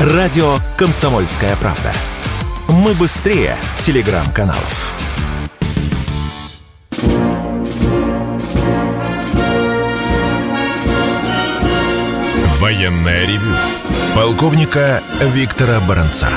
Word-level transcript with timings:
Радио 0.00 0.56
«Комсомольская 0.78 1.54
правда». 1.56 1.92
Мы 2.68 2.94
быстрее 2.94 3.54
телеграм-каналов. 3.76 4.94
Военная 12.58 13.26
ревю. 13.26 13.52
Полковника 14.14 15.02
Виктора 15.34 15.80
Баранца. 15.80 16.28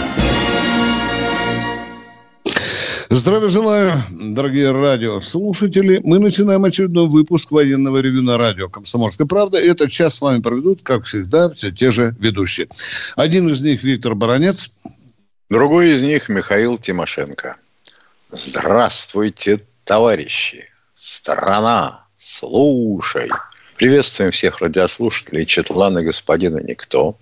Здравия 3.15 3.47
желаю, 3.47 3.93
дорогие 4.09 4.71
радиослушатели. 4.71 6.01
Мы 6.03 6.17
начинаем 6.17 6.65
очередной 6.65 7.07
выпуск 7.07 7.51
военного 7.51 7.99
ревю 7.99 8.23
на 8.23 8.39
радио 8.39 8.69
«Комсомольская 8.69 9.27
правда». 9.27 9.59
Этот 9.59 9.91
час 9.91 10.15
с 10.15 10.21
вами 10.21 10.41
проведут, 10.41 10.81
как 10.81 11.03
всегда, 11.03 11.51
все 11.51 11.71
те 11.71 11.91
же 11.91 12.15
ведущие. 12.19 12.67
Один 13.15 13.49
из 13.49 13.61
них 13.61 13.83
Виктор 13.83 14.15
Баранец. 14.15 14.73
Другой 15.47 15.91
из 15.91 16.01
них 16.01 16.27
Михаил 16.27 16.79
Тимошенко. 16.79 17.57
Здравствуйте, 18.31 19.59
товарищи. 19.83 20.65
Страна, 20.95 22.07
слушай. 22.17 23.29
Приветствуем 23.75 24.31
всех 24.31 24.59
радиослушателей 24.59 25.45
Четлана 25.45 26.01
господина 26.01 26.57
Никто. 26.63 27.15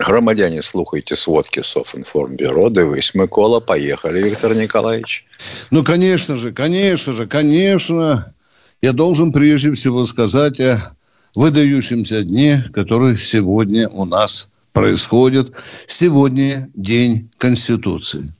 Громадяне, 0.00 0.62
слухайте 0.62 1.14
сводки 1.14 1.62
Софинформбюро. 1.62 2.70
Дивись, 2.70 3.14
Микола. 3.14 3.60
Поехали, 3.60 4.22
Виктор 4.22 4.54
Николаевич. 4.54 5.26
Ну, 5.70 5.84
конечно 5.84 6.36
же, 6.36 6.52
конечно 6.52 7.12
же, 7.12 7.26
конечно. 7.26 8.32
Я 8.80 8.92
должен 8.92 9.30
прежде 9.30 9.72
всего 9.72 10.06
сказать 10.06 10.58
о 10.58 10.94
выдающемся 11.34 12.22
дне, 12.22 12.64
который 12.72 13.14
сегодня 13.18 13.90
у 13.90 14.06
нас 14.06 14.48
происходит. 14.72 15.52
Сегодня 15.86 16.70
День 16.74 17.28
Конституции 17.36 18.32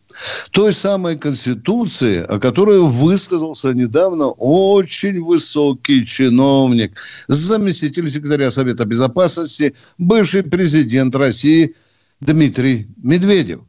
той 0.51 0.73
самой 0.73 1.19
Конституции, 1.19 2.23
о 2.23 2.39
которой 2.39 2.81
высказался 2.81 3.73
недавно 3.73 4.29
очень 4.29 5.23
высокий 5.23 6.07
чиновник, 6.07 6.97
заместитель 7.29 8.11
секретаря 8.11 8.51
Совета 8.51 8.85
Безопасности, 8.85 9.75
бывший 9.99 10.43
президент 10.43 11.15
России 11.17 11.75
Дмитрий 12.21 12.89
Медведев. 13.03 13.61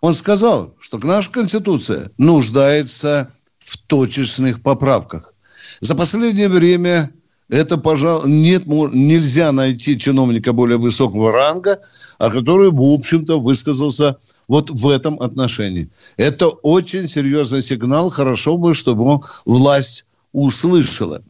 Он 0.00 0.14
сказал, 0.14 0.74
что 0.80 0.98
наша 0.98 1.30
Конституция 1.30 2.10
нуждается 2.16 3.30
в 3.58 3.76
точечных 3.78 4.62
поправках. 4.62 5.34
За 5.80 5.94
последнее 5.94 6.48
время 6.48 7.10
это, 7.50 7.76
пожалуй, 7.76 8.30
нет, 8.30 8.66
нельзя 8.66 9.52
найти 9.52 9.98
чиновника 9.98 10.52
более 10.52 10.78
высокого 10.78 11.32
ранга, 11.32 11.80
а 12.18 12.30
который, 12.30 12.70
в 12.70 12.80
общем-то, 12.80 13.40
высказался 13.40 14.16
вот 14.46 14.70
в 14.70 14.88
этом 14.88 15.20
отношении. 15.20 15.90
Это 16.16 16.48
очень 16.48 17.08
серьезный 17.08 17.60
сигнал. 17.60 18.08
Хорошо 18.08 18.56
бы, 18.56 18.74
чтобы 18.74 19.20
власть 19.44 20.04
услышала. 20.32 21.22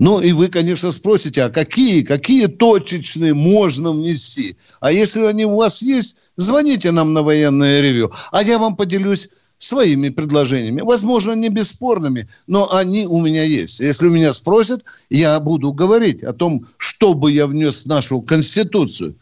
Ну, 0.00 0.20
и 0.20 0.32
вы, 0.32 0.48
конечно, 0.48 0.90
спросите, 0.90 1.44
а 1.44 1.48
какие, 1.48 2.02
какие 2.02 2.46
точечные 2.46 3.32
можно 3.34 3.92
внести? 3.92 4.56
А 4.80 4.90
если 4.90 5.22
они 5.22 5.44
у 5.44 5.56
вас 5.56 5.80
есть, 5.80 6.16
звоните 6.36 6.90
нам 6.90 7.12
на 7.12 7.22
военное 7.22 7.80
ревю, 7.80 8.12
а 8.32 8.42
я 8.42 8.58
вам 8.58 8.74
поделюсь 8.74 9.28
своими 9.58 10.08
предложениями. 10.08 10.80
Возможно, 10.80 11.32
не 11.32 11.48
бесспорными, 11.48 12.28
но 12.46 12.72
они 12.72 13.06
у 13.06 13.20
меня 13.20 13.42
есть. 13.42 13.80
Если 13.80 14.06
у 14.06 14.12
меня 14.12 14.32
спросят, 14.32 14.84
я 15.10 15.38
буду 15.40 15.72
говорить 15.72 16.22
о 16.22 16.32
том, 16.32 16.66
что 16.76 17.14
бы 17.14 17.32
я 17.32 17.46
внес 17.46 17.84
в 17.84 17.88
нашу 17.88 18.20
Конституцию. 18.22 19.16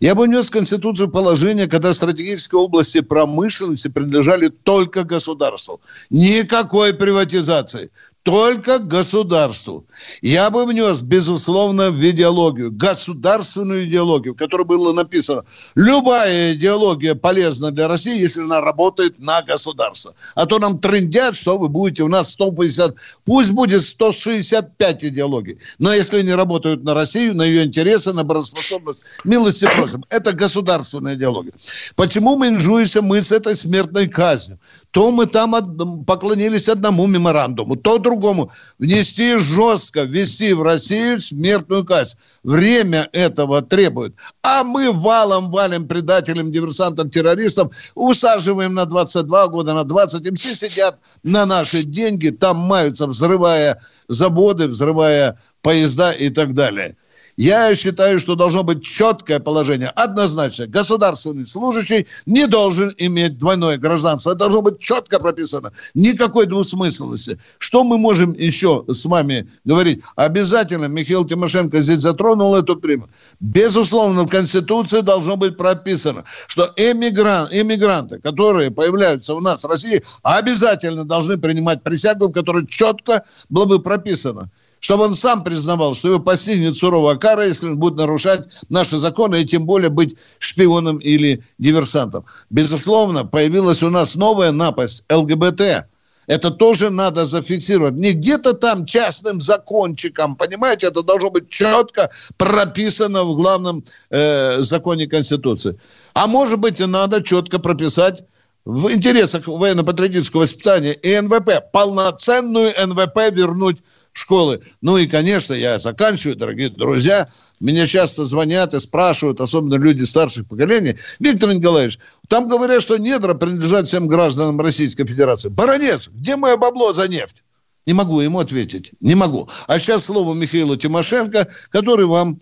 Я 0.00 0.14
бы 0.14 0.24
внес 0.24 0.48
в 0.48 0.52
Конституцию 0.52 1.10
положение, 1.10 1.66
когда 1.66 1.92
стратегические 1.92 2.60
области 2.60 3.00
промышленности 3.00 3.88
принадлежали 3.88 4.48
только 4.48 5.04
государству. 5.04 5.80
Никакой 6.10 6.94
приватизации 6.94 7.90
только 8.24 8.78
государству. 8.78 9.86
Я 10.22 10.50
бы 10.50 10.64
внес, 10.64 11.02
безусловно, 11.02 11.90
в 11.90 12.10
идеологию, 12.10 12.72
государственную 12.72 13.86
идеологию, 13.86 14.32
в 14.32 14.38
которой 14.38 14.64
было 14.64 14.94
написано, 14.94 15.44
любая 15.74 16.54
идеология 16.54 17.14
полезна 17.14 17.70
для 17.70 17.86
России, 17.86 18.18
если 18.18 18.40
она 18.40 18.62
работает 18.62 19.18
на 19.18 19.42
государство. 19.42 20.14
А 20.34 20.46
то 20.46 20.58
нам 20.58 20.78
трендят, 20.78 21.36
что 21.36 21.58
вы 21.58 21.68
будете 21.68 22.02
у 22.02 22.08
нас 22.08 22.32
150, 22.32 22.96
пусть 23.26 23.52
будет 23.52 23.82
165 23.82 25.04
идеологий. 25.04 25.58
Но 25.78 25.92
если 25.92 26.22
не 26.22 26.34
работают 26.34 26.82
на 26.82 26.94
Россию, 26.94 27.34
на 27.34 27.42
ее 27.42 27.66
интересы, 27.66 28.14
на 28.14 28.24
бороспособность, 28.24 29.04
милости 29.24 29.66
просим. 29.66 30.02
Это 30.08 30.32
государственная 30.32 31.14
идеология. 31.14 31.52
Почему 31.94 32.36
мы 32.36 32.48
инжуемся 32.48 33.02
мы 33.02 33.20
с 33.20 33.32
этой 33.32 33.54
смертной 33.54 34.08
казнью? 34.08 34.58
То 34.94 35.10
мы 35.10 35.26
там 35.26 36.04
поклонились 36.04 36.68
одному 36.68 37.08
меморандуму, 37.08 37.74
то 37.74 37.98
другому. 37.98 38.52
Внести 38.78 39.36
жестко, 39.40 40.02
ввести 40.02 40.52
в 40.52 40.62
Россию 40.62 41.18
смертную 41.18 41.84
казнь. 41.84 42.16
Время 42.44 43.08
этого 43.12 43.60
требует. 43.60 44.14
А 44.44 44.62
мы 44.62 44.92
валом 44.92 45.50
валим 45.50 45.88
предателям, 45.88 46.52
диверсантам, 46.52 47.10
террористам, 47.10 47.72
усаживаем 47.96 48.74
на 48.74 48.86
22 48.86 49.48
года, 49.48 49.74
на 49.74 49.82
20. 49.82 50.26
Им 50.26 50.36
все 50.36 50.54
сидят 50.54 51.00
на 51.24 51.44
наши 51.44 51.82
деньги, 51.82 52.28
там 52.28 52.58
маются, 52.58 53.08
взрывая 53.08 53.82
заводы, 54.08 54.68
взрывая 54.68 55.40
поезда 55.60 56.12
и 56.12 56.28
так 56.28 56.54
далее. 56.54 56.96
Я 57.36 57.74
считаю, 57.74 58.20
что 58.20 58.36
должно 58.36 58.62
быть 58.62 58.84
четкое 58.84 59.40
положение. 59.40 59.88
Однозначно, 59.88 60.68
государственный 60.68 61.46
служащий 61.46 62.06
не 62.26 62.46
должен 62.46 62.92
иметь 62.98 63.38
двойное 63.38 63.76
гражданство. 63.76 64.30
Это 64.30 64.40
должно 64.40 64.62
быть 64.62 64.78
четко 64.78 65.18
прописано. 65.18 65.72
Никакой 65.94 66.46
двусмысленности. 66.46 67.38
Что 67.58 67.82
мы 67.82 67.98
можем 67.98 68.32
еще 68.34 68.84
с 68.88 69.04
вами 69.04 69.48
говорить? 69.64 70.02
Обязательно 70.14 70.86
Михаил 70.86 71.24
Тимошенко 71.24 71.80
здесь 71.80 71.98
затронул 71.98 72.54
эту 72.54 72.76
тему. 72.76 73.08
Безусловно, 73.40 74.22
в 74.22 74.28
Конституции 74.28 75.00
должно 75.00 75.36
быть 75.36 75.56
прописано, 75.56 76.24
что 76.46 76.72
эмигрант, 76.76 77.52
эмигранты, 77.52 78.20
которые 78.20 78.70
появляются 78.70 79.34
у 79.34 79.40
нас 79.40 79.64
в 79.64 79.66
России, 79.66 80.02
обязательно 80.22 81.04
должны 81.04 81.36
принимать 81.36 81.82
присягу, 81.82 82.28
в 82.28 82.32
которой 82.32 82.66
четко 82.66 83.24
было 83.48 83.64
бы 83.64 83.80
прописано– 83.80 84.50
чтобы 84.84 85.04
он 85.04 85.14
сам 85.14 85.42
признавал, 85.42 85.94
что 85.94 86.08
его 86.08 86.20
постигнет 86.20 86.76
суровая 86.76 87.16
кара, 87.16 87.46
если 87.46 87.68
он 87.68 87.78
будет 87.78 87.94
нарушать 87.94 88.46
наши 88.68 88.98
законы, 88.98 89.40
и 89.40 89.46
тем 89.46 89.64
более 89.64 89.88
быть 89.88 90.14
шпионом 90.38 90.98
или 90.98 91.42
диверсантом. 91.56 92.26
Безусловно, 92.50 93.24
появилась 93.24 93.82
у 93.82 93.88
нас 93.88 94.14
новая 94.14 94.52
напасть– 94.52 95.04
ЛГБТ. 95.10 95.86
Это 96.26 96.50
тоже 96.50 96.90
надо 96.90 97.24
зафиксировать. 97.24 97.94
Не 97.94 98.12
где-то 98.12 98.52
там 98.52 98.84
частным 98.84 99.40
закончиком, 99.40 100.36
понимаете, 100.36 100.88
это 100.88 101.02
должно 101.02 101.30
быть 101.30 101.48
четко 101.48 102.10
прописано 102.36 103.24
в 103.24 103.36
главном 103.36 103.84
э, 104.10 104.60
законе 104.60 105.06
Конституции. 105.06 105.78
А 106.12 106.26
может 106.26 106.58
быть, 106.58 106.80
и 106.80 106.84
надо 106.84 107.22
четко 107.22 107.58
прописать 107.58 108.22
в 108.66 108.90
интересах 108.90 109.46
военно-патриотического 109.46 110.42
воспитания 110.42 110.92
и 110.92 111.18
НВП, 111.18 111.72
полноценную 111.72 112.74
НВП 112.86 113.30
вернуть 113.30 113.78
школы. 114.14 114.62
Ну 114.80 114.96
и, 114.96 115.06
конечно, 115.06 115.52
я 115.52 115.78
заканчиваю, 115.78 116.36
дорогие 116.36 116.70
друзья. 116.70 117.26
Меня 117.60 117.86
часто 117.86 118.24
звонят 118.24 118.72
и 118.72 118.80
спрашивают, 118.80 119.40
особенно 119.40 119.74
люди 119.74 120.02
старших 120.04 120.48
поколений. 120.48 120.96
Виктор 121.18 121.52
Николаевич, 121.52 121.98
там 122.28 122.48
говорят, 122.48 122.82
что 122.82 122.96
недра 122.96 123.34
принадлежат 123.34 123.88
всем 123.88 124.06
гражданам 124.06 124.60
Российской 124.60 125.04
Федерации. 125.04 125.48
Баронец, 125.50 126.08
где 126.08 126.36
мое 126.36 126.56
бабло 126.56 126.92
за 126.92 127.08
нефть? 127.08 127.42
Не 127.86 127.92
могу 127.92 128.20
ему 128.20 128.38
ответить. 128.38 128.92
Не 129.00 129.14
могу. 129.14 129.48
А 129.66 129.78
сейчас 129.78 130.06
слово 130.06 130.32
Михаилу 130.32 130.76
Тимошенко, 130.76 131.48
который 131.70 132.06
вам 132.06 132.40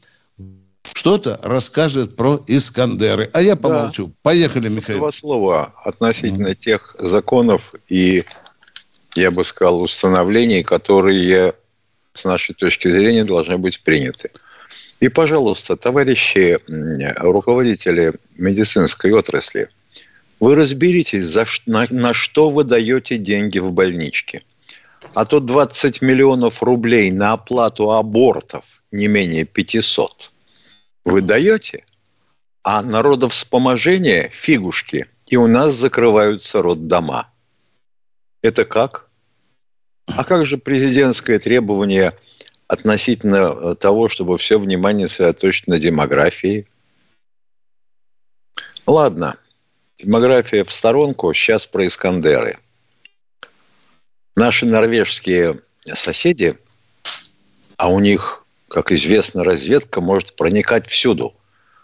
что-то 0.92 1.40
расскажет 1.42 2.16
про 2.16 2.40
Искандеры. 2.46 3.30
А 3.32 3.42
я 3.42 3.56
помолчу. 3.56 4.08
Да. 4.08 4.12
Поехали, 4.22 4.68
Михаил. 4.68 4.98
Два 4.98 5.10
слова 5.10 5.74
относительно 5.84 6.48
mm-hmm. 6.48 6.54
тех 6.54 6.96
законов 6.98 7.74
и, 7.88 8.24
я 9.16 9.30
бы 9.30 9.44
сказал, 9.44 9.82
установлений, 9.82 10.62
которые 10.62 11.54
с 12.14 12.24
нашей 12.24 12.54
точки 12.54 12.88
зрения, 12.88 13.24
должны 13.24 13.56
быть 13.56 13.80
приняты. 13.80 14.30
И, 15.00 15.08
пожалуйста, 15.08 15.76
товарищи 15.76 16.58
руководители 17.18 18.14
медицинской 18.36 19.12
отрасли, 19.12 19.68
вы 20.38 20.54
разберитесь, 20.54 21.26
за, 21.26 21.44
на, 21.66 21.86
на 21.90 22.14
что 22.14 22.50
вы 22.50 22.64
даете 22.64 23.16
деньги 23.16 23.58
в 23.58 23.72
больничке. 23.72 24.42
А 25.14 25.24
то 25.24 25.40
20 25.40 26.02
миллионов 26.02 26.62
рублей 26.62 27.10
на 27.10 27.32
оплату 27.32 27.90
абортов 27.90 28.82
не 28.90 29.08
менее 29.08 29.44
500 29.44 30.30
вы 31.04 31.20
даете, 31.20 31.84
а 32.62 32.82
народовспоможение– 32.82 34.30
фигушки, 34.32 35.06
и 35.26 35.36
у 35.36 35.46
нас 35.46 35.74
закрываются 35.74 36.62
роддома. 36.62 37.28
Это 38.42 38.64
как? 38.64 39.08
А 40.06 40.24
как 40.24 40.46
же 40.46 40.58
президентское 40.58 41.38
требование 41.38 42.14
относительно 42.66 43.52
э, 43.52 43.74
того, 43.76 44.08
чтобы 44.08 44.38
все 44.38 44.58
внимание 44.58 45.08
сосредоточить 45.08 45.66
на 45.68 45.78
демографии? 45.78 46.66
Ладно, 48.86 49.36
демография 49.98 50.64
в 50.64 50.72
сторонку, 50.72 51.32
сейчас 51.32 51.66
про 51.66 51.86
Искандеры. 51.86 52.58
Наши 54.34 54.66
норвежские 54.66 55.60
соседи, 55.84 56.58
а 57.76 57.88
у 57.88 58.00
них, 58.00 58.44
как 58.68 58.90
известно, 58.92 59.44
разведка 59.44 60.00
может 60.00 60.34
проникать 60.36 60.86
всюду, 60.86 61.34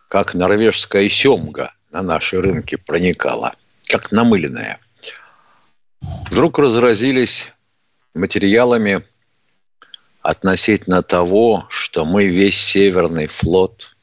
как 0.09 0.35
норвежская 0.35 1.09
семга 1.09 1.73
на 1.93 2.03
наши 2.03 2.41
рынки 2.41 2.77
проникала, 2.77 3.55
как 3.89 4.11
намыленная. 4.11 4.81
Вдруг 6.31 6.59
разразились 6.59 7.53
материалами 8.19 9.05
относительно 10.23 11.03
того, 11.03 11.67
что 11.71 12.05
мы 12.05 12.27
весь 12.27 12.59
Северный 12.59 13.27
флот 13.27 13.97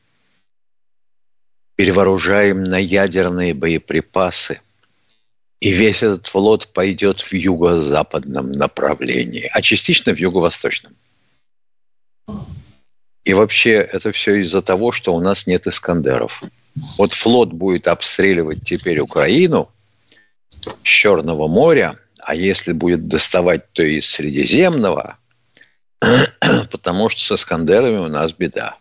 перевооружаем 1.76 2.64
на 2.64 2.78
ядерные 2.78 3.54
боеприпасы, 3.54 4.62
и 5.60 5.72
весь 5.72 6.04
этот 6.04 6.28
флот 6.28 6.68
пойдет 6.74 7.20
в 7.20 7.34
юго-западном 7.34 8.52
направлении, 8.52 9.50
а 9.52 9.62
частично 9.62 10.14
в 10.14 10.20
юго-восточном. 10.20 10.96
И 13.24 13.34
вообще 13.34 13.72
это 13.74 14.12
все 14.12 14.36
из-за 14.36 14.62
того, 14.62 14.92
что 14.92 15.14
у 15.14 15.20
нас 15.20 15.48
нет 15.48 15.68
Искандеров. 15.68 16.44
Вот 16.98 17.14
флот 17.14 17.52
будет 17.52 17.88
обстреливать 17.88 18.64
теперь 18.64 19.00
Украину 19.00 19.72
с 20.50 20.76
Черного 20.84 21.48
моря, 21.48 22.00
а 22.26 22.34
если 22.34 22.74
будет 22.74 23.08
доставать, 23.08 23.72
то 23.74 23.84
из 23.84 24.08
Средиземного, 24.08 25.18
потому 26.72 27.08
что 27.08 27.22
с 27.22 27.40
Искандерами 27.40 27.98
у 27.98 28.08
нас 28.08 28.34
беда. 28.34 28.78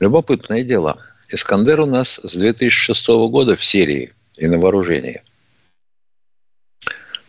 Любопытное 0.00 0.64
дело. 0.64 0.98
Искандер 1.28 1.80
у 1.80 1.86
нас 1.86 2.18
с 2.24 2.36
2006 2.36 3.08
года 3.30 3.56
в 3.56 3.64
серии 3.64 4.12
и 4.36 4.48
на 4.48 4.58
вооружении. 4.58 5.22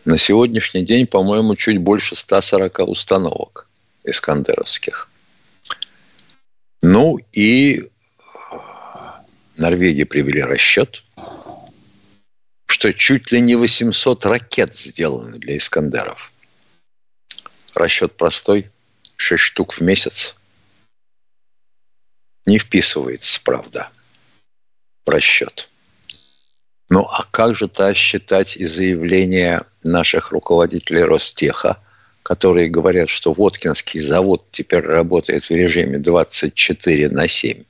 На 0.04 0.18
сегодняшний 0.18 0.82
день, 0.82 1.06
по-моему, 1.06 1.54
чуть 1.54 1.78
больше 1.78 2.16
140 2.16 2.80
установок 2.80 3.68
искандеровских. 4.02 5.08
Ну 6.82 7.20
и 7.32 7.88
Норвегии 9.56 10.04
привели 10.04 10.42
расчет, 10.42 11.02
что 12.84 12.92
чуть 12.92 13.32
ли 13.32 13.40
не 13.40 13.54
800 13.54 14.26
ракет 14.26 14.74
сделаны 14.74 15.38
для 15.38 15.56
Искандеров. 15.56 16.30
Расчет 17.74 18.12
простой. 18.12 18.70
6 19.16 19.42
штук 19.42 19.72
в 19.72 19.80
месяц. 19.80 20.34
Не 22.44 22.58
вписывается, 22.58 23.40
правда, 23.42 23.88
в 25.06 25.08
расчет. 25.08 25.70
Ну, 26.90 27.04
а 27.04 27.26
как 27.30 27.54
же-то 27.54 27.94
считать 27.94 28.58
и 28.58 28.66
заявления 28.66 29.64
наших 29.82 30.30
руководителей 30.30 31.04
Ростеха, 31.04 31.78
которые 32.22 32.68
говорят, 32.68 33.08
что 33.08 33.32
Воткинский 33.32 34.00
завод 34.00 34.44
теперь 34.50 34.82
работает 34.82 35.44
в 35.44 35.50
режиме 35.52 35.96
24 35.96 37.08
на 37.08 37.28
7? 37.28 37.64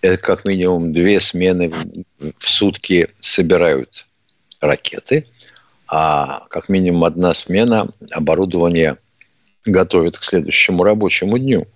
Это 0.00 0.16
как 0.22 0.44
минимум 0.44 0.92
две 0.92 1.20
смены 1.20 1.70
в 1.70 2.34
сутки 2.38 3.08
собирают 3.20 4.06
ракеты, 4.60 5.26
а 5.86 6.46
как 6.50 6.68
минимум 6.68 7.04
одна 7.04 7.34
смена 7.34 7.90
оборудования 8.12 8.98
готовит 9.64 10.18
к 10.18 10.22
следующему 10.22 10.84
рабочему 10.84 11.38
дню. 11.38 11.66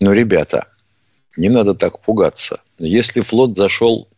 Но, 0.00 0.12
ребята, 0.12 0.66
не 1.36 1.48
надо 1.48 1.74
так 1.74 2.00
пугаться. 2.00 2.60
Если 2.78 3.20
флот 3.20 3.56
зашел, 3.56 4.08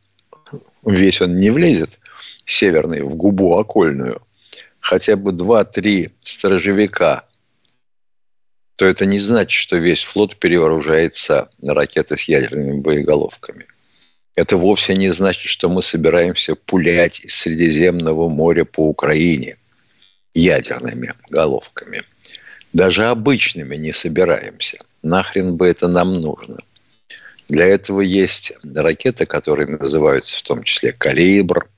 весь 0.85 1.21
он 1.21 1.37
не 1.37 1.51
влезет, 1.51 2.01
северный, 2.45 3.03
в 3.03 3.15
губу 3.15 3.57
окольную, 3.57 4.23
хотя 4.81 5.17
бы 5.17 5.33
два-три 5.33 6.11
сторожевика 6.23 7.26
то 8.77 8.87
это 8.87 9.07
не 9.07 9.19
значит, 9.19 9.59
что 9.59 9.77
весь 9.77 10.05
флот 10.05 10.37
перевооружается 10.37 11.51
на 11.59 11.75
ракеты 11.75 12.17
с 12.17 12.25
ядерными 12.25 12.81
боеголовками. 12.81 13.67
Это 14.35 14.59
вовсе 14.59 14.95
не 14.95 15.11
значит, 15.11 15.51
что 15.51 15.71
мы 15.71 15.83
собираемся 15.83 16.55
пулять 16.55 17.21
из 17.21 17.35
Средиземного 17.35 18.29
моря 18.29 18.67
по 18.67 18.87
Украине 18.87 19.57
ядерными 20.35 21.15
головками. 21.31 22.03
Даже 22.75 23.07
обычными 23.07 23.77
не 23.77 23.93
собираемся. 23.93 24.77
Нахрен 25.03 25.57
бы 25.57 25.67
это 25.67 25.89
нам 25.89 26.21
нужно? 26.21 26.59
Для 27.49 27.65
этого 27.65 28.03
есть 28.03 28.53
ракеты, 28.63 29.25
которые 29.25 29.69
называются 29.69 30.39
в 30.39 30.43
том 30.43 30.63
числе 30.65 30.93
«Калибр». 30.93 31.69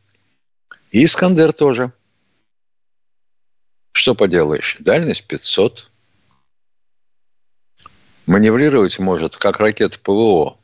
И 0.91 1.05
«Искандер» 1.05 1.53
тоже. 1.53 1.93
Что 3.93 4.17
поделаешь? 4.17 4.77
Дальность 4.81 5.25
500, 5.27 5.88
маневрировать 8.29 8.99
может, 8.99 9.37
как 9.37 9.59
ракета 9.59 9.99
ПВО, 9.99 10.59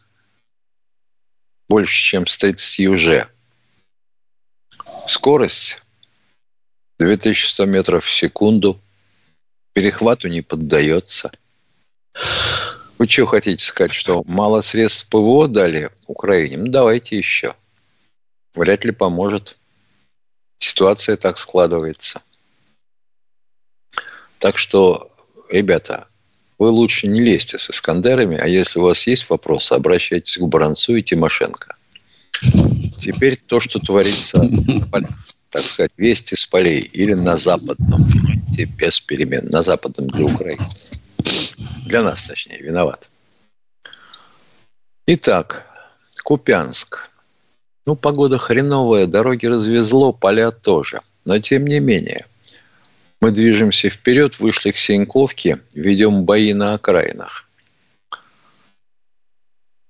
больше, 1.69 2.00
чем 2.00 2.26
с 2.26 2.37
30 2.37 2.87
уже. 2.88 3.28
Скорость 5.08 5.82
2100 6.99 7.64
метров 7.64 8.05
в 8.05 8.12
секунду. 8.12 8.78
Перехвату 9.72 10.28
не 10.28 10.43
поддается. 10.43 11.32
Вы 12.99 13.08
что 13.08 13.26
хотите 13.26 13.64
сказать, 13.64 13.94
что 13.94 14.22
мало 14.25 14.60
средств 14.60 15.08
ПВО 15.08 15.49
дали 15.49 15.90
Украине? 16.06 16.58
Ну, 16.58 16.69
давайте 16.69 17.17
еще. 17.17 17.56
Вряд 18.55 18.84
ли 18.84 18.93
поможет. 18.93 19.56
Ситуация 20.58 21.17
так 21.17 21.38
складывается. 21.38 22.22
Так 24.38 24.58
что, 24.58 25.10
ребята, 25.50 26.08
вы 26.59 26.69
лучше 26.69 27.09
не 27.09 27.21
лезьте 27.21 27.59
с 27.59 27.71
Искандерами, 27.71 28.37
а 28.37 28.47
если 28.47 28.79
у 28.79 28.83
вас 28.83 29.06
есть 29.06 29.29
вопросы, 29.29 29.73
обращайтесь 29.73 30.39
к 30.39 30.43
Баранцу 30.43 30.97
и 30.97 31.03
Тимошенко. 31.03 31.77
Теперь 33.01 33.37
то, 33.37 33.61
что 33.61 33.79
творится, 33.79 34.49
так 35.51 35.62
сказать, 35.62 35.93
вести 35.97 36.35
с 36.37 36.47
полей 36.47 36.81
или 36.81 37.15
на 37.15 37.37
западном 37.37 37.99
фронте 37.99 38.65
без 38.65 39.01
перемен, 39.01 39.47
на 39.51 39.62
западном 39.62 40.09
для 40.09 40.25
Украины. 40.25 40.65
Для 41.87 42.03
нас, 42.03 42.25
точнее, 42.25 42.59
виноват. 42.59 43.09
Итак, 45.06 45.67
Купянск. 46.23 47.11
Ну, 47.87 47.97
погода 47.97 48.39
хреновая, 48.39 49.06
дороги 49.06 49.46
развезло, 49.46 50.13
поля 50.13 50.51
тоже. 50.51 51.01
Но 51.27 51.39
тем 51.39 51.67
не 51.67 51.81
менее– 51.81 52.27
мы 53.24 53.31
движемся 53.31 53.88
вперед, 53.88 54.38
вышли 54.38 54.70
к 54.70 54.76
Синьковке, 54.76 55.58
ведем 55.72 56.24
бои 56.24 56.52
на 56.52 56.74
окраинах. 56.74 57.48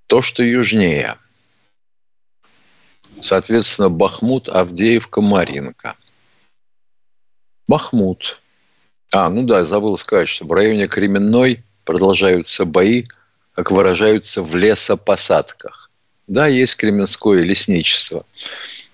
То, 0.06 0.22
что 0.22 0.44
южнее. 0.44 1.18
Соответственно, 3.02 3.90
Бахмут, 3.90 4.48
Авдеевка, 4.48 5.20
Маринка. 5.20 5.96
Бахмут. 7.66 8.40
А, 9.12 9.28
ну 9.28 9.42
да, 9.42 9.64
забыл 9.64 9.98
сказать, 9.98 10.28
что 10.28 10.44
в 10.44 10.52
районе 10.52 10.86
Кременной 10.86 11.64
продолжаются 11.84 12.64
бои, 12.64 13.02
как 13.52 13.72
выражаются, 13.72 14.42
в 14.42 14.54
лесопосадках. 14.54 15.90
Да, 16.28 16.46
есть 16.46 16.76
Кременское 16.76 17.42
лесничество. 17.42 18.24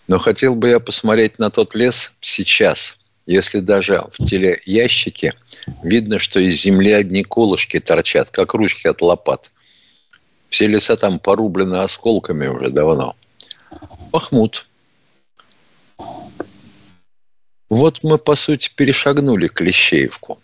Но 0.08 0.18
хотел 0.18 0.54
бы 0.54 0.70
я 0.70 0.80
посмотреть 0.80 1.38
на 1.38 1.50
тот 1.50 1.74
лес 1.74 2.14
сейчас– 2.22 2.96
если 3.30 3.60
даже 3.60 4.06
в 4.12 4.26
телеящике 4.26 5.34
видно, 5.84 6.18
что 6.18 6.40
из 6.40 6.60
земли 6.60 6.90
одни 6.90 7.22
колышки 7.22 7.78
торчат, 7.78 8.28
как 8.30 8.54
ручки 8.54 8.88
от 8.88 9.00
лопат. 9.02 9.52
Все 10.48 10.66
леса 10.66 10.96
там 10.96 11.20
порублены 11.20 11.76
осколками 11.76 12.48
уже 12.48 12.70
давно. 12.70 13.14
Бахмут. 14.10 14.66
Вот 17.68 18.02
мы, 18.02 18.18
по 18.18 18.34
сути, 18.34 18.68
перешагнули 18.74 19.46
Клещеевку. 19.46 20.40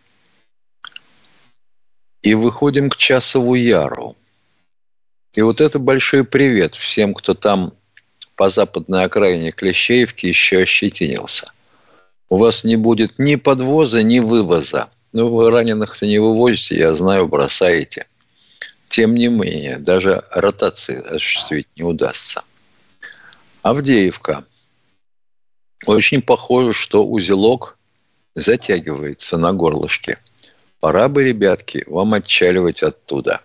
И 2.22 2.34
выходим 2.34 2.88
к 2.88 2.96
Часову 2.96 3.56
Яру. 3.56 4.16
И 5.34 5.42
вот 5.42 5.60
это 5.60 5.80
большой 5.80 6.22
привет 6.22 6.76
всем, 6.76 7.14
кто 7.14 7.34
там 7.34 7.72
по 8.36 8.48
западной 8.48 9.06
окраине 9.06 9.50
Клещеевки 9.50 10.26
еще 10.26 10.58
ощетинился 10.58 11.50
у 12.28 12.36
вас 12.36 12.64
не 12.64 12.76
будет 12.76 13.18
ни 13.18 13.36
подвоза, 13.36 14.02
ни 14.02 14.18
вывоза. 14.18 14.90
Ну, 15.12 15.28
вы 15.28 15.50
раненых-то 15.50 16.06
не 16.06 16.18
вывозите, 16.18 16.76
я 16.76 16.94
знаю, 16.94 17.28
бросаете. 17.28 18.06
Тем 18.88 19.14
не 19.14 19.28
менее, 19.28 19.78
даже 19.78 20.24
ротации 20.30 21.04
осуществить 21.04 21.68
не 21.76 21.82
удастся. 21.82 22.42
Авдеевка. 23.62 24.44
Очень 25.86 26.22
похоже, 26.22 26.72
что 26.72 27.06
узелок 27.06 27.78
затягивается 28.34 29.38
на 29.38 29.52
горлышке. 29.52 30.18
Пора 30.80 31.08
бы, 31.08 31.24
ребятки, 31.24 31.84
вам 31.86 32.14
отчаливать 32.14 32.82
оттуда. 32.82 33.40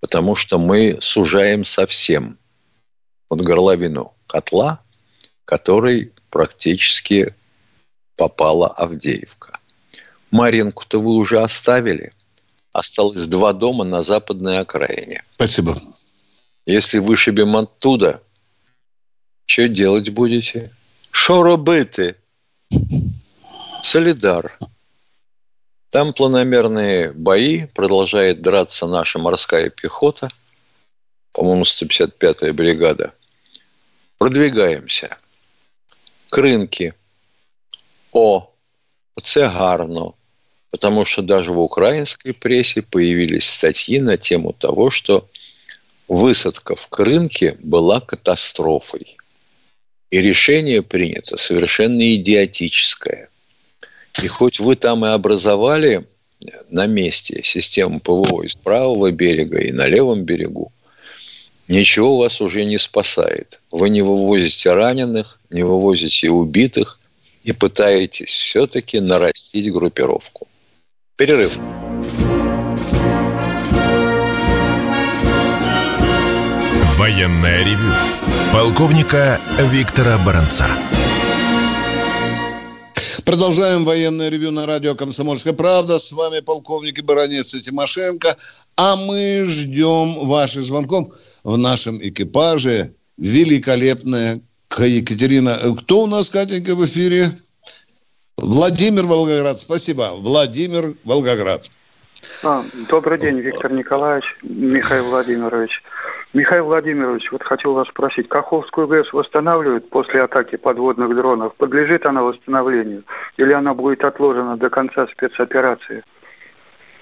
Потому 0.00 0.34
что 0.34 0.58
мы 0.58 0.98
сужаем 1.00 1.64
совсем. 1.64 2.38
вот 3.30 3.40
горловину 3.40 4.12
котла, 4.26 4.82
который 5.44 6.12
практически 6.30 7.34
попала 8.16 8.68
Авдеевка. 8.68 9.58
Маринку-то 10.30 11.00
вы 11.00 11.12
уже 11.12 11.40
оставили. 11.40 12.12
Осталось 12.72 13.26
два 13.26 13.52
дома 13.52 13.84
на 13.84 14.02
западной 14.02 14.58
окраине. 14.58 15.24
Спасибо. 15.34 15.74
Если 16.64 16.98
вышибем 16.98 17.56
оттуда, 17.56 18.22
что 19.46 19.68
делать 19.68 20.10
будете? 20.10 20.70
Что 21.10 21.42
робити? 21.42 22.16
Солидар. 23.82 24.58
Там 25.90 26.14
планомерные 26.14 27.12
бои, 27.12 27.66
продолжает 27.66 28.40
драться 28.40 28.86
наша 28.86 29.18
морская 29.18 29.68
пехота, 29.68 30.30
по-моему, 31.32 31.64
155-я 31.64 32.52
бригада. 32.54 33.12
Продвигаемся. 34.16 35.18
К 36.30 36.38
рынке. 36.38 36.94
О, 38.12 38.48
це 39.22 39.46
гарно. 39.46 40.14
Потому 40.70 41.04
что 41.04 41.22
даже 41.22 41.52
в 41.52 41.58
украинской 41.58 42.32
прессе 42.32 42.82
появились 42.82 43.44
статьи 43.44 44.00
на 44.00 44.16
тему 44.16 44.54
того, 44.58 44.90
что 44.90 45.28
высадка 46.08 46.74
в 46.74 46.86
Крынке 46.88 47.56
была 47.60 48.00
катастрофой. 48.00 49.16
И 50.10 50.20
решение 50.20 50.82
принято 50.82 51.36
совершенно 51.36 52.14
идиотическое. 52.14 53.28
И 54.22 54.26
хоть 54.26 54.60
вы 54.60 54.76
там 54.76 55.04
и 55.04 55.08
образовали 55.08 56.06
на 56.70 56.86
месте 56.86 57.42
систему 57.42 58.00
ПВО 58.00 58.42
из 58.42 58.54
правого 58.54 59.10
берега 59.10 59.58
и 59.58 59.72
на 59.72 59.86
левом 59.86 60.24
берегу, 60.24 60.72
ничего 61.68 62.18
вас 62.18 62.40
уже 62.40 62.64
не 62.64 62.78
спасает. 62.78 63.60
Вы 63.70 63.90
не 63.90 64.02
вывозите 64.02 64.72
раненых, 64.72 65.38
не 65.50 65.62
вывозите 65.62 66.30
убитых 66.30 66.98
и 67.42 67.52
пытаетесь 67.52 68.30
все-таки 68.30 69.00
нарастить 69.00 69.72
группировку. 69.72 70.46
Перерыв. 71.16 71.58
Военная 76.96 77.64
ревю. 77.64 77.92
Полковника 78.52 79.40
Виктора 79.58 80.18
Баранца. 80.18 80.66
Продолжаем 83.24 83.84
военное 83.84 84.28
ревю 84.28 84.50
на 84.50 84.66
радио 84.66 84.94
«Комсомольская 84.94 85.52
правда». 85.52 85.98
С 85.98 86.12
вами 86.12 86.40
полковник 86.40 87.02
Баранец 87.02 87.54
и 87.54 87.62
Тимошенко. 87.62 88.36
А 88.76 88.96
мы 88.96 89.44
ждем 89.46 90.26
ваших 90.26 90.64
звонков 90.64 91.14
в 91.44 91.56
нашем 91.56 91.98
экипаже. 91.98 92.94
Великолепная 93.16 94.40
Екатерина. 94.80 95.54
Кто 95.80 96.02
у 96.02 96.06
нас, 96.06 96.30
Катенька, 96.30 96.74
в 96.74 96.84
эфире? 96.84 97.26
Владимир 98.36 99.04
Волгоград. 99.04 99.58
Спасибо. 99.58 100.10
Владимир 100.16 100.94
Волгоград. 101.04 101.66
А, 102.42 102.64
добрый 102.88 103.18
день, 103.18 103.40
Виктор 103.40 103.72
Николаевич, 103.72 104.24
Михаил 104.42 105.04
Владимирович. 105.10 105.70
Михаил 106.32 106.64
Владимирович, 106.64 107.30
вот 107.30 107.42
хотел 107.42 107.74
вас 107.74 107.88
спросить, 107.88 108.28
Каховскую 108.28 108.88
ГЭС 108.88 109.12
восстанавливают 109.12 109.90
после 109.90 110.22
атаки 110.22 110.56
подводных 110.56 111.14
дронов? 111.14 111.54
Подлежит 111.56 112.06
она 112.06 112.22
восстановлению? 112.22 113.04
Или 113.36 113.52
она 113.52 113.74
будет 113.74 114.02
отложена 114.02 114.56
до 114.56 114.70
конца 114.70 115.06
спецоперации? 115.08 116.02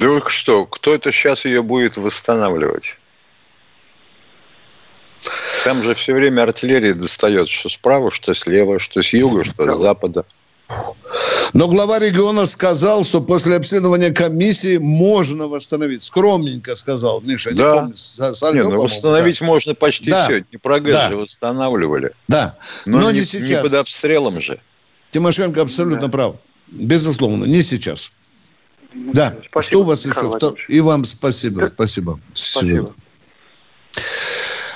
Да 0.00 0.08
вы 0.08 0.20
что, 0.26 0.66
кто 0.66 0.94
это 0.94 1.12
сейчас 1.12 1.44
ее 1.44 1.62
будет 1.62 1.96
восстанавливать? 1.96 2.98
Там 5.64 5.82
же 5.82 5.94
все 5.94 6.14
время 6.14 6.42
артиллерия 6.42 6.94
достает, 6.94 7.48
что 7.48 7.68
справа, 7.68 8.10
что 8.10 8.34
слева, 8.34 8.78
что 8.78 9.02
с 9.02 9.12
юга, 9.12 9.44
что 9.44 9.70
с 9.70 9.78
запада. 9.78 10.24
Но 11.52 11.66
глава 11.68 11.98
региона 11.98 12.46
сказал, 12.46 13.02
что 13.04 13.20
после 13.20 13.56
обследования 13.56 14.12
комиссии 14.12 14.78
можно 14.78 15.48
восстановить. 15.48 16.02
Скромненько 16.02 16.74
сказал, 16.76 17.20
Миша. 17.22 17.54
Да. 17.54 17.74
Не 17.74 17.80
помню, 17.80 17.96
с, 17.96 18.42
не, 18.54 18.62
ну, 18.62 18.80
восстановить 18.82 19.40
да. 19.40 19.46
можно 19.46 19.74
почти 19.74 20.10
да. 20.10 20.24
все. 20.24 20.44
Не 20.52 20.58
прогресс 20.58 20.94
да. 20.94 21.08
же 21.08 21.16
восстанавливали. 21.16 22.12
Да, 22.28 22.56
но, 22.86 23.00
но 23.00 23.10
не, 23.10 23.20
не 23.20 23.24
сейчас. 23.24 23.50
Не 23.50 23.62
под 23.62 23.74
обстрелом 23.74 24.40
же. 24.40 24.60
Тимошенко 25.10 25.60
абсолютно 25.62 26.06
да. 26.06 26.08
прав. 26.08 26.36
Безусловно, 26.68 27.44
не 27.46 27.62
сейчас. 27.62 28.12
Да, 28.94 29.34
спасибо, 29.48 29.62
что 29.62 29.80
у 29.80 29.82
вас 29.84 30.06
еще? 30.06 30.54
И 30.68 30.80
вам 30.80 31.04
спасибо, 31.04 31.66
спасибо. 31.66 32.20
Спасибо. 32.32 32.94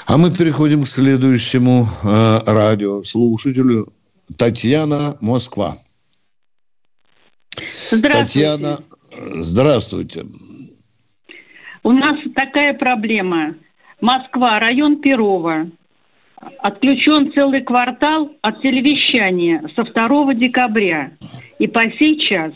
А 0.06 0.18
мы 0.18 0.30
переходим 0.30 0.82
к 0.82 0.86
следующему 0.86 1.84
э, 2.04 2.38
радиослушателю. 2.46 3.88
Татьяна, 4.38 5.16
Москва. 5.22 5.72
Здравствуйте. 7.90 8.56
Татьяна, 8.58 8.76
здравствуйте. 9.40 10.22
У 11.82 11.92
нас 11.92 12.18
такая 12.34 12.74
проблема. 12.74 13.54
Москва, 14.00 14.58
район 14.58 15.00
Перова. 15.00 15.70
Отключен 16.58 17.32
целый 17.32 17.62
квартал 17.62 18.30
от 18.42 18.60
телевещания 18.60 19.62
со 19.74 19.84
2 19.84 20.34
декабря. 20.34 21.12
И 21.58 21.66
по 21.66 21.90
сей 21.98 22.20
час. 22.28 22.52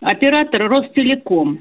Оператор 0.00 0.66
Ростелеком. 0.68 1.60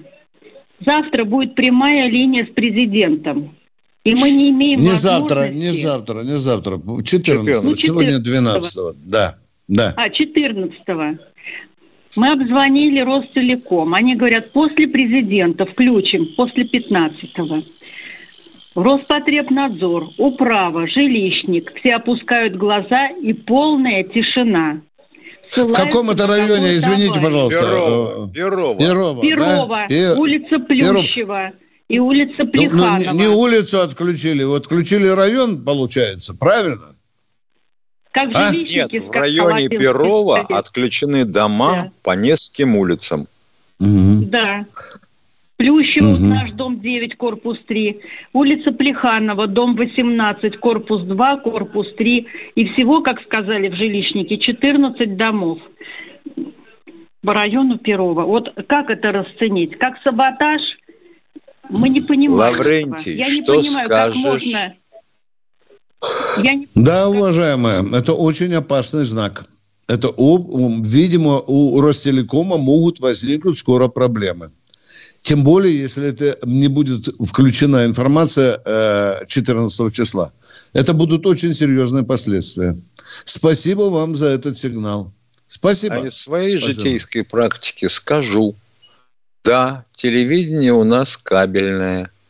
Завтра 0.86 1.26
будет 1.26 1.56
прямая 1.56 2.10
линия 2.10 2.46
с 2.46 2.50
президентом. 2.54 3.56
И 4.04 4.16
мы 4.16 4.32
не 4.32 4.50
имеем 4.50 4.80
Не 4.80 4.90
завтра, 4.90 5.50
не 5.50 5.72
завтра, 5.72 6.22
не 6.22 6.38
завтра. 6.38 6.80
14, 7.04 7.64
ну, 7.64 7.76
14. 7.76 7.80
сегодня 7.80 8.20
12 8.20 8.96
да, 9.06 9.38
да. 9.68 9.94
А, 9.96 10.10
14 10.10 10.74
-го. 10.88 11.20
Мы 12.18 12.34
обзвонили 12.34 13.02
Ростелеком. 13.02 13.94
Они 13.94 14.16
говорят, 14.16 14.52
после 14.54 14.88
президента 14.88 15.66
включим, 15.66 16.28
после 16.36 16.66
15-го. 16.66 17.62
Роспотребнадзор, 18.76 20.10
управа, 20.18 20.88
жилищник. 20.88 21.72
Все 21.76 21.96
опускают 21.96 22.56
глаза 22.56 23.08
и 23.08 23.34
полная 23.34 24.04
тишина. 24.04 24.82
В 25.56 25.74
каком 25.74 26.10
это 26.10 26.28
районе, 26.28 26.76
извините, 26.76 27.14
товарищ. 27.14 27.24
пожалуйста? 27.24 27.66
Перово. 27.66 28.30
Перово. 28.34 28.80
Перово, 28.80 29.22
Перово 29.22 29.86
да? 29.90 30.16
улица 30.18 30.60
Плющева 30.60 31.52
и 31.92 32.00
улица 32.00 32.46
Плеханова. 32.46 33.00
Ну, 33.00 33.14
ну, 33.14 33.20
не 33.20 33.28
улицу 33.28 33.82
отключили, 33.82 34.44
вот 34.44 34.62
отключили 34.62 35.08
район, 35.08 35.62
получается, 35.64 36.34
правильно? 36.38 36.96
Как 38.12 38.30
а? 38.34 38.50
Нет, 38.52 38.92
в 38.94 39.12
районе 39.12 39.68
Перова 39.68 40.40
отключены 40.40 41.26
дома 41.26 41.72
да. 41.72 41.92
по 42.04 42.12
нескольким 42.16 42.78
улицам. 42.78 43.28
Угу. 43.80 44.30
Да. 44.32 44.60
Плющево, 45.58 46.12
угу. 46.12 46.34
наш 46.34 46.52
дом 46.52 46.80
9, 46.80 47.18
корпус 47.18 47.58
3. 47.68 48.00
Улица 48.34 48.72
Плеханова, 48.72 49.48
дом 49.48 49.76
18, 49.76 50.58
корпус 50.60 51.04
2, 51.04 51.38
корпус 51.38 51.88
3. 51.98 52.28
И 52.56 52.66
всего, 52.70 53.02
как 53.02 53.22
сказали 53.22 53.68
в 53.68 53.76
жилищнике, 53.76 54.38
14 54.38 55.18
домов 55.18 55.60
по 57.24 57.34
району 57.34 57.78
Перова. 57.78 58.24
Вот 58.24 58.50
как 58.68 58.90
это 58.90 59.12
расценить? 59.12 59.78
Как 59.78 59.96
саботаж? 60.04 60.62
Мы 61.78 61.90
не 61.90 62.02
понимаем. 62.02 62.54
Лаврентий, 62.58 63.18
Я 63.18 63.30
не 63.30 63.44
что 63.44 63.56
понимаю, 63.58 63.88
скажешь? 63.88 64.24
как 64.24 64.32
можно 64.32 64.76
я 66.44 66.56
не... 66.56 66.68
Да, 66.76 67.10
уважаемая, 67.10 67.84
это 67.94 68.14
очень 68.14 68.54
опасный 68.54 69.06
знак. 69.06 69.46
Это, 69.88 70.08
видимо, 70.08 71.40
у 71.40 71.82
Ростелекома 71.82 72.58
могут 72.58 73.00
возникнуть 73.00 73.58
скоро 73.58 73.88
проблемы. 73.88 74.52
Тем 75.22 75.44
более, 75.44 75.78
если 75.78 76.08
это 76.08 76.38
не 76.46 76.68
будет 76.68 77.08
включена 77.20 77.86
информация 77.86 79.26
14 79.28 79.80
э, 79.80 79.92
числа. 79.92 80.32
Это 80.74 80.94
будут 80.94 81.28
очень 81.28 81.54
серьезные 81.54 82.04
последствия. 82.04 82.76
Спасибо 83.26 83.84
вам 83.84 84.16
за 84.16 84.28
этот 84.28 84.58
сигнал. 84.58 85.12
Спасибо. 85.46 85.96
А 85.96 86.08
из 86.08 86.16
своей 86.16 86.56
Пожалуйста. 86.56 86.82
житейской 86.82 87.24
практики 87.24 87.88
скажу. 87.88 88.56
Да, 89.44 89.84
телевидение 89.96 90.74
у 90.74 90.84
нас 90.84 91.18
кабельное– 91.18 92.10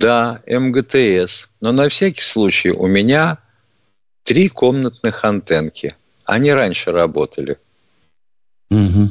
да, 0.00 0.40
МГТС. 0.46 1.48
Но 1.60 1.72
на 1.72 1.88
всякий 1.90 2.22
случай 2.22 2.70
у 2.70 2.86
меня 2.86 3.38
три 4.24 4.48
комнатных 4.48 5.24
антенки. 5.24 5.94
Они 6.24 6.50
раньше 6.52 6.90
работали. 6.90 7.58
Угу. 8.70 9.08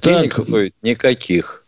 Денег 0.00 0.34
так. 0.34 0.46
стоит 0.46 0.74
никаких. 0.82 1.64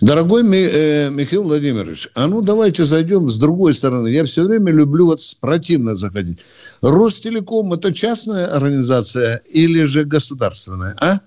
Дорогой 0.00 0.42
э, 0.42 1.10
Михаил 1.10 1.44
Владимирович, 1.44 2.08
а 2.14 2.26
ну 2.26 2.40
давайте 2.40 2.84
зайдем 2.84 3.28
с 3.28 3.38
другой 3.38 3.74
стороны. 3.74 4.08
Я 4.08 4.24
все 4.24 4.44
время 4.44 4.72
люблю 4.72 5.06
вот 5.06 5.20
противно 5.40 5.94
заходить. 5.94 6.44
Ростелеком– 6.82 7.72
это 7.74 7.92
частная 7.92 8.46
организация 8.46 9.42
или 9.48 9.84
же 9.84 10.04
государственная, 10.04 10.96
а? 11.00 11.20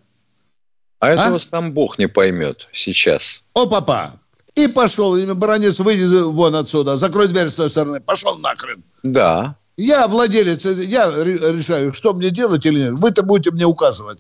А 1.00 1.10
этого 1.10 1.36
а? 1.36 1.40
сам 1.40 1.72
Бог 1.74 1.98
не 1.98 2.08
поймет 2.08 2.68
сейчас. 2.74 3.44
О, 3.54 3.68
папа! 3.68 4.12
И 4.56 4.68
пошел, 4.68 5.18
баронец, 5.36 5.80
выйди 5.80 6.22
вон 6.24 6.56
отсюда, 6.56 6.98
закрой 6.98 7.28
дверь 7.28 7.50
с 7.50 7.56
той 7.56 7.70
стороны, 7.70 8.02
пошел 8.02 8.38
нахрен. 8.40 8.84
Да. 9.04 9.56
Я 9.78 10.08
владелец, 10.08 10.66
я 10.66 11.08
решаю, 11.24 11.94
что 11.94 12.14
мне 12.14 12.30
делать 12.30 12.66
или 12.66 12.80
нет. 12.80 13.00
Вы-то 13.00 13.24
будете 13.24 13.52
мне 13.52 13.66
указывать. 13.66 14.20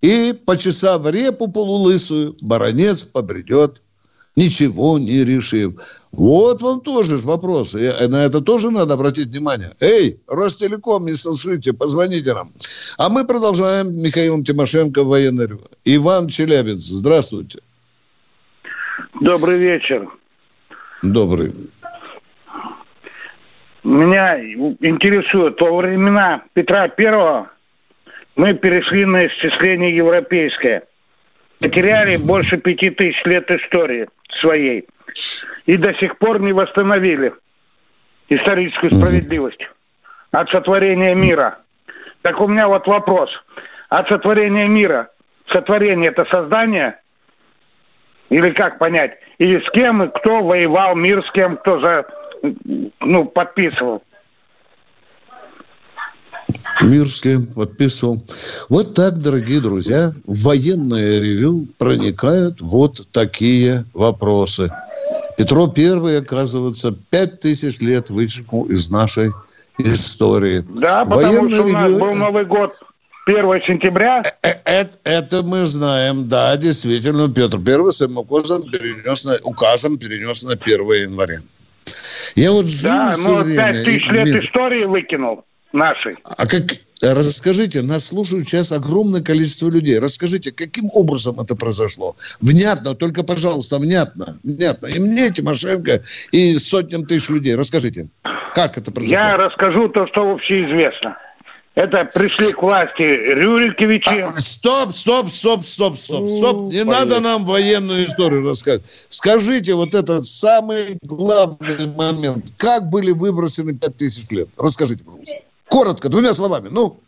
И, 0.00 0.32
почесав 0.32 1.04
репу 1.06 1.48
полулысую, 1.48 2.36
баронец 2.40 3.04
побредет 3.04 3.82
ничего 4.36 4.98
не 4.98 5.24
решив. 5.24 5.74
Вот 6.12 6.60
вам 6.60 6.80
тоже 6.80 7.16
вопрос. 7.16 7.74
И 7.74 7.88
на 8.08 8.24
это 8.24 8.40
тоже 8.44 8.70
надо 8.70 8.94
обратить 8.94 9.28
внимание. 9.28 9.70
Эй, 9.80 10.20
Ростелеком, 10.28 11.06
не 11.06 11.14
слышите, 11.14 11.72
позвоните 11.72 12.34
нам. 12.34 12.50
А 12.98 13.08
мы 13.08 13.26
продолжаем. 13.26 13.92
Михаил 13.92 14.42
Тимошенко, 14.44 15.04
военный. 15.04 15.48
Иван 15.84 16.28
Челябинец, 16.28 16.82
здравствуйте. 16.82 17.60
Добрый 19.20 19.58
вечер. 19.58 20.08
Добрый. 21.02 21.54
Меня 23.82 24.38
интересует, 24.40 25.60
во 25.60 25.76
времена 25.78 26.44
Петра 26.52 26.88
Первого 26.88 27.50
мы 28.36 28.54
перешли 28.54 29.04
на 29.04 29.26
исчисление 29.26 29.96
европейское. 29.96 30.84
Потеряли 31.62 32.16
больше 32.26 32.56
пяти 32.58 32.90
тысяч 32.90 33.22
лет 33.24 33.50
истории 33.50 34.08
своей. 34.40 34.86
И 35.66 35.76
до 35.76 35.94
сих 35.94 36.18
пор 36.18 36.40
не 36.40 36.52
восстановили 36.52 37.32
историческую 38.28 38.90
справедливость 38.90 39.68
от 40.32 40.48
сотворения 40.50 41.14
мира. 41.14 41.58
Так 42.22 42.40
у 42.40 42.48
меня 42.48 42.68
вот 42.68 42.86
вопрос. 42.86 43.30
От 43.88 44.08
сотворения 44.08 44.66
мира. 44.66 45.10
Сотворение 45.48 46.10
это 46.10 46.24
создание? 46.26 46.98
Или 48.30 48.50
как 48.50 48.78
понять? 48.78 49.18
Или 49.38 49.60
с 49.60 49.70
кем 49.70 50.02
и 50.02 50.08
кто 50.08 50.42
воевал, 50.42 50.94
мир 50.94 51.22
с 51.24 51.30
кем, 51.32 51.58
кто 51.58 51.80
за, 51.80 52.06
ну, 53.00 53.26
подписывал? 53.26 54.02
Мир 56.82 57.08
с 57.08 57.20
кем 57.20 57.46
подписывал. 57.46 58.22
Вот 58.68 58.94
так, 58.94 59.18
дорогие 59.18 59.60
друзья, 59.60 60.10
в 60.26 60.42
военное 60.42 61.20
ревю 61.20 61.66
проникают 61.78 62.60
вот 62.60 63.06
такие 63.12 63.84
вопросы. 63.94 64.70
Петро 65.36 65.68
Первый, 65.68 66.18
оказывается, 66.18 66.94
пять 67.10 67.40
тысяч 67.40 67.80
лет 67.80 68.10
вычеркнул 68.10 68.64
из 68.64 68.90
нашей 68.90 69.30
истории. 69.78 70.64
Да, 70.80 71.04
потому 71.04 71.22
Военное 71.22 71.58
что 71.58 71.64
у 71.64 71.68
нас 71.68 71.88
ревю... 71.88 71.98
был 72.00 72.14
Новый 72.14 72.44
год 72.44 72.72
1 73.26 73.44
сентября. 73.66 74.22
Это, 74.42 74.98
э, 75.04 75.16
это 75.16 75.42
мы 75.42 75.64
знаем, 75.64 76.28
да, 76.28 76.56
действительно, 76.56 77.32
Петр 77.32 77.58
Первый 77.60 77.92
своим 77.92 78.18
указом 78.18 78.62
перенес 78.62 79.24
на, 79.24 79.36
указом 79.44 79.96
перенес 79.96 80.42
на 80.44 80.52
1 80.52 80.80
января. 80.92 81.40
Я 82.34 82.52
вот 82.52 82.66
жил 82.66 82.90
да, 82.90 83.16
но 83.18 83.44
5 83.44 83.84
тысяч 83.84 84.06
лет 84.08 84.28
истории 84.28 84.84
выкинул 84.84 85.44
нашей. 85.72 86.14
А 86.24 86.46
как, 86.46 86.62
расскажите, 87.02 87.82
нас 87.82 88.06
слушают 88.06 88.48
сейчас 88.48 88.72
огромное 88.72 89.22
количество 89.22 89.68
людей. 89.70 89.98
Расскажите, 89.98 90.52
каким 90.52 90.88
образом 90.94 91.40
это 91.40 91.56
произошло? 91.56 92.16
Внятно, 92.40 92.94
только, 92.94 93.22
пожалуйста, 93.22 93.78
внятно. 93.78 94.38
Внятно. 94.42 94.86
И 94.86 94.98
мне, 94.98 95.30
Тимошенко, 95.30 96.02
и 96.30 96.58
сотням 96.58 97.04
тысяч 97.06 97.28
людей. 97.30 97.54
Расскажите, 97.54 98.08
как 98.54 98.78
это 98.78 98.92
произошло? 98.92 99.24
Я 99.24 99.36
расскажу 99.36 99.88
то, 99.88 100.06
что 100.08 100.32
общеизвестно. 100.32 101.16
Это 101.74 102.04
пришли 102.12 102.52
к 102.52 102.60
власти 102.62 103.00
Рюриковичи. 103.00 104.20
А, 104.20 104.32
стоп, 104.36 104.90
стоп, 104.90 105.28
стоп, 105.28 105.62
стоп, 105.62 105.96
стоп, 105.96 106.28
стоп. 106.28 106.62
Не 106.70 106.84
Понятно. 106.84 106.92
надо 106.92 107.20
нам 107.20 107.44
военную 107.46 108.04
историю 108.04 108.46
рассказывать. 108.46 108.84
Скажите 109.08 109.74
вот 109.74 109.94
этот 109.94 110.26
самый 110.26 110.98
главный 111.02 111.86
момент. 111.96 112.52
Как 112.58 112.90
были 112.90 113.12
выбросены 113.12 113.74
пять 113.74 113.96
тысяч 113.96 114.30
лет? 114.32 114.48
Расскажите, 114.58 115.02
пожалуйста. 115.02 115.38
Коротко, 115.72 116.10
двумя 116.10 116.34
словами, 116.34 116.68
ну. 116.70 117.00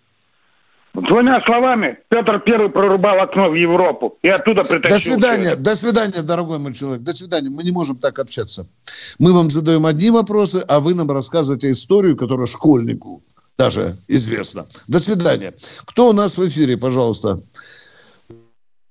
Двумя 0.95 1.43
словами, 1.45 1.99
Петр 2.09 2.41
Первый 2.47 2.71
прорубал 2.71 3.21
окно 3.21 3.51
в 3.51 3.55
Европу 3.55 4.17
и 4.23 4.29
оттуда 4.29 4.63
притащил. 4.63 4.89
До 4.89 4.99
свидания, 4.99 5.57
до 5.57 5.75
свидания, 5.75 6.23
дорогой 6.23 6.59
мой 6.59 6.73
человек, 6.73 7.03
до 7.03 7.13
свидания. 7.13 7.51
Мы 7.51 7.63
не 7.63 7.73
можем 7.73 7.97
так 7.97 8.19
общаться. 8.19 8.67
Мы 9.19 9.35
вам 9.35 9.51
задаем 9.51 9.85
одни 9.85 10.11
вопросы, 10.11 10.65
а 10.67 10.81
вы 10.81 10.95
нам 10.95 11.11
рассказываете 11.11 11.71
историю, 11.71 12.17
которая 12.17 12.47
школьнику 12.47 13.23
даже 13.59 13.97
известна. 14.09 14.63
До 14.89 14.99
свидания. 14.99 15.53
Кто 15.85 16.09
у 16.09 16.13
нас 16.15 16.39
в 16.39 16.47
эфире, 16.47 16.79
пожалуйста? 16.79 17.37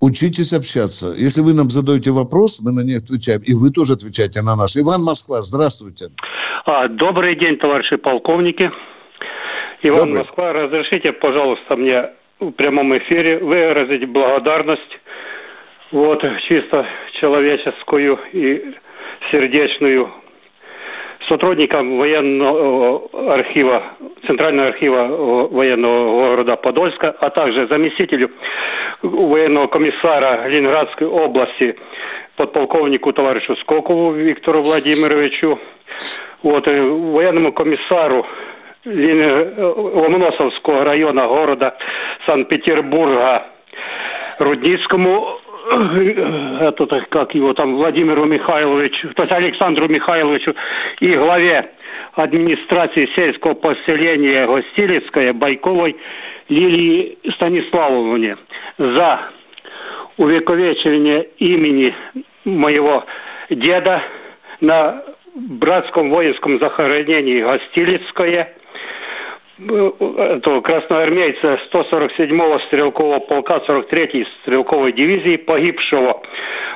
Учитесь 0.00 0.52
общаться. 0.52 1.14
Если 1.16 1.40
вы 1.40 1.52
нам 1.52 1.68
задаете 1.68 2.12
вопрос, 2.12 2.60
мы 2.62 2.70
на 2.70 2.84
них 2.84 2.98
отвечаем. 2.98 3.40
И 3.40 3.54
вы 3.54 3.70
тоже 3.70 3.94
отвечаете 3.94 4.42
на 4.42 4.54
наш. 4.54 4.76
Иван 4.76 5.02
Москва, 5.02 5.42
здравствуйте. 5.42 6.10
А, 6.64 6.86
добрый 6.88 7.36
день, 7.36 7.56
товарищи 7.56 7.96
полковники. 7.96 8.70
Иван 9.86 10.06
Добрый. 10.06 10.18
Москва, 10.22 10.52
разрешите, 10.54 11.12
пожалуйста, 11.12 11.76
мне 11.76 12.10
в 12.40 12.52
прямом 12.52 12.96
эфире 12.96 13.36
выразить 13.38 14.08
благодарность 14.08 14.98
вот 15.92 16.24
чисто 16.48 16.86
человеческую 17.20 18.18
и 18.32 18.74
сердечную 19.30 20.10
сотрудникам 21.28 21.98
военного 21.98 23.34
архива, 23.34 23.82
Центрального 24.26 24.68
архива 24.68 25.48
военного 25.48 26.28
города 26.28 26.56
Подольска, 26.56 27.14
а 27.20 27.28
также 27.28 27.66
заместителю 27.66 28.30
военного 29.02 29.66
комиссара 29.66 30.48
Ленинградской 30.48 31.06
области 31.06 31.76
подполковнику 32.36 33.12
товарищу 33.12 33.54
Скокову 33.56 34.12
Виктору 34.12 34.62
Владимировичу, 34.62 35.58
вот, 36.42 36.66
военному 36.66 37.52
комиссару 37.52 38.26
Ломоносовского 38.84 40.84
района 40.84 41.26
города 41.26 41.74
Санкт-Петербурга 42.26 43.46
Рудницкому 44.38 45.38
это 46.60 47.06
как 47.08 47.34
его 47.34 47.54
там 47.54 47.76
Владимиру 47.76 48.26
Михайловичу, 48.26 49.14
то 49.14 49.22
есть 49.22 49.32
Александру 49.32 49.88
Михайловичу 49.88 50.54
и 51.00 51.16
главе 51.16 51.70
администрации 52.12 53.08
сельского 53.16 53.54
поселения 53.54 54.46
Гостилицкое 54.46 55.32
Байковой 55.32 55.96
Лилии 56.50 57.16
Станиславовне 57.36 58.36
за 58.76 59.30
увековечивание 60.18 61.26
имени 61.38 61.94
моего 62.44 63.06
деда 63.48 64.02
на 64.60 65.02
братском 65.34 66.10
воинском 66.10 66.58
захоронении 66.58 67.40
Гостилицкое– 67.40 68.52
этого 69.58 70.60
красноармейца 70.62 71.60
147-го 71.72 72.58
стрелкового 72.66 73.20
полка 73.20 73.62
43-й 73.66 74.26
стрелковой 74.42 74.92
дивизии, 74.92 75.36
погибшего 75.36 76.20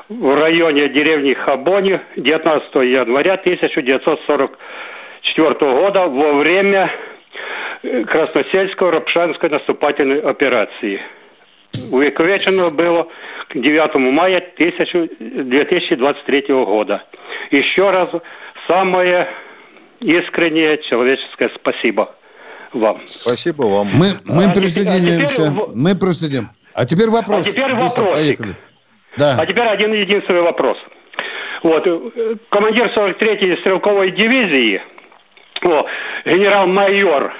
в 0.09 0.35
районе 0.35 0.89
деревни 0.89 1.35
Хабони 1.35 2.01
19 2.17 2.75
января 2.77 3.35
1944 3.35 5.55
года 5.61 6.07
во 6.07 6.33
время 6.35 6.91
э, 7.83 8.05
Красносельской 8.05 8.91
Ропшанской 8.91 9.51
наступательной 9.51 10.21
операции. 10.21 11.03
Увековечено 11.93 12.71
было 12.75 13.09
к 13.49 13.55
9 13.55 13.95
мая 13.97 14.41
2023 14.57 16.45
года. 16.49 17.03
Еще 17.51 17.83
раз 17.83 18.15
самое 18.69 19.29
искреннее 20.01 20.79
человеческое 20.79 21.51
спасибо 21.57 22.15
вам. 22.73 23.01
Спасибо 23.05 23.63
вам. 23.65 23.89
Мы, 23.95 24.09
мы 24.27 24.45
а 24.45 24.55
присоединимся. 24.55 25.51
Теперь, 25.51 25.67
мы 25.75 25.95
присоединим. 25.95 26.49
А 26.75 26.85
теперь 26.85 27.09
вопрос. 27.09 27.49
А 27.49 27.51
теперь 27.51 27.73
вопрос. 27.73 27.97
Поехали. 28.13 28.55
Да. 29.17 29.37
А 29.39 29.47
теперь 29.47 29.67
один 29.67 29.93
единственный 29.93 30.43
вопрос. 30.43 30.77
Вот, 31.63 31.85
командир 32.51 32.87
43-й 32.97 33.57
стрелковой 33.59 34.13
дивизии, 34.13 34.81
о, 35.63 35.87
генерал-майор 36.25 37.33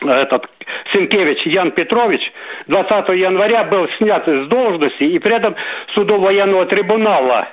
этот 0.00 0.46
Сенкевич 0.92 1.44
Ян 1.46 1.72
Петрович 1.72 2.20
20 2.66 3.08
января 3.10 3.64
был 3.64 3.86
снят 3.98 4.24
с 4.26 4.48
должности 4.48 5.04
и 5.04 5.18
при 5.18 5.36
этом 5.36 5.54
судом 5.94 6.22
военного 6.22 6.66
трибунала 6.66 7.48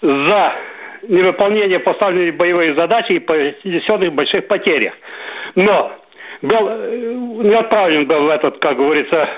за 0.00 0.54
невыполнение 1.08 1.78
поставленной 1.78 2.32
боевой 2.32 2.74
задачи 2.74 3.12
и 3.12 3.18
понесенных 3.18 4.12
больших 4.14 4.46
потерях. 4.48 4.94
Но 5.56 5.90
был, 6.42 6.68
не 7.42 7.54
отправлен 7.54 8.06
был 8.06 8.24
в 8.24 8.28
этот, 8.28 8.58
как 8.60 8.76
говорится, 8.76 9.28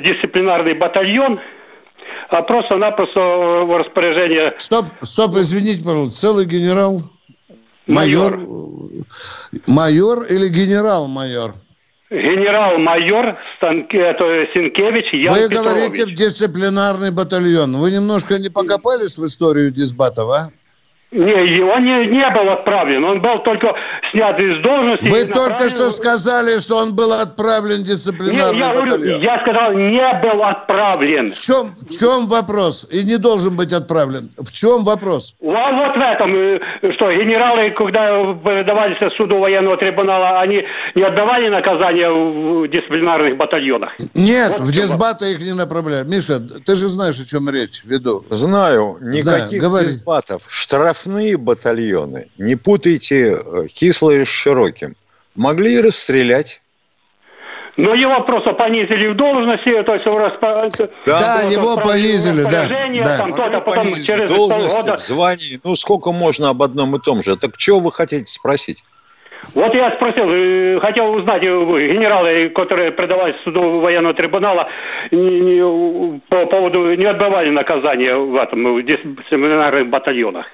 дисциплинарный 0.00 0.74
батальон, 0.74 1.40
а 2.28 2.42
просто-напросто 2.42 3.18
в 3.18 3.78
распоряжение... 3.78 4.54
Стоп, 4.58 4.84
стоп, 5.00 5.30
извините, 5.36 5.84
пожалуйста, 5.84 6.16
целый 6.16 6.46
генерал... 6.46 6.98
Майор. 7.86 8.36
Майор, 8.36 8.90
майор 9.66 10.18
или 10.30 10.48
генерал-майор? 10.48 11.52
Генерал-майор 12.10 13.36
Станке, 13.56 13.98
это 13.98 14.24
Синкевич 14.52 15.12
Ян 15.12 15.34
Вы 15.34 15.48
Петрович. 15.48 15.64
говорите 15.64 16.06
в 16.06 16.10
дисциплинарный 16.10 17.12
батальон. 17.12 17.76
Вы 17.76 17.90
немножко 17.90 18.38
не 18.38 18.48
покопались 18.48 19.16
в 19.18 19.24
историю 19.24 19.70
Дисбатов, 19.70 20.28
а? 20.28 20.50
Не, 21.12 21.62
он 21.64 21.84
не, 21.84 22.06
не 22.06 22.30
был 22.30 22.52
отправлен, 22.52 23.02
он 23.04 23.20
был 23.20 23.42
только 23.42 23.74
снят 24.12 24.38
из 24.38 24.62
должности. 24.62 25.08
Вы 25.08 25.24
только 25.24 25.68
что 25.68 25.90
сказали, 25.90 26.60
что 26.60 26.76
он 26.76 26.94
был 26.94 27.12
отправлен 27.12 27.82
в 27.82 27.86
Не, 28.30 28.58
я, 28.58 28.72
батальон. 28.72 29.20
я 29.20 29.40
сказал, 29.40 29.72
не 29.72 30.20
был 30.22 30.44
отправлен. 30.44 31.28
В 31.28 31.34
чем, 31.34 31.66
в 31.74 31.90
чем 31.90 32.26
вопрос? 32.28 32.88
И 32.92 33.02
не 33.02 33.18
должен 33.18 33.56
быть 33.56 33.72
отправлен. 33.72 34.30
В 34.38 34.52
чем 34.52 34.84
вопрос? 34.84 35.34
А 35.42 35.72
вот 35.72 35.89
в 36.00 36.02
этом, 36.02 36.34
э, 36.34 36.58
что 36.94 37.12
генералы, 37.12 37.70
когда 37.72 38.34
передавались 38.34 38.96
суду 39.16 39.38
военного 39.38 39.76
трибунала, 39.76 40.40
они 40.40 40.62
не 40.94 41.02
отдавали 41.02 41.48
наказания 41.48 42.10
в 42.10 42.68
дисциплинарных 42.68 43.36
батальонах. 43.36 43.90
Нет, 44.14 44.52
Вот 44.52 44.60
в 44.60 44.72
Дисбаты 44.72 45.32
их 45.32 45.40
не 45.40 45.54
направляют. 45.54 46.08
Миша, 46.08 46.40
ты 46.40 46.74
же 46.76 46.88
знаешь, 46.88 47.20
о 47.20 47.26
чем 47.26 47.48
речь 47.50 47.84
веду. 47.84 48.24
Знаю, 48.30 48.98
никаких 49.00 49.60
говори. 49.60 49.88
дисбатов. 49.88 50.42
Штрафные 50.48 51.36
батальоны. 51.36 52.28
Не 52.38 52.56
путайте 52.56 53.36
э, 53.36 53.66
кислое 53.68 54.24
с 54.24 54.28
широким. 54.28 54.96
Могли 55.36 55.80
расстрелять. 55.80 56.62
Но 57.80 57.94
его 57.94 58.20
просто 58.24 58.52
понизили 58.52 59.08
в 59.08 59.16
должности, 59.16 59.82
то 59.84 59.94
есть 59.94 60.04
в 60.04 60.10
распо- 60.10 60.68
Да, 61.06 61.38
было 61.42 61.50
его 61.50 61.76
понизили, 61.76 62.42
да, 62.42 62.66
да. 63.02 63.16
Там 63.18 63.32
то-то, 63.32 63.60
Могли 63.60 63.64
потом 63.64 63.94
через 64.04 64.30
в 64.30 64.34
должности, 64.36 64.76
полгода. 64.76 64.96
в 64.96 65.00
звании. 65.00 65.60
Ну, 65.64 65.76
сколько 65.76 66.12
можно 66.12 66.50
об 66.50 66.62
одном 66.62 66.96
и 66.96 67.00
том 67.00 67.22
же? 67.22 67.36
Так 67.36 67.52
что 67.56 67.80
вы 67.80 67.90
хотите 67.90 68.26
спросить? 68.26 68.84
Вот 69.54 69.74
я 69.74 69.90
спросил, 69.92 70.28
э, 70.30 70.80
хотел 70.80 71.10
узнать, 71.12 71.40
вы, 71.42 71.88
генералы, 71.94 72.50
которые 72.50 72.92
предавались 72.92 73.36
суду 73.44 73.80
военного 73.80 74.12
трибунала, 74.12 74.68
не- 75.10 75.40
не- 75.40 76.20
по 76.28 76.44
поводу 76.46 76.92
не 76.94 77.06
отбывали 77.06 77.48
наказания 77.48 78.14
в 78.14 78.36
этом, 78.36 78.74
в 78.74 78.82
дисциплинарных 78.82 79.88
батальонах. 79.88 80.46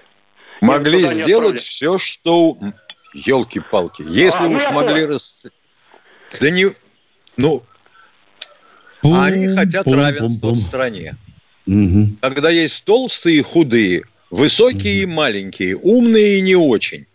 Могли 0.61 1.05
сделать 1.07 1.61
все, 1.61 1.99
что... 1.99 2.55
Елки-палки. 3.15 4.05
Если 4.07 4.45
А, 4.45 4.49
ну 4.49 4.57
уж 4.57 4.63
я 4.65 4.71
могли 4.73 5.07
расстрелять... 5.07 5.55
Да 6.41 6.51
не... 6.51 6.67
Ну, 7.37 7.63
а 9.03 9.27
они 9.27 9.49
хотят 9.55 9.87
равенства 9.87 10.51
в 10.51 10.61
стране. 10.61 11.17
Мгм. 11.67 12.17
Когда 12.21 12.51
есть 12.51 12.85
толстые 12.85 13.39
и 13.39 13.43
худые, 13.43 14.05
высокие 14.31 15.03
и 15.03 15.07
маленькие, 15.07 15.77
умные 15.77 16.39
и 16.39 16.41
не 16.41 16.57
очень. 16.57 17.07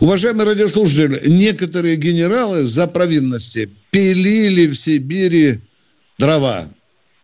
Уважаемые 0.00 0.46
радиослушатели, 0.46 1.20
некоторые 1.28 1.96
генералы 1.96 2.64
за 2.64 2.88
провинности 2.88 3.70
пилили 3.90 4.66
в 4.66 4.74
Сибири 4.74 5.60
дрова. 6.18 6.68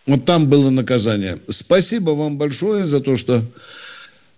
Вот 0.06 0.24
там 0.24 0.48
было 0.48 0.70
наказание. 0.70 1.36
Спасибо 1.48 2.10
вам 2.10 2.38
большое 2.38 2.84
за 2.84 3.00
то, 3.00 3.16
что 3.16 3.44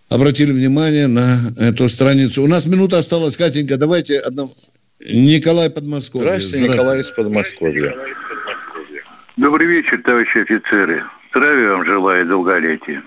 обратили 0.08 0.52
внимание 0.52 1.06
на 1.06 1.38
эту 1.58 1.88
страницу. 1.88 2.42
У 2.42 2.46
нас 2.46 2.66
минута 2.66 2.98
осталась, 2.98 3.36
Катенька. 3.36 3.76
Давайте 3.76 4.18
одному... 4.18 4.54
Николай 5.00 5.70
Подмосковье. 5.70 6.28
Здравствуйте, 6.28 6.68
Николай 6.68 7.00
из 7.00 7.10
Подмосковья. 7.10 7.96
Добрый 9.36 9.66
вечер, 9.66 10.02
товарищи 10.02 10.38
офицеры. 10.38 11.04
Здравия 11.30 11.70
вам 11.70 11.86
желаю, 11.86 12.26
долголетия. 12.26 13.02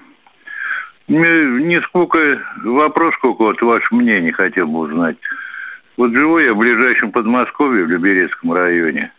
Мне 1.07 1.65
не 1.65 1.81
сколько 1.81 2.41
вопрос, 2.63 3.13
сколько 3.15 3.43
вот 3.43 3.61
ваше 3.61 3.93
мнение 3.93 4.31
хотел 4.31 4.67
бы 4.67 4.79
узнать. 4.79 5.17
Вот 5.97 6.11
живу 6.13 6.39
я 6.39 6.53
в 6.53 6.57
ближайшем 6.57 7.11
Подмосковье, 7.11 7.85
в 7.85 7.89
Люберецком 7.89 8.53
районе. 8.53 9.11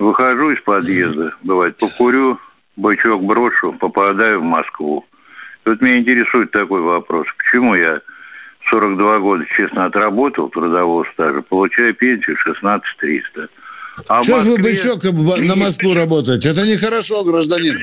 Выхожу 0.00 0.50
из 0.50 0.60
подъезда, 0.62 1.34
бывает, 1.44 1.76
покурю, 1.76 2.40
бычок 2.76 3.22
брошу, 3.22 3.72
попадаю 3.74 4.40
в 4.40 4.44
Москву. 4.44 5.04
И 5.64 5.68
вот 5.68 5.80
меня 5.80 5.98
интересует 5.98 6.50
такой 6.50 6.80
вопрос. 6.80 7.26
Почему 7.36 7.76
я 7.76 8.00
42 8.70 9.18
года 9.20 9.44
честно 9.56 9.86
отработал 9.86 10.48
трудового 10.48 11.04
стажа, 11.12 11.42
получаю 11.42 11.94
пенсию 11.94 12.36
16 12.44 12.84
300. 13.00 13.48
А 14.06 14.22
Что 14.22 14.38
же 14.38 14.50
вы 14.50 14.58
Москве- 14.58 14.94
бычок 14.94 15.38
на 15.40 15.56
Москву 15.56 15.92
работаете? 15.94 16.50
Это 16.50 16.62
нехорошо, 16.66 17.24
гражданин. 17.24 17.74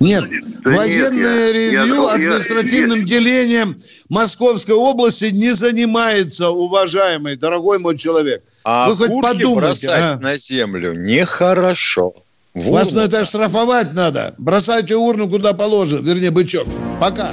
Нет, 0.00 0.24
Да 0.64 0.70
военное 0.70 1.10
нет, 1.12 1.54
ревью 1.54 1.86
я- 1.86 2.10
административным 2.14 2.98
я- 2.98 3.04
делением 3.04 3.76
Московской 4.10 4.74
области 4.74 5.26
не 5.26 5.50
занимается, 5.52 6.50
уважаемый, 6.50 7.36
дорогой 7.36 7.78
мой 7.78 7.96
человек. 7.96 8.42
А 8.64 8.88
Вы 8.88 8.96
хоть 8.96 9.10
подумайте, 9.22 9.86
бросать 9.86 10.02
а? 10.02 10.18
на 10.20 10.36
землю 10.38 10.92
нехорошо. 10.94 12.14
В 12.54 12.70
Вас 12.70 12.90
урну. 12.90 13.02
на 13.02 13.06
это 13.06 13.20
оштрафовать 13.20 13.92
надо. 13.94 14.34
Бросайте 14.38 14.96
урну 14.96 15.28
куда 15.28 15.52
положено, 15.54 16.04
вернее, 16.04 16.30
бычок. 16.32 16.66
Пока. 17.00 17.32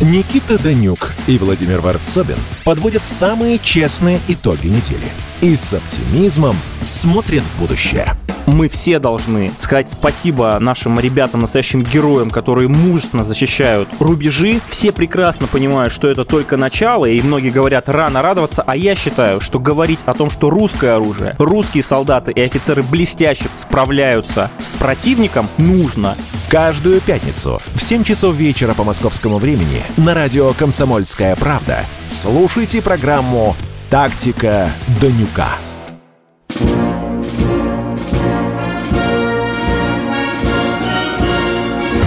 Никита 0.00 0.58
Данюк 0.58 1.14
и 1.28 1.38
Владимир 1.38 1.80
Варсобин 1.80 2.38
подводят 2.64 3.06
самые 3.06 3.58
честные 3.58 4.18
итоги 4.26 4.66
недели 4.66 5.06
и 5.40 5.54
с 5.54 5.72
оптимизмом 5.72 6.56
смотрят 6.80 7.44
в 7.44 7.60
будущее. 7.60 8.16
Мы 8.46 8.68
все 8.68 8.98
должны 8.98 9.52
сказать 9.58 9.88
спасибо 9.88 10.58
нашим 10.60 11.00
ребятам, 11.00 11.40
настоящим 11.42 11.82
героям, 11.82 12.30
которые 12.30 12.68
мужественно 12.68 13.24
защищают 13.24 13.88
рубежи. 14.00 14.60
Все 14.66 14.92
прекрасно 14.92 15.46
понимают, 15.46 15.92
что 15.94 16.08
это 16.08 16.24
только 16.24 16.56
начало, 16.56 17.06
и 17.06 17.22
многие 17.22 17.50
говорят 17.50 17.88
рано 17.88 18.20
радоваться, 18.20 18.62
а 18.66 18.76
я 18.76 18.94
считаю, 18.94 19.40
что 19.40 19.58
говорить 19.58 20.00
о 20.04 20.14
том, 20.14 20.30
что 20.30 20.50
русское 20.50 20.96
оружие, 20.96 21.34
русские 21.38 21.82
солдаты 21.82 22.32
и 22.32 22.40
офицеры 22.40 22.82
блестяще 22.82 23.46
справляются 23.56 24.50
с 24.58 24.76
противником, 24.76 25.48
нужно. 25.56 26.14
Каждую 26.50 27.00
пятницу 27.00 27.62
в 27.74 27.82
7 27.82 28.04
часов 28.04 28.34
вечера 28.34 28.74
по 28.74 28.84
московскому 28.84 29.38
времени 29.38 29.82
на 29.96 30.14
радио 30.14 30.52
«Комсомольская 30.52 31.36
правда» 31.36 31.84
слушайте 32.08 32.82
программу 32.82 33.54
«Тактика 33.90 34.70
Данюка». 35.00 35.48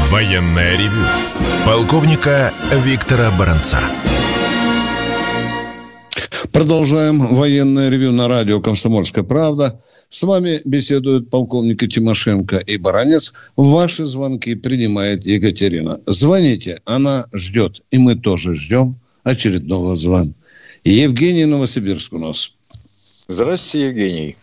Военное 0.09 0.77
ревю 0.77 1.03
полковника 1.65 2.53
Виктора 2.71 3.29
Баранца. 3.37 3.79
Продолжаем 6.53 7.19
военное 7.19 7.89
ревю 7.89 8.11
на 8.11 8.27
радио 8.27 8.59
«Комсомольская 8.61 9.23
правда». 9.23 9.79
С 10.09 10.23
вами 10.23 10.59
беседуют 10.65 11.29
полковники 11.29 11.87
Тимошенко 11.87 12.57
и 12.57 12.77
Баранец. 12.77 13.51
Ваши 13.57 14.05
звонки 14.05 14.55
принимает 14.55 15.25
Екатерина. 15.25 15.97
Звоните, 16.05 16.79
она 16.85 17.25
ждет. 17.33 17.81
И 17.91 17.97
мы 17.97 18.15
тоже 18.15 18.55
ждем 18.55 18.95
очередного 19.23 19.95
звона. 19.97 20.33
Евгений 20.85 21.45
Новосибирск 21.45 22.13
у 22.13 22.19
нас. 22.19 22.55
Здравствуйте, 23.27 23.87
Евгений. 23.87 24.37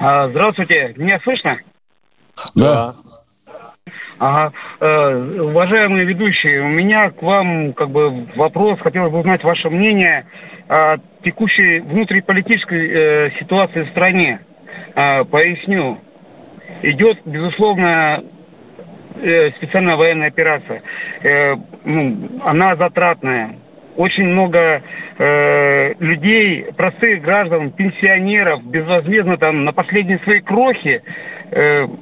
А, 0.00 0.28
здравствуйте, 0.30 0.94
меня 0.96 1.20
слышно? 1.22 1.60
Да. 2.56 2.92
Ага. 4.18 4.52
Э, 4.80 5.40
уважаемые 5.40 6.04
ведущие, 6.04 6.62
у 6.62 6.68
меня 6.68 7.10
к 7.10 7.22
вам 7.22 7.72
как 7.74 7.90
бы 7.90 8.26
вопрос, 8.34 8.80
хотелось 8.80 9.12
бы 9.12 9.20
узнать 9.20 9.44
ваше 9.44 9.70
мнение 9.70 10.26
о 10.68 10.96
текущей 11.22 11.78
внутриполитической 11.80 12.88
э, 12.88 13.30
ситуации 13.38 13.84
в 13.84 13.90
стране. 13.90 14.40
А, 14.94 15.24
поясню. 15.24 15.98
Идет, 16.82 17.18
безусловно, 17.24 18.18
э, 19.20 19.50
специальная 19.52 19.96
военная 19.96 20.28
операция. 20.28 20.82
Э, 21.22 21.56
ну, 21.84 22.40
она 22.44 22.76
затратная. 22.76 23.56
Очень 23.96 24.28
много 24.28 24.82
э, 25.18 25.94
людей, 25.98 26.66
простых 26.76 27.22
граждан, 27.22 27.72
пенсионеров 27.72 28.64
безвозмездно 28.64 29.36
там 29.38 29.64
на 29.64 29.72
последние 29.72 30.18
свои 30.20 30.40
крохи 30.40 31.02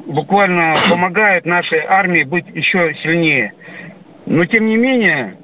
буквально 0.09 0.73
помогают 0.91 1.47
нашей 1.47 1.79
армии 1.87 2.25
быть 2.25 2.47
еще 2.53 2.93
сильнее. 3.05 3.53
Но 4.27 4.45
тем 4.45 4.67
не 4.67 4.77
менее, 4.77 5.37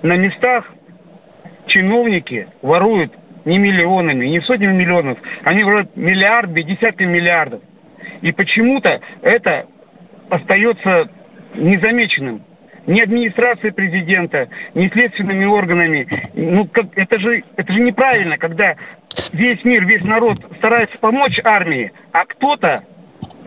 на 0.00 0.16
местах 0.16 0.64
чиновники 1.66 2.48
воруют 2.62 3.12
не 3.44 3.58
миллионами, 3.58 4.26
не 4.26 4.40
сотнями 4.42 4.74
миллионов, 4.74 5.18
они 5.42 5.62
воруют 5.62 5.96
миллиарды, 5.96 6.62
десятки 6.62 7.02
миллиардов. 7.02 7.60
И 8.22 8.32
почему-то 8.32 9.00
это 9.22 9.66
остается 10.30 11.10
незамеченным. 11.54 12.42
Ни 12.86 13.00
администрацией 13.00 13.72
президента, 13.72 14.48
ни 14.74 14.88
следственными 14.88 15.46
органами. 15.46 16.06
Ну, 16.34 16.68
как, 16.68 16.86
это, 16.96 17.18
же, 17.18 17.42
это 17.56 17.72
же 17.72 17.80
неправильно, 17.80 18.36
когда 18.36 18.76
весь 19.32 19.64
мир, 19.64 19.86
весь 19.86 20.04
народ 20.04 20.36
старается 20.58 20.98
помочь 20.98 21.38
армии, 21.44 21.92
а 22.12 22.26
кто-то 22.26 22.74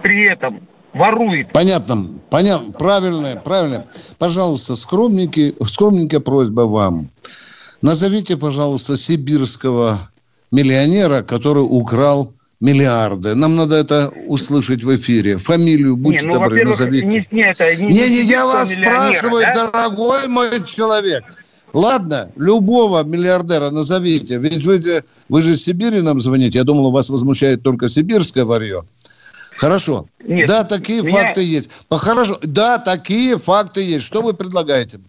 при 0.01 0.25
этом 0.31 0.61
ворует. 0.93 1.51
Понятно, 1.51 1.97
понятно, 2.31 2.73
правильно, 2.73 3.41
правильно. 3.43 3.85
Пожалуйста, 4.17 4.75
скромненький, 4.75 5.55
скромненькая 5.61 6.19
просьба 6.19 6.61
вам. 6.61 7.09
Назовите, 7.81 8.37
пожалуйста, 8.37 8.95
сибирского 8.95 9.99
миллионера, 10.51 11.21
который 11.21 11.59
украл 11.59 12.33
миллиарды. 12.59 13.35
Нам 13.35 13.55
надо 13.55 13.75
это 13.75 14.11
услышать 14.27 14.83
в 14.83 14.95
эфире. 14.95 15.37
Фамилию, 15.37 15.95
будьте 15.95 16.25
не, 16.25 16.31
ну, 16.31 16.39
добры, 16.39 16.65
назовите. 16.65 17.05
Не, 17.05 17.27
не, 17.31 17.43
это, 17.43 17.75
не, 17.75 17.85
не, 17.85 18.09
не, 18.09 18.21
я 18.23 18.45
вас 18.45 18.73
спрашиваю, 18.73 19.45
да? 19.53 19.71
дорогой 19.71 20.27
мой 20.27 20.63
человек. 20.65 21.23
Ладно, 21.73 22.31
любого 22.35 23.03
миллиардера 23.03 23.69
назовите. 23.69 24.37
Ведь 24.37 24.65
вы, 24.65 24.81
вы 25.29 25.41
же 25.41 25.51
из 25.51 25.63
Сибири 25.63 26.01
нам 26.01 26.19
звоните. 26.19 26.59
Я 26.59 26.63
думал, 26.63 26.91
вас 26.91 27.09
возмущает 27.09 27.61
только 27.61 27.89
сибирское 27.89 28.45
варье. 28.45 28.83
Хорошо. 29.57 30.07
Нет, 30.23 30.47
да, 30.47 30.63
такие 30.63 31.01
меня... 31.01 31.11
факты 31.11 31.43
есть. 31.43 31.69
Хорошо. 31.89 32.39
Да, 32.41 32.79
такие 32.79 33.37
факты 33.37 33.81
есть. 33.81 34.05
Что 34.05 34.21
вы 34.21 34.33
предлагаете? 34.33 34.99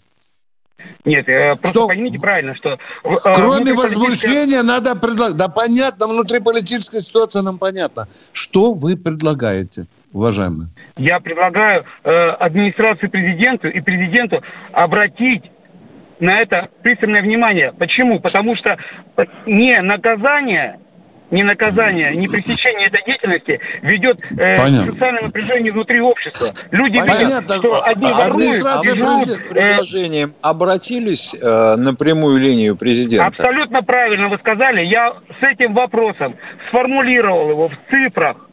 Нет, 1.04 1.28
э, 1.28 1.56
просто 1.56 1.80
что? 1.80 1.86
поймите 1.88 2.18
правильно, 2.18 2.54
что... 2.56 2.78
Э, 3.04 3.14
Кроме 3.34 3.72
возмущения 3.74 4.62
надо 4.62 4.94
предлагать... 4.94 5.36
Да 5.36 5.48
понятно, 5.48 6.06
внутриполитическая 6.06 7.00
ситуация 7.00 7.42
нам 7.42 7.58
понятна. 7.58 8.08
Что 8.32 8.74
вы 8.74 8.96
предлагаете, 8.96 9.86
уважаемые? 10.12 10.68
Я 10.96 11.20
предлагаю 11.20 11.84
э, 12.04 12.10
администрации 12.10 13.06
президенту 13.06 13.68
и 13.68 13.80
президенту 13.80 14.42
обратить 14.72 15.44
на 16.20 16.40
это 16.40 16.68
пристальное 16.82 17.22
внимание. 17.22 17.72
Почему? 17.72 18.20
Потому 18.20 18.54
что 18.54 18.76
не 19.46 19.80
наказание 19.80 20.78
не 21.30 21.42
наказание, 21.42 22.10
не 22.12 22.26
пресечение 22.26 22.88
этой 22.88 23.04
деятельности 23.04 23.60
ведет 23.82 24.18
э, 24.38 24.56
к 24.56 24.68
социальному 24.68 25.26
напряжению 25.26 25.72
внутри 25.74 26.00
общества. 26.00 26.48
Люди 26.70 26.98
Понятно. 26.98 27.24
видят, 27.24 27.44
что 27.44 27.84
одни 27.84 28.10
а 28.10 28.14
воруют, 28.14 28.62
а 28.64 28.82
живут, 28.82 29.26
с 29.26 29.48
предложением 29.48 30.32
обратились 30.42 31.34
э, 31.34 31.76
на 31.76 31.94
прямую 31.94 32.40
линию 32.40 32.76
президента? 32.76 33.26
Абсолютно 33.26 33.82
правильно 33.82 34.28
вы 34.28 34.38
сказали. 34.38 34.84
Я 34.84 35.14
с 35.40 35.42
этим 35.42 35.74
вопросом 35.74 36.36
сформулировал 36.68 37.50
его 37.50 37.68
в 37.68 37.76
цифрах, 37.90 38.48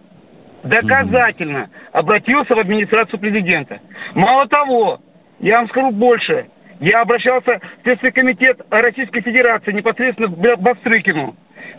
доказательно 0.64 1.70
обратился 1.94 2.56
в 2.56 2.60
администрацию 2.60 3.20
президента. 3.20 3.80
Мало 4.16 4.48
того, 4.48 5.00
я 5.40 5.60
вам 5.60 5.70
скажу 5.70 5.92
больше. 5.92 6.48
Я 6.82 7.02
обращался 7.02 7.62
в 7.80 7.84
Следственный 7.84 8.12
комитет 8.12 8.60
Российской 8.70 9.22
Федерации 9.22 9.72
непосредственно 9.72 10.28
к 10.28 10.60
Бастрыкину 10.60 11.36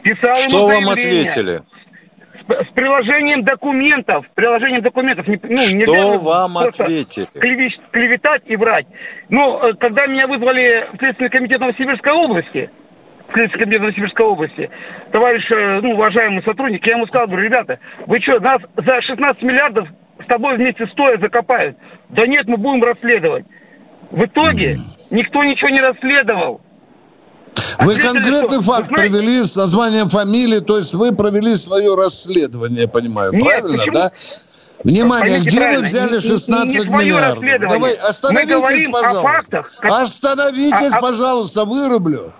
Писал 0.06 0.34
Что 0.36 0.66
вам 0.68 0.88
ответили? 0.90 1.62
С, 2.46 2.68
с 2.68 2.72
приложением 2.74 3.42
документов. 3.42 4.24
Приложением 4.36 4.82
документов. 4.82 5.26
Не, 5.26 5.40
ну, 5.42 5.84
Что 5.84 6.18
вам 6.20 6.58
ответили? 6.58 7.26
Клевещ, 7.34 7.74
клеветать 7.90 8.42
и 8.46 8.54
врать. 8.54 8.86
Ну, 9.30 9.58
э, 9.58 9.74
когда 9.74 10.06
меня 10.06 10.28
вызвали 10.28 10.86
в 10.92 10.98
Следственный 10.98 11.30
комитет 11.30 11.58
Новосибирской 11.58 12.12
области, 12.12 12.70
Следственный 13.34 13.64
комитет 13.64 13.80
Новосибирской 13.80 14.26
области, 14.26 14.70
товарищ, 15.10 15.44
э, 15.50 15.80
ну, 15.82 15.94
уважаемый 15.94 16.44
сотрудник, 16.44 16.86
я 16.86 16.92
ему 16.92 17.06
сказал, 17.06 17.26
говорю, 17.26 17.44
ребята, 17.44 17.80
вы 18.06 18.20
что, 18.20 18.38
нас 18.38 18.62
за 18.76 19.02
16 19.02 19.42
миллиардов 19.42 19.88
с 20.22 20.26
тобой 20.26 20.56
вместе 20.56 20.86
стоя 20.92 21.18
закопают? 21.18 21.76
Да 22.10 22.24
нет, 22.28 22.46
мы 22.46 22.58
будем 22.58 22.84
расследовать. 22.84 23.44
В 24.12 24.24
итоге 24.24 24.74
никто 25.10 25.42
ничего 25.42 25.70
не 25.70 25.80
расследовал. 25.80 26.60
Вы 27.80 27.96
конкретный 27.96 28.60
факт 28.60 28.88
привели 28.88 29.44
с 29.44 29.56
названием 29.56 30.08
фамилии, 30.08 30.60
то 30.60 30.78
есть 30.78 30.94
вы 30.94 31.12
провели 31.12 31.54
свое 31.56 31.94
расследование, 31.94 32.82
я 32.82 32.88
понимаю, 32.88 33.32
Нет, 33.32 33.42
правильно, 33.42 33.78
почему? 33.78 33.94
да? 33.94 34.12
Внимание, 34.84 35.40
где 35.40 35.56
правильно. 35.56 35.80
вы 35.80 35.84
взяли 35.86 36.20
16 36.20 36.74
не, 36.74 36.90
не 36.90 36.96
миллиардов? 36.96 37.70
Давай, 37.70 37.94
остановитесь, 37.94 38.90
пожалуйста. 38.92 39.22
Фактах, 39.22 39.76
как... 39.80 39.90
Остановитесь, 39.90 40.94
а, 40.94 40.98
а... 40.98 41.00
пожалуйста, 41.00 41.64
вырублю. 41.64 42.32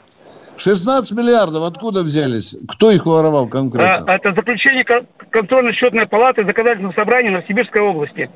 16 0.56 1.16
миллиардов 1.16 1.64
откуда 1.64 2.02
взялись? 2.02 2.56
Кто 2.68 2.90
их 2.90 3.06
воровал 3.06 3.46
конкретно? 3.48 4.04
А, 4.06 4.16
это 4.16 4.32
заключение 4.32 4.84
контрольно-счетной 5.30 6.06
палаты 6.06 6.44
законодательного 6.44 6.92
собрания 6.92 7.30
Новосибирской 7.30 7.80
области. 7.80 8.30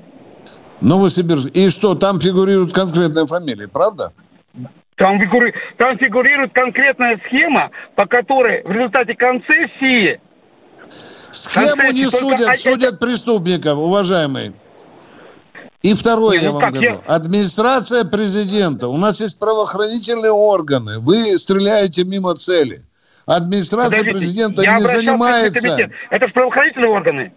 Новосибирск. 0.80 1.50
И 1.54 1.68
что, 1.68 1.94
там 1.94 2.20
фигурируют 2.20 2.72
конкретные 2.72 3.26
фамилии, 3.26 3.66
правда? 3.66 4.12
Там, 5.00 5.18
фигури... 5.18 5.54
Там 5.78 5.96
фигурирует 5.96 6.52
конкретная 6.52 7.18
схема, 7.26 7.70
по 7.94 8.04
которой 8.04 8.62
в 8.64 8.70
результате 8.70 9.14
концессии... 9.14 10.20
Схему 11.30 11.68
концессии 11.68 11.94
не 11.94 12.10
судят, 12.10 12.38
только... 12.40 12.56
судят 12.58 13.00
преступников, 13.00 13.78
уважаемые. 13.78 14.52
И 15.80 15.94
второе, 15.94 16.38
не, 16.38 16.48
ну 16.48 16.60
я 16.60 16.60
вам 16.60 16.72
говорю. 16.72 17.00
Я... 17.08 17.14
Администрация 17.14 18.04
президента. 18.04 18.88
У 18.88 18.98
нас 18.98 19.22
есть 19.22 19.40
правоохранительные 19.40 20.32
органы. 20.32 20.98
Вы 20.98 21.38
стреляете 21.38 22.04
мимо 22.04 22.34
цели. 22.34 22.82
Администрация 23.24 24.00
Подождите, 24.00 24.18
президента 24.18 24.66
не 24.66 24.84
занимается... 24.84 25.88
Это 26.10 26.26
же 26.26 26.34
правоохранительные 26.34 26.90
органы. 26.90 27.32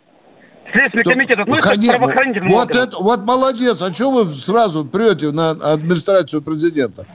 Следственный 0.73 1.03
комитет 1.05 1.39
относится 1.39 1.69
Конечно. 1.69 1.93
к 1.93 1.97
правоохранительным 1.97 2.51
вот 2.51 2.65
органам. 2.65 2.87
Это, 2.89 2.97
вот 2.97 3.23
молодец. 3.23 3.81
А 3.81 3.93
что 3.93 4.11
вы 4.11 4.25
сразу 4.25 4.83
прете 4.83 5.31
на 5.31 5.51
администрацию 5.51 6.41
президента? 6.41 7.05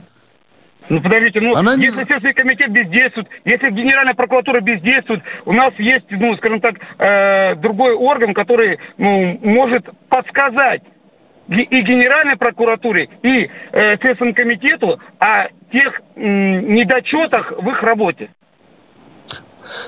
Ну, 0.89 1.01
подождите, 1.01 1.39
ну, 1.39 1.53
Она 1.55 1.73
если 1.73 1.99
не... 1.99 2.03
Следственный 2.03 2.33
комитет 2.33 2.71
бездействует, 2.71 3.27
если 3.45 3.69
Генеральная 3.69 4.15
прокуратура 4.15 4.59
бездействует, 4.59 5.21
у 5.45 5.53
нас 5.53 5.73
есть, 5.77 6.05
ну, 6.09 6.35
скажем 6.37 6.61
так, 6.61 6.75
э, 6.97 7.55
другой 7.55 7.93
орган, 7.93 8.33
который, 8.33 8.79
ну, 8.97 9.39
может 9.43 9.87
подсказать 10.09 10.81
и 11.47 11.81
Генеральной 11.81 12.37
прокуратуре, 12.37 13.09
и 13.23 13.49
э, 13.71 13.97
Следственному 14.01 14.35
комитету 14.35 14.99
о 15.19 15.47
тех 15.71 16.01
м, 16.15 16.73
недочетах 16.75 17.51
в 17.51 17.69
их 17.69 17.81
работе. 17.81 18.29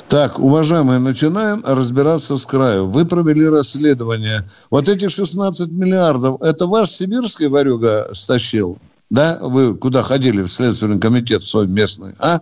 Так, 0.07 0.39
уважаемые, 0.39 0.99
начинаем 0.99 1.61
разбираться 1.65 2.35
с 2.35 2.45
краю. 2.45 2.87
Вы 2.87 3.05
провели 3.05 3.47
расследование. 3.47 4.41
Вот 4.69 4.89
эти 4.89 5.07
16 5.07 5.71
миллиардов, 5.71 6.41
это 6.41 6.67
ваш 6.67 6.89
сибирский 6.89 7.47
варюга 7.47 8.09
стащил? 8.11 8.77
Да? 9.11 9.37
Вы 9.41 9.75
куда 9.75 10.01
ходили? 10.01 10.41
В 10.41 10.47
Следственный 10.47 10.97
комитет 10.97 11.43
свой 11.43 11.67
местный, 11.67 12.13
а? 12.17 12.39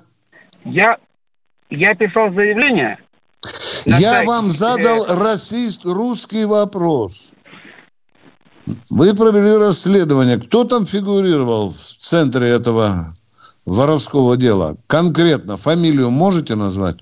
Я, 0.63 0.97
я 1.71 1.95
писал 1.95 2.31
заявление. 2.31 2.99
Я 3.85 4.11
сайте. 4.11 4.27
вам 4.27 4.45
задал 4.45 5.05
российский, 5.19 5.89
русский 5.89 6.45
вопрос. 6.45 7.33
Вы 8.91 9.15
провели 9.15 9.57
расследование. 9.57 10.37
Кто 10.37 10.63
там 10.63 10.85
фигурировал 10.85 11.71
в 11.71 11.75
центре 11.75 12.49
этого 12.49 13.15
воровского 13.65 14.37
дела? 14.37 14.77
Конкретно 14.85 15.57
фамилию 15.57 16.11
можете 16.11 16.53
назвать? 16.53 16.97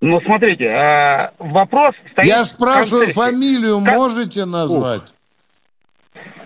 Ну, 0.00 0.20
смотрите, 0.20 0.66
э, 0.66 1.30
вопрос 1.40 1.96
стоит... 2.12 2.26
Я 2.26 2.44
спрашиваю, 2.44 3.08
фамилию 3.08 3.80
можете 3.80 4.44
назвать? 4.44 5.14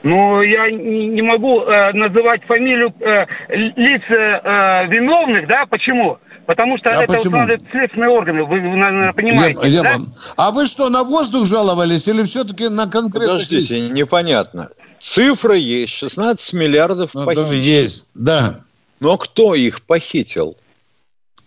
Ну, 0.03 0.43
я 0.43 0.71
не 0.71 1.23
могу 1.23 1.63
э, 1.63 1.93
называть 1.93 2.43
фамилию 2.45 2.95
э, 3.01 3.27
лиц 3.49 4.03
э, 4.09 4.87
виновных, 4.89 5.47
да? 5.49 5.67
Почему? 5.67 6.19
Потому 6.47 6.79
что 6.79 6.91
а 6.91 7.03
это 7.03 7.13
почему? 7.13 7.47
Вот, 7.47 7.61
следственные 7.61 8.09
органы, 8.09 8.45
вы, 8.45 8.61
вы 8.61 8.77
наверное, 8.77 9.13
понимаете, 9.13 9.69
я, 9.69 9.83
да? 9.83 9.91
Я, 9.91 9.99
а 10.37 10.51
вы 10.51 10.67
что, 10.67 10.89
на 10.89 11.05
воздух 11.05 11.47
жаловались 11.47 12.09
или 12.09 12.23
все-таки 12.25 12.69
на 12.69 12.87
конкретных 12.89 13.33
Подождите, 13.33 13.75
лиц? 13.75 13.93
непонятно. 13.93 14.71
Цифра 14.99 15.55
есть, 15.55 15.93
16 15.93 16.55
миллиардов 16.55 17.11
ну, 17.15 17.27
похитили. 17.27 17.57
Есть, 17.57 18.07
да. 18.15 18.61
Но 19.01 19.19
кто 19.19 19.55
их 19.55 19.83
похитил? 19.83 20.57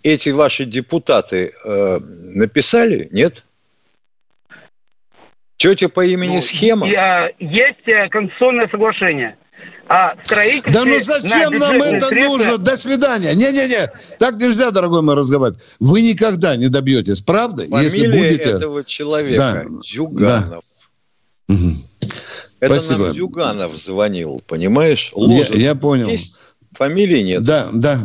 Эти 0.03 0.29
ваши 0.29 0.65
депутаты 0.65 1.53
э, 1.63 1.99
написали, 1.99 3.09
нет? 3.11 3.43
Тетя 5.61 5.89
по 5.89 6.03
имени 6.03 6.37
ну, 6.37 6.41
Схема? 6.41 6.87
Я, 6.87 7.29
есть 7.37 7.87
э, 7.87 8.09
конституционное 8.09 8.67
соглашение. 8.69 9.37
А 9.87 10.15
строительство... 10.23 10.71
Да 10.71 10.85
ну 10.85 10.99
зачем 10.99 11.57
нам 11.59 11.75
это 11.75 12.07
средства... 12.07 12.37
нужно? 12.37 12.57
До 12.57 12.75
свидания. 12.75 13.35
Не-не-не, 13.35 13.91
так 14.17 14.37
нельзя, 14.37 14.71
дорогой 14.71 15.03
мой, 15.03 15.13
разговаривать. 15.13 15.61
Вы 15.79 16.01
никогда 16.01 16.55
не 16.55 16.67
добьетесь, 16.67 17.21
правда? 17.21 17.65
Фамилия 17.65 17.83
если 17.83 18.07
будете... 18.07 18.49
этого 18.49 18.83
человека 18.83 19.67
да. 19.69 19.79
Зюганов. 19.83 20.65
Да. 21.47 21.55
Это 22.59 22.79
Спасибо. 22.79 23.03
нам 23.05 23.13
Зюганов 23.13 23.75
звонил, 23.75 24.41
понимаешь? 24.47 25.11
Ложит. 25.13 25.53
Я, 25.53 25.61
я 25.61 25.75
понял. 25.75 26.07
Есть, 26.07 26.41
фамилии 26.71 27.21
нет. 27.21 27.43
Да, 27.43 27.67
да. 27.71 27.99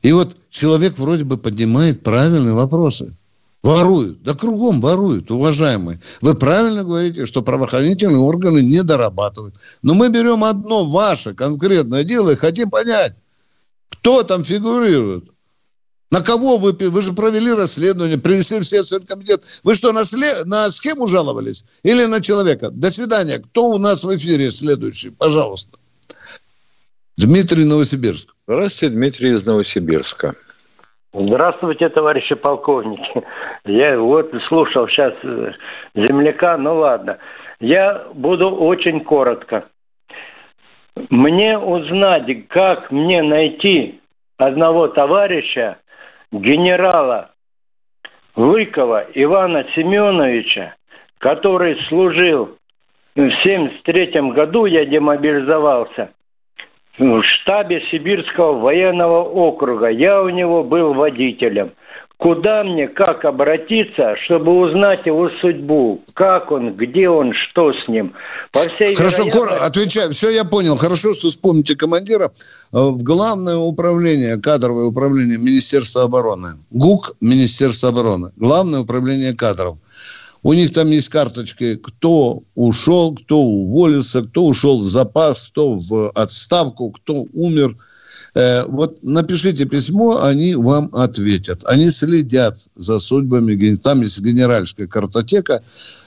И 0.00 0.10
вот 0.10 0.34
человек 0.50 0.98
вроде 0.98 1.22
бы 1.22 1.38
поднимает 1.38 2.02
правильные 2.02 2.54
вопросы. 2.54 3.14
Воруют. 3.62 4.22
Да 4.22 4.34
кругом 4.34 4.80
воруют, 4.80 5.30
уважаемые. 5.30 6.00
Вы 6.20 6.34
правильно 6.34 6.82
говорите, 6.82 7.26
что 7.26 7.42
правоохранительные 7.42 8.18
органы 8.18 8.58
не 8.58 8.82
дорабатывают. 8.82 9.54
Но 9.82 9.94
мы 9.94 10.08
берем 10.08 10.42
одно 10.42 10.84
ваше 10.84 11.32
конкретное 11.32 12.02
дело 12.02 12.30
и 12.30 12.36
хотим 12.36 12.70
понять, 12.70 13.14
кто 13.88 14.24
там 14.24 14.42
фигурирует. 14.42 15.24
На 16.10 16.20
кого 16.20 16.58
вы, 16.58 16.72
вы 16.72 17.02
же 17.02 17.12
провели 17.12 17.52
расследование, 17.54 18.18
принесли 18.18 18.58
в 18.58 18.64
Следственный 18.64 19.06
комитет. 19.06 19.44
Вы 19.62 19.74
что, 19.74 19.92
на, 19.92 20.04
след, 20.04 20.44
на 20.44 20.68
схему 20.68 21.06
жаловались 21.06 21.64
или 21.84 22.04
на 22.04 22.20
человека? 22.20 22.70
До 22.70 22.90
свидания. 22.90 23.38
Кто 23.38 23.70
у 23.70 23.78
нас 23.78 24.04
в 24.04 24.14
эфире 24.14 24.50
следующий? 24.50 25.10
Пожалуйста. 25.10 25.78
Дмитрий 27.16 27.64
Новосибирск. 27.64 28.34
Здравствуйте, 28.46 28.94
Дмитрий 28.94 29.34
из 29.34 29.44
Новосибирска. 29.44 30.34
Здравствуйте, 31.14 31.90
товарищи 31.90 32.34
полковники. 32.34 33.22
Я 33.66 33.98
вот 33.98 34.32
слушал 34.48 34.88
сейчас 34.88 35.12
э, 35.22 35.52
земляка, 35.94 36.56
ну 36.56 36.76
ладно. 36.76 37.18
Я 37.60 38.06
буду 38.14 38.50
очень 38.50 39.00
коротко. 39.00 39.66
Мне 41.10 41.58
узнать, 41.58 42.48
как 42.48 42.90
мне 42.90 43.22
найти 43.22 44.00
одного 44.38 44.88
товарища, 44.88 45.76
генерала 46.32 47.30
Лыкова 48.34 49.08
Ивана 49.12 49.66
Семеновича, 49.74 50.74
который 51.18 51.78
служил 51.80 52.56
в 53.14 53.20
1973 53.20 54.30
году, 54.30 54.64
я 54.64 54.86
демобилизовался, 54.86 56.10
в 56.98 57.22
штабе 57.22 57.82
Сибирского 57.90 58.58
военного 58.58 59.22
округа. 59.22 59.88
Я 59.88 60.22
у 60.22 60.28
него 60.28 60.62
был 60.62 60.94
водителем. 60.94 61.72
Куда 62.22 62.62
мне, 62.62 62.86
как 62.86 63.24
обратиться, 63.24 64.14
чтобы 64.24 64.52
узнать 64.52 65.04
его 65.06 65.28
судьбу? 65.40 66.04
Как 66.14 66.52
он, 66.52 66.76
где 66.76 67.08
он, 67.08 67.32
что 67.32 67.72
с 67.72 67.88
ним? 67.88 68.14
По 68.52 68.60
всей 68.60 68.94
Хорошо, 68.94 69.24
вероятности... 69.24 69.66
отвечаю. 69.66 70.10
Все, 70.12 70.30
я 70.30 70.44
понял. 70.44 70.76
Хорошо, 70.76 71.14
что 71.14 71.26
вспомните 71.26 71.74
командира. 71.74 72.26
Э, 72.72 72.78
в 72.78 73.02
Главное 73.02 73.56
управление, 73.56 74.40
кадровое 74.40 74.84
управление 74.84 75.36
Министерства 75.36 76.04
обороны. 76.04 76.50
ГУК 76.70 77.16
Министерства 77.20 77.88
обороны. 77.88 78.30
Главное 78.36 78.80
управление 78.80 79.34
кадров. 79.34 79.78
У 80.42 80.52
них 80.52 80.72
там 80.72 80.90
есть 80.90 81.08
карточки, 81.08 81.76
кто 81.76 82.40
ушел, 82.54 83.14
кто 83.14 83.40
уволился, 83.42 84.22
кто 84.22 84.46
ушел 84.46 84.80
в 84.80 84.84
запас, 84.84 85.48
кто 85.50 85.76
в 85.76 86.10
отставку, 86.10 86.90
кто 86.90 87.24
умер– 87.32 87.76
Э, 88.34 88.64
вот 88.66 89.02
напишите 89.02 89.66
письмо, 89.66 90.22
они 90.22 90.54
вам 90.54 90.88
ответят. 90.94 91.64
Они 91.66 91.90
следят 91.90 92.56
за 92.74 92.98
судьбами, 92.98 93.76
там 93.76 94.00
есть 94.00 94.20
генеральская 94.20 94.86
картотека, 94.86 95.62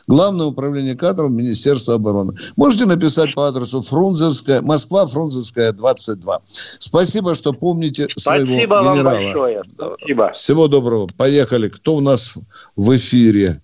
Главное 0.07 0.45
управление 0.45 0.95
кадров 0.95 1.31
Министерства 1.31 1.95
обороны. 1.95 2.33
Можете 2.55 2.85
написать 2.85 3.33
по 3.33 3.47
адресу 3.47 3.81
Фрунзенская, 3.81 4.61
Москва, 4.61 5.07
Фрунзенская, 5.07 5.71
22. 5.71 6.41
Спасибо, 6.45 7.33
что 7.33 7.53
помните 7.53 8.05
своего 8.15 8.45
Спасибо 8.45 8.79
генерала. 8.81 8.93
Вам 8.93 9.03
большое. 9.03 9.63
Спасибо. 9.75 10.31
Всего 10.31 10.67
доброго. 10.67 11.07
Поехали. 11.17 11.69
Кто 11.69 11.95
у 11.95 12.01
нас 12.01 12.35
в 12.75 12.95
эфире? 12.95 13.61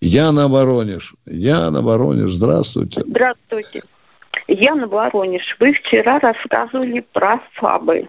Яна 0.00 0.46
Воронеж. 0.46 1.14
Яна 1.26 1.80
Воронеж, 1.80 2.30
здравствуйте. 2.30 3.02
Здравствуйте. 3.06 3.80
Яна 4.48 4.86
Воронеж, 4.86 5.42
вы 5.60 5.72
вчера 5.72 6.18
рассказывали 6.18 7.04
про 7.12 7.40
ФАБы. 7.54 8.08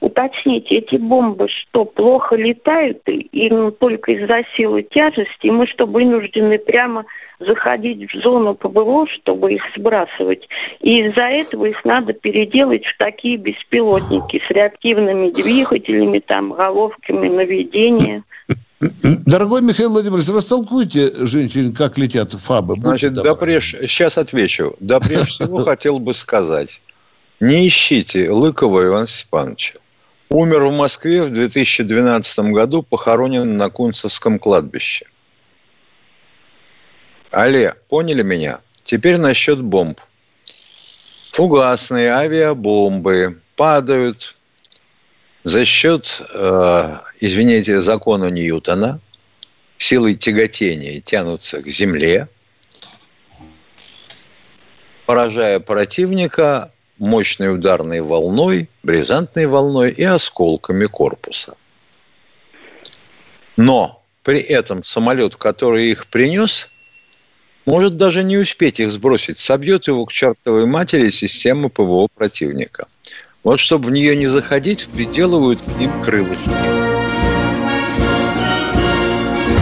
Уточните, 0.00 0.76
эти 0.76 0.96
бомбы 0.96 1.48
что, 1.48 1.84
плохо 1.84 2.36
летают 2.36 3.00
и 3.06 3.48
ну, 3.50 3.70
только 3.70 4.12
из-за 4.12 4.42
силы 4.56 4.82
тяжести? 4.82 5.48
Мы 5.48 5.66
что, 5.66 5.86
вынуждены 5.86 6.58
прямо 6.58 7.04
заходить 7.40 8.12
в 8.12 8.20
зону 8.20 8.54
ПВО, 8.54 9.06
чтобы 9.08 9.54
их 9.54 9.62
сбрасывать? 9.76 10.46
И 10.80 11.06
из-за 11.06 11.22
этого 11.22 11.64
их 11.64 11.84
надо 11.84 12.12
переделать 12.12 12.84
в 12.84 12.98
такие 12.98 13.38
беспилотники 13.38 14.42
с 14.46 14.50
реактивными 14.50 15.30
двигателями, 15.30 16.18
там, 16.18 16.52
головками 16.52 17.28
наведения. 17.28 18.22
Дорогой 18.80 19.62
Михаил 19.62 19.90
Владимирович, 19.90 20.28
растолкуйте 20.28 21.10
женщин, 21.24 21.72
как 21.72 21.96
летят 21.96 22.32
фабы. 22.32 22.74
Значит, 22.80 23.14
да 23.14 23.34
преж... 23.34 23.76
сейчас 23.80 24.18
отвечу. 24.18 24.76
Да 24.80 25.00
прежде 25.00 25.24
всего 25.44 25.62
хотел 25.64 25.98
бы 25.98 26.12
сказать, 26.12 26.80
не 27.40 27.66
ищите 27.66 28.30
Лыкова 28.30 28.86
Ивана 28.86 29.06
Степановича. 29.06 29.74
Умер 30.28 30.64
в 30.64 30.76
Москве 30.76 31.22
в 31.22 31.30
2012 31.30 32.38
году, 32.50 32.82
похоронен 32.82 33.56
на 33.56 33.70
Кунцевском 33.70 34.38
кладбище. 34.38 35.06
Але, 37.30 37.74
поняли 37.88 38.22
меня? 38.22 38.60
Теперь 38.82 39.18
насчет 39.18 39.60
бомб. 39.60 40.00
Фугасные 41.32 42.10
авиабомбы 42.10 43.40
падают 43.56 44.33
за 45.44 45.64
счет, 45.66 46.22
э, 46.32 46.98
извините, 47.20 47.82
закона 47.82 48.30
Ньютона, 48.30 49.00
силой 49.76 50.14
тяготения 50.14 51.00
тянутся 51.00 51.60
к 51.60 51.68
Земле, 51.68 52.28
поражая 55.06 55.60
противника 55.60 56.72
мощной 56.98 57.54
ударной 57.54 58.00
волной, 58.00 58.70
бризантной 58.82 59.46
волной 59.46 59.90
и 59.90 60.02
осколками 60.02 60.86
корпуса. 60.86 61.54
Но 63.56 64.02
при 64.22 64.40
этом 64.40 64.82
самолет, 64.82 65.36
который 65.36 65.90
их 65.90 66.06
принес, 66.06 66.70
может 67.66 67.98
даже 67.98 68.24
не 68.24 68.38
успеть 68.38 68.80
их 68.80 68.90
сбросить, 68.90 69.36
собьет 69.38 69.86
его 69.88 70.06
к 70.06 70.12
чертовой 70.12 70.64
матери 70.64 71.10
системы 71.10 71.68
ПВО 71.68 72.08
противника. 72.14 72.86
Вот 73.44 73.60
чтобы 73.60 73.88
в 73.88 73.92
нее 73.92 74.16
не 74.16 74.26
заходить, 74.26 74.88
приделывают 74.88 75.60
к 75.60 75.78
ним 75.78 76.02
крылышки. 76.02 76.48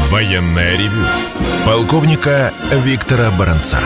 Военная 0.08 0.76
ревю. 0.76 1.04
Полковника 1.66 2.52
Виктора 2.70 3.32
Баранца. 3.36 3.80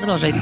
Продолжайте. 0.00 0.38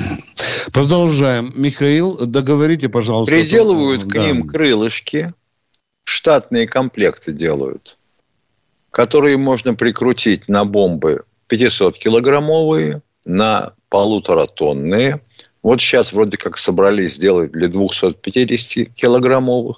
Продолжаем. 0.72 1.48
Михаил, 1.54 2.26
договорите, 2.26 2.88
пожалуйста. 2.88 3.36
Приделывают 3.36 4.02
к 4.02 4.12
да. 4.12 4.26
ним 4.26 4.48
крылышки, 4.48 5.32
штатные 6.02 6.66
комплекты 6.66 7.30
делают, 7.30 7.96
которые 8.90 9.36
можно 9.36 9.74
прикрутить 9.74 10.48
на 10.48 10.64
бомбы 10.64 11.22
500-килограммовые, 11.48 13.02
на 13.24 13.74
полуторатонные, 13.88 15.20
вот 15.66 15.80
сейчас 15.80 16.12
вроде 16.12 16.36
как 16.36 16.58
собрались 16.58 17.14
сделать 17.14 17.50
для 17.50 17.66
250-килограммовых, 17.66 19.74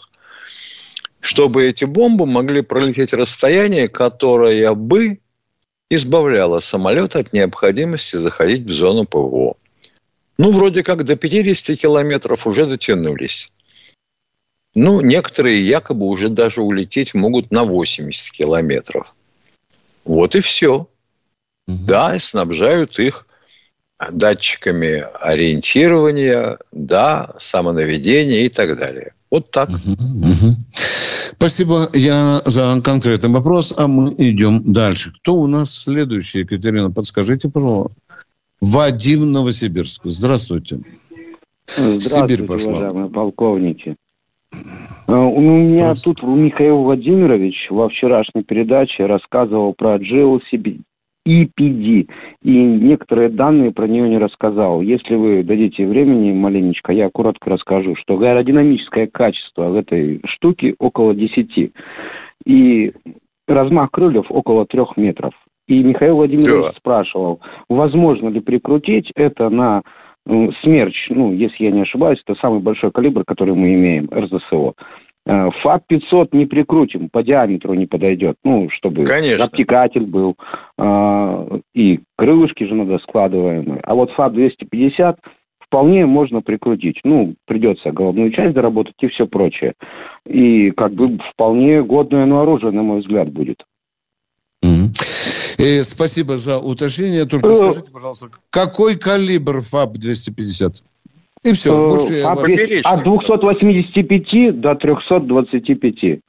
чтобы 1.18 1.66
эти 1.66 1.86
бомбы 1.86 2.26
могли 2.26 2.60
пролететь 2.60 3.14
расстояние, 3.14 3.88
которое 3.88 4.74
бы 4.74 5.20
избавляло 5.88 6.58
самолет 6.58 7.16
от 7.16 7.32
необходимости 7.32 8.16
заходить 8.16 8.68
в 8.68 8.70
зону 8.70 9.06
ПВО. 9.06 9.56
Ну, 10.36 10.50
вроде 10.50 10.82
как 10.82 11.04
до 11.04 11.16
50 11.16 11.78
километров 11.78 12.46
уже 12.46 12.66
дотянулись. 12.66 13.50
Ну, 14.74 15.00
некоторые 15.00 15.66
якобы 15.66 16.04
уже 16.04 16.28
даже 16.28 16.60
улететь 16.60 17.14
могут 17.14 17.50
на 17.50 17.64
80 17.64 18.30
километров. 18.30 19.16
Вот 20.04 20.36
и 20.36 20.40
все. 20.40 20.80
Угу. 20.80 20.88
Да, 21.66 22.14
и 22.14 22.18
снабжают 22.18 22.98
их 22.98 23.26
датчиками 24.10 25.04
ориентирования, 25.20 26.58
да, 26.72 27.34
самонаведения 27.38 28.42
и 28.42 28.48
так 28.48 28.78
далее. 28.78 29.12
Вот 29.30 29.50
так. 29.50 29.70
Спасибо, 31.38 31.88
я 31.92 32.40
за 32.44 32.80
конкретный 32.82 33.30
вопрос, 33.30 33.74
а 33.76 33.86
мы 33.86 34.14
идем 34.18 34.72
дальше. 34.72 35.12
Кто 35.20 35.34
у 35.34 35.46
нас 35.46 35.72
следующий, 35.72 36.40
Екатерина? 36.40 36.90
Подскажите, 36.90 37.48
пожалуйста. 37.48 37.94
Вадим 38.60 39.30
Новосибирск. 39.30 40.04
Здравствуйте. 40.04 40.78
Здравствуйте, 41.68 42.34
Сибирь 42.34 42.46
пошла. 42.46 42.72
уважаемые 42.72 43.10
полковники. 43.10 43.96
А, 45.06 45.12
у 45.12 45.40
меня 45.40 45.92
тут 45.94 46.22
Михаил 46.22 46.78
Владимирович 46.78 47.68
во 47.70 47.88
вчерашней 47.88 48.42
передаче 48.42 49.06
рассказывал 49.06 49.74
про 49.74 49.96
Джейл 49.98 50.40
EPD. 51.28 52.08
И 52.42 52.50
некоторые 52.50 53.28
данные 53.28 53.72
про 53.72 53.86
нее 53.86 54.08
не 54.08 54.18
рассказал. 54.18 54.80
Если 54.80 55.14
вы 55.14 55.42
дадите 55.42 55.86
времени 55.86 56.32
маленечко, 56.32 56.92
я 56.92 57.10
коротко 57.10 57.50
расскажу, 57.50 57.94
что 57.96 58.18
аэродинамическое 58.18 59.06
качество 59.06 59.76
этой 59.76 60.22
штуки 60.26 60.74
около 60.78 61.14
10. 61.14 61.72
И 62.46 62.90
размах 63.46 63.90
крыльев 63.90 64.26
около 64.30 64.66
3 64.66 64.82
метров. 64.96 65.32
И 65.66 65.82
Михаил 65.82 66.16
Владимирович 66.16 66.72
да. 66.72 66.78
спрашивал, 66.78 67.40
возможно 67.68 68.28
ли 68.28 68.40
прикрутить 68.40 69.12
это 69.14 69.50
на 69.50 69.82
смерч, 70.62 70.94
ну, 71.10 71.32
если 71.32 71.64
я 71.64 71.70
не 71.70 71.82
ошибаюсь, 71.82 72.22
это 72.26 72.38
самый 72.40 72.60
большой 72.60 72.90
калибр, 72.90 73.24
который 73.26 73.54
мы 73.54 73.74
имеем, 73.74 74.08
РЗСО. 74.12 74.74
Э, 75.28 75.50
ФАП-500 75.62 76.30
не 76.32 76.46
прикрутим, 76.46 77.10
по 77.10 77.22
диаметру 77.22 77.74
не 77.74 77.84
подойдет. 77.84 78.36
Ну, 78.44 78.70
чтобы 78.70 79.04
Конечно. 79.04 79.44
обтекатель 79.44 80.06
был. 80.06 80.36
Э, 80.78 81.60
и 81.74 82.00
крылышки 82.16 82.64
же 82.64 82.74
надо 82.74 82.98
складываемые. 83.00 83.80
А 83.82 83.94
вот 83.94 84.10
ФАП-250 84.12 85.16
вполне 85.60 86.06
можно 86.06 86.40
прикрутить. 86.40 87.00
Ну, 87.04 87.34
придется 87.46 87.92
головную 87.92 88.32
часть 88.32 88.54
доработать 88.54 88.94
и 89.00 89.08
все 89.08 89.26
прочее. 89.26 89.74
И 90.26 90.70
как 90.70 90.94
бы 90.94 91.18
вполне 91.34 91.82
годное 91.82 92.22
оно 92.22 92.40
оружие, 92.40 92.72
на 92.72 92.82
мой 92.82 93.00
взгляд, 93.00 93.30
будет. 93.30 93.62
И 95.58 95.82
спасибо 95.82 96.36
за 96.36 96.58
уточнение. 96.58 97.26
Только 97.26 97.48
э, 97.48 97.54
скажите, 97.54 97.92
пожалуйста, 97.92 98.28
какой 98.48 98.96
калибр 98.96 99.58
ФАБ-250? 99.58 100.72
И 101.44 101.52
все. 101.52 101.86
Э, 101.86 101.88
больше 101.88 102.22
ФАБ 102.22 102.36
вас... 102.36 102.50
От 102.84 103.02
285 103.04 104.60
до 104.60 104.74
325. 104.74 106.20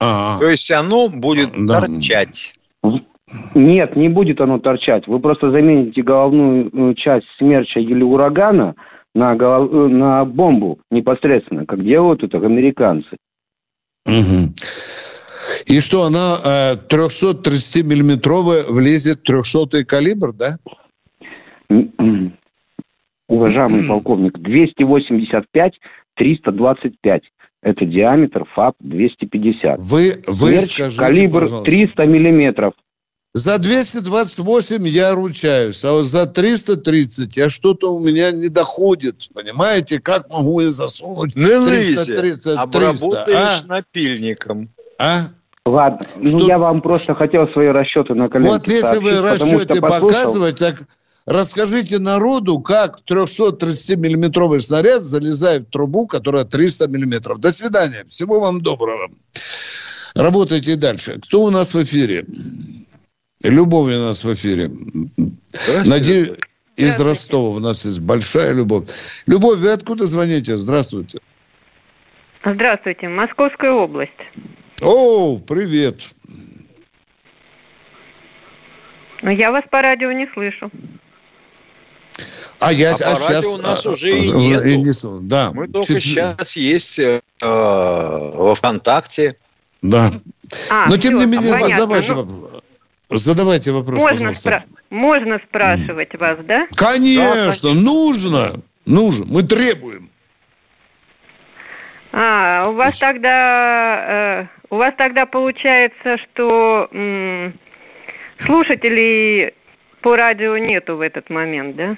А-а. 0.00 0.38
То 0.38 0.48
есть 0.48 0.70
оно 0.70 1.08
будет 1.08 1.50
да. 1.66 1.80
торчать. 1.80 2.54
Нет, 3.54 3.96
не 3.96 4.08
будет 4.08 4.40
оно 4.40 4.58
торчать. 4.58 5.06
Вы 5.06 5.20
просто 5.20 5.50
замените 5.50 6.02
головную 6.02 6.70
э, 6.72 6.94
часть 6.94 7.26
смерча 7.38 7.80
или 7.80 8.02
урагана 8.02 8.74
на, 9.14 9.34
голов... 9.34 9.90
на 9.90 10.24
бомбу 10.24 10.78
непосредственно, 10.90 11.66
как 11.66 11.84
делают 11.84 12.22
это 12.22 12.38
американцы. 12.38 13.16
Угу. 14.06 14.54
И 15.66 15.80
что, 15.80 16.04
она 16.04 16.36
э, 16.44 16.74
330-миллиметровая 16.88 18.64
влезет 18.70 19.22
300 19.24 19.84
калибр, 19.84 20.32
да? 20.32 20.56
Уважаемый 23.28 23.84
полковник, 23.88 24.38
285 24.38 25.72
325. 26.16 27.22
Это 27.62 27.84
диаметр 27.84 28.44
ФАП-250. 28.54 29.76
Вы, 29.78 30.12
вы 30.26 30.50
Смерч, 30.60 30.64
скажите, 30.64 30.98
калибр 30.98 31.40
пожалуйста. 31.40 31.70
300 31.70 32.06
миллиметров. 32.06 32.74
За 33.34 33.58
228 33.58 34.88
я 34.88 35.14
ручаюсь, 35.14 35.84
а 35.84 36.02
за 36.02 36.26
330 36.26 37.36
я 37.36 37.48
что-то 37.48 37.94
у 37.94 38.00
меня 38.00 38.32
не 38.32 38.48
доходит. 38.48 39.28
Понимаете, 39.34 40.00
как 40.00 40.30
могу 40.32 40.60
я 40.60 40.70
засунуть 40.70 41.34
ну, 41.36 41.64
330 41.64 42.16
300, 42.16 42.60
обработаешь 42.60 43.64
а? 43.64 43.66
напильником. 43.66 44.70
А? 44.98 45.18
Ладно, 45.66 46.00
ну 46.16 46.46
я 46.48 46.58
вам 46.58 46.80
просто 46.80 47.14
хотел 47.14 47.46
свои 47.52 47.68
расчеты 47.68 48.14
на 48.14 48.28
коленке 48.28 48.54
Вот 48.54 48.66
если 48.66 48.98
вы 48.98 49.20
расчеты 49.20 49.80
показывать, 49.80 50.58
так 50.58 50.76
расскажите 51.28 51.98
народу, 51.98 52.58
как 52.60 52.98
330-миллиметровый 53.08 54.58
снаряд 54.58 55.02
залезает 55.02 55.62
в 55.64 55.70
трубу, 55.70 56.06
которая 56.06 56.44
300 56.44 56.88
миллиметров. 56.88 57.38
До 57.38 57.50
свидания. 57.50 58.04
Всего 58.08 58.40
вам 58.40 58.60
доброго. 58.60 59.08
Работайте 60.14 60.76
дальше. 60.76 61.20
Кто 61.20 61.42
у 61.42 61.50
нас 61.50 61.74
в 61.74 61.82
эфире? 61.82 62.24
Любовь 63.44 63.94
у 63.94 63.98
нас 63.98 64.24
в 64.24 64.32
эфире. 64.32 64.70
Надеюсь, 65.84 66.30
из 66.76 67.00
Ростова 67.00 67.56
у 67.56 67.60
нас 67.60 67.84
есть 67.84 68.00
большая 68.00 68.52
любовь. 68.54 68.88
Любовь, 69.26 69.58
вы 69.58 69.72
откуда 69.72 70.06
звоните? 70.06 70.56
Здравствуйте. 70.56 71.18
Здравствуйте. 72.44 73.08
Московская 73.08 73.72
область. 73.72 74.12
О, 74.82 75.38
привет. 75.38 76.02
Я 79.22 79.50
вас 79.50 79.64
по 79.70 79.82
радио 79.82 80.12
не 80.12 80.26
слышу. 80.32 80.70
А 82.60 82.72
я 82.72 82.90
а, 82.90 82.92
а 82.92 83.14
сейчас 83.14 83.58
у 83.58 83.62
нас 83.62 83.86
а, 83.86 83.90
уже 83.90 84.18
и 84.18 84.30
нет. 84.30 84.64
Не, 84.64 85.28
да. 85.28 85.52
Мы 85.54 85.68
только 85.68 85.86
Чуть... 85.86 86.02
сейчас 86.02 86.56
есть 86.56 86.98
э, 86.98 87.20
во 87.40 88.54
ВКонтакте. 88.54 89.36
Да. 89.80 90.10
А, 90.70 90.88
Но 90.88 90.96
тем 90.96 91.18
все, 91.18 91.26
не 91.26 91.32
менее 91.32 91.52
понятно. 91.52 91.68
задавайте 91.68 92.14
ну, 92.14 92.22
вопрос. 92.24 92.64
Задавайте 93.10 93.72
вопрос, 93.72 94.02
можно 94.02 94.28
Спра- 94.30 94.64
можно 94.90 95.40
спрашивать 95.48 96.12
mm. 96.12 96.18
вас, 96.18 96.38
да? 96.44 96.66
Конечно, 96.76 97.74
да, 97.74 97.80
нужно. 97.80 98.60
Нужно. 98.84 99.24
Мы 99.28 99.42
требуем. 99.42 100.10
А, 102.12 102.64
у 102.68 102.72
вас 102.72 102.98
тогда, 102.98 104.40
э, 104.42 104.46
у 104.70 104.76
вас 104.76 104.94
тогда 104.98 105.26
получается, 105.26 106.16
что 106.18 106.88
м, 106.92 107.58
слушателей 108.38 109.54
по 110.02 110.16
радио 110.16 110.58
нету 110.58 110.96
в 110.96 111.00
этот 111.00 111.30
момент, 111.30 111.76
да? 111.76 111.96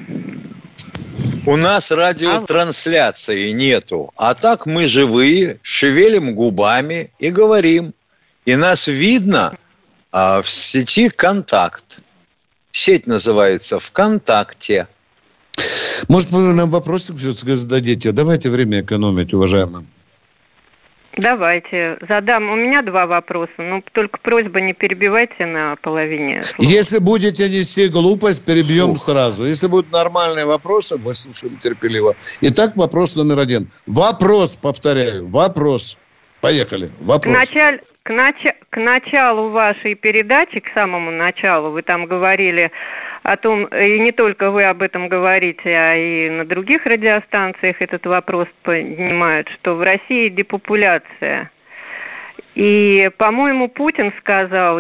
У 1.47 1.57
нас 1.57 1.91
радиотрансляции 1.91 3.51
нету. 3.53 4.13
А 4.17 4.35
так 4.35 4.67
мы 4.67 4.87
живые, 4.87 5.59
шевелим 5.63 6.35
губами 6.35 7.11
и 7.19 7.31
говорим. 7.31 7.95
И 8.45 8.57
нас 8.57 8.87
видно 8.87 9.57
а, 10.13 10.43
в 10.43 10.49
сети 10.49 11.09
«Контакт». 11.09 12.01
Сеть 12.73 13.07
называется 13.07 13.79
«ВКонтакте». 13.79 14.87
Может, 16.09 16.31
вы 16.31 16.53
нам 16.55 16.71
вопросик 16.71 17.17
все-таки 17.17 17.53
зададите? 17.53 18.13
Давайте 18.13 18.51
время 18.51 18.81
экономить, 18.81 19.35
уважаемые. 19.35 19.85
Давайте. 21.17 21.99
Задам. 22.09 22.51
У 22.51 22.57
меня 22.57 22.83
два 22.83 23.07
вопроса, 23.07 23.53
но 23.59 23.83
только 23.93 24.19
просьба 24.23 24.61
не 24.61 24.73
перебивайте 24.73 25.47
на 25.47 25.77
половине 25.77 26.43
слова. 26.43 26.71
Если 26.71 26.99
будете 26.99 27.49
нести 27.49 27.89
глупость, 27.89 28.47
перебьем 28.47 28.91
Ух. 28.91 28.99
сразу. 28.99 29.45
Если 29.45 29.67
будут 29.67 29.91
нормальные 29.93 30.47
вопросы, 30.47 30.97
выслушаем 30.97 31.57
терпеливо. 31.57 32.15
Итак, 32.43 32.77
вопрос 32.77 33.17
номер 33.17 33.41
один. 33.41 33.69
Вопрос, 33.87 34.57
повторяю, 34.57 35.27
вопрос. 35.29 35.99
Поехали. 36.41 36.91
Вопрос. 37.01 37.37
Началь... 37.37 37.81
к, 38.03 38.11
нач... 38.11 38.37
к 38.71 38.77
началу 38.77 39.51
вашей 39.51 39.95
передачи, 39.95 40.61
к 40.61 40.69
самому 40.75 41.11
началу, 41.11 41.71
вы 41.71 41.83
там 41.83 42.07
говорили 42.07 42.71
о 43.23 43.37
том, 43.37 43.67
и 43.67 43.99
не 43.99 44.13
только 44.13 44.51
вы 44.51 44.65
об 44.65 44.83
этом 44.83 45.09
говорите, 45.09 45.69
а 45.69 45.95
и 45.95 46.31
на 46.31 46.45
других 46.45 46.87
радиостанциях 46.87 47.81
этот 47.81 48.07
вопрос 48.07 48.49
поднимают, 48.63 49.49
что 49.51 49.75
в 49.75 49.83
России 49.83 50.29
депопуляция. 50.29 51.51
И, 52.55 53.11
по-моему, 53.17 53.69
Путин 53.69 54.13
сказал, 54.19 54.79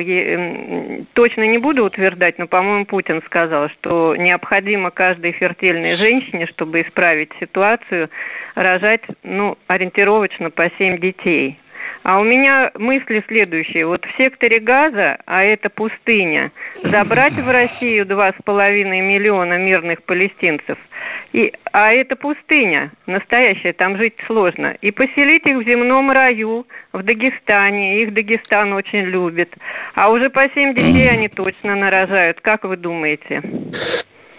точно 1.13 1.47
не 1.47 1.59
буду 1.59 1.85
утверждать, 1.85 2.39
но, 2.39 2.47
по-моему, 2.47 2.85
Путин 2.85 3.23
сказал, 3.27 3.69
что 3.69 4.17
необходимо 4.17 4.91
каждой 4.91 5.33
фертильной 5.33 5.95
женщине, 5.95 6.47
чтобы 6.47 6.83
исправить 6.83 7.31
ситуацию, 7.39 8.11
рожать, 8.55 9.03
ну, 9.23 9.57
ориентировочно 9.69 10.51
по 10.51 10.71
семь 10.79 10.99
детей. 10.99 11.59
А 12.03 12.19
у 12.19 12.25
меня 12.25 12.71
мысли 12.77 13.23
следующие. 13.29 13.87
Вот 13.87 14.05
в 14.05 14.17
секторе 14.17 14.59
газа, 14.59 15.19
а 15.27 15.43
это 15.43 15.69
пустыня, 15.69 16.51
забрать 16.73 17.35
в 17.35 17.51
Россию 17.51 18.07
два 18.07 18.31
с 18.33 18.43
половиной 18.43 19.01
миллиона 19.01 19.59
мирных 19.59 20.03
палестинцев, 20.05 20.79
и, 21.33 21.53
а 21.73 21.93
это 21.93 22.17
пустыня 22.17 22.91
настоящая, 23.07 23.73
там 23.75 23.99
жить 23.99 24.15
сложно, 24.27 24.77
и 24.81 24.91
поселить 24.91 25.47
их 25.47 25.59
в 25.59 25.65
земном 25.65 26.11
раю, 26.11 26.67
в 26.93 27.03
Дагестане, 27.03 28.03
их 28.03 28.15
Дагестан 28.15 28.73
очень 28.73 29.05
любит. 29.05 29.55
А 29.95 30.11
уже 30.11 30.31
по 30.31 30.49
семь 30.55 30.75
детей 30.75 31.09
они 31.09 31.29
точно 31.29 31.77
нарожают. 31.77 32.41
Как 32.41 32.65
вы 32.65 32.77
думаете? 32.77 33.43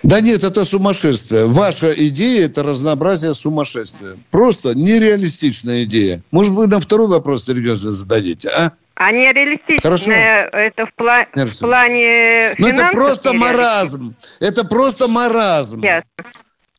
Да 0.04 0.20
нет, 0.20 0.44
это 0.44 0.66
сумасшествие. 0.66 1.48
Ваша 1.48 1.92
идея– 1.92 2.46
это 2.48 2.64
разнообразие 2.64 3.34
сумасшествия. 3.34 4.18
Просто 4.32 4.74
нереалистичная 4.74 5.84
идея. 5.84 6.24
Может, 6.32 6.54
вы 6.54 6.68
на 6.68 6.80
второй 6.80 7.08
вопрос 7.08 7.46
серьезно 7.46 7.92
зададите, 7.92 8.50
а? 8.50 8.72
А 8.96 9.12
нереалистичное 9.12 10.50
это 10.52 10.86
в, 10.86 11.02
пла- 11.02 11.26
в 11.34 11.60
плане 11.60 12.54
Ну, 12.58 12.68
это 12.68 12.90
просто 12.92 13.34
маразм. 13.34 14.16
Это 14.40 14.66
просто 14.66 15.08
маразм. 15.08 15.82
Ясно. 15.84 16.06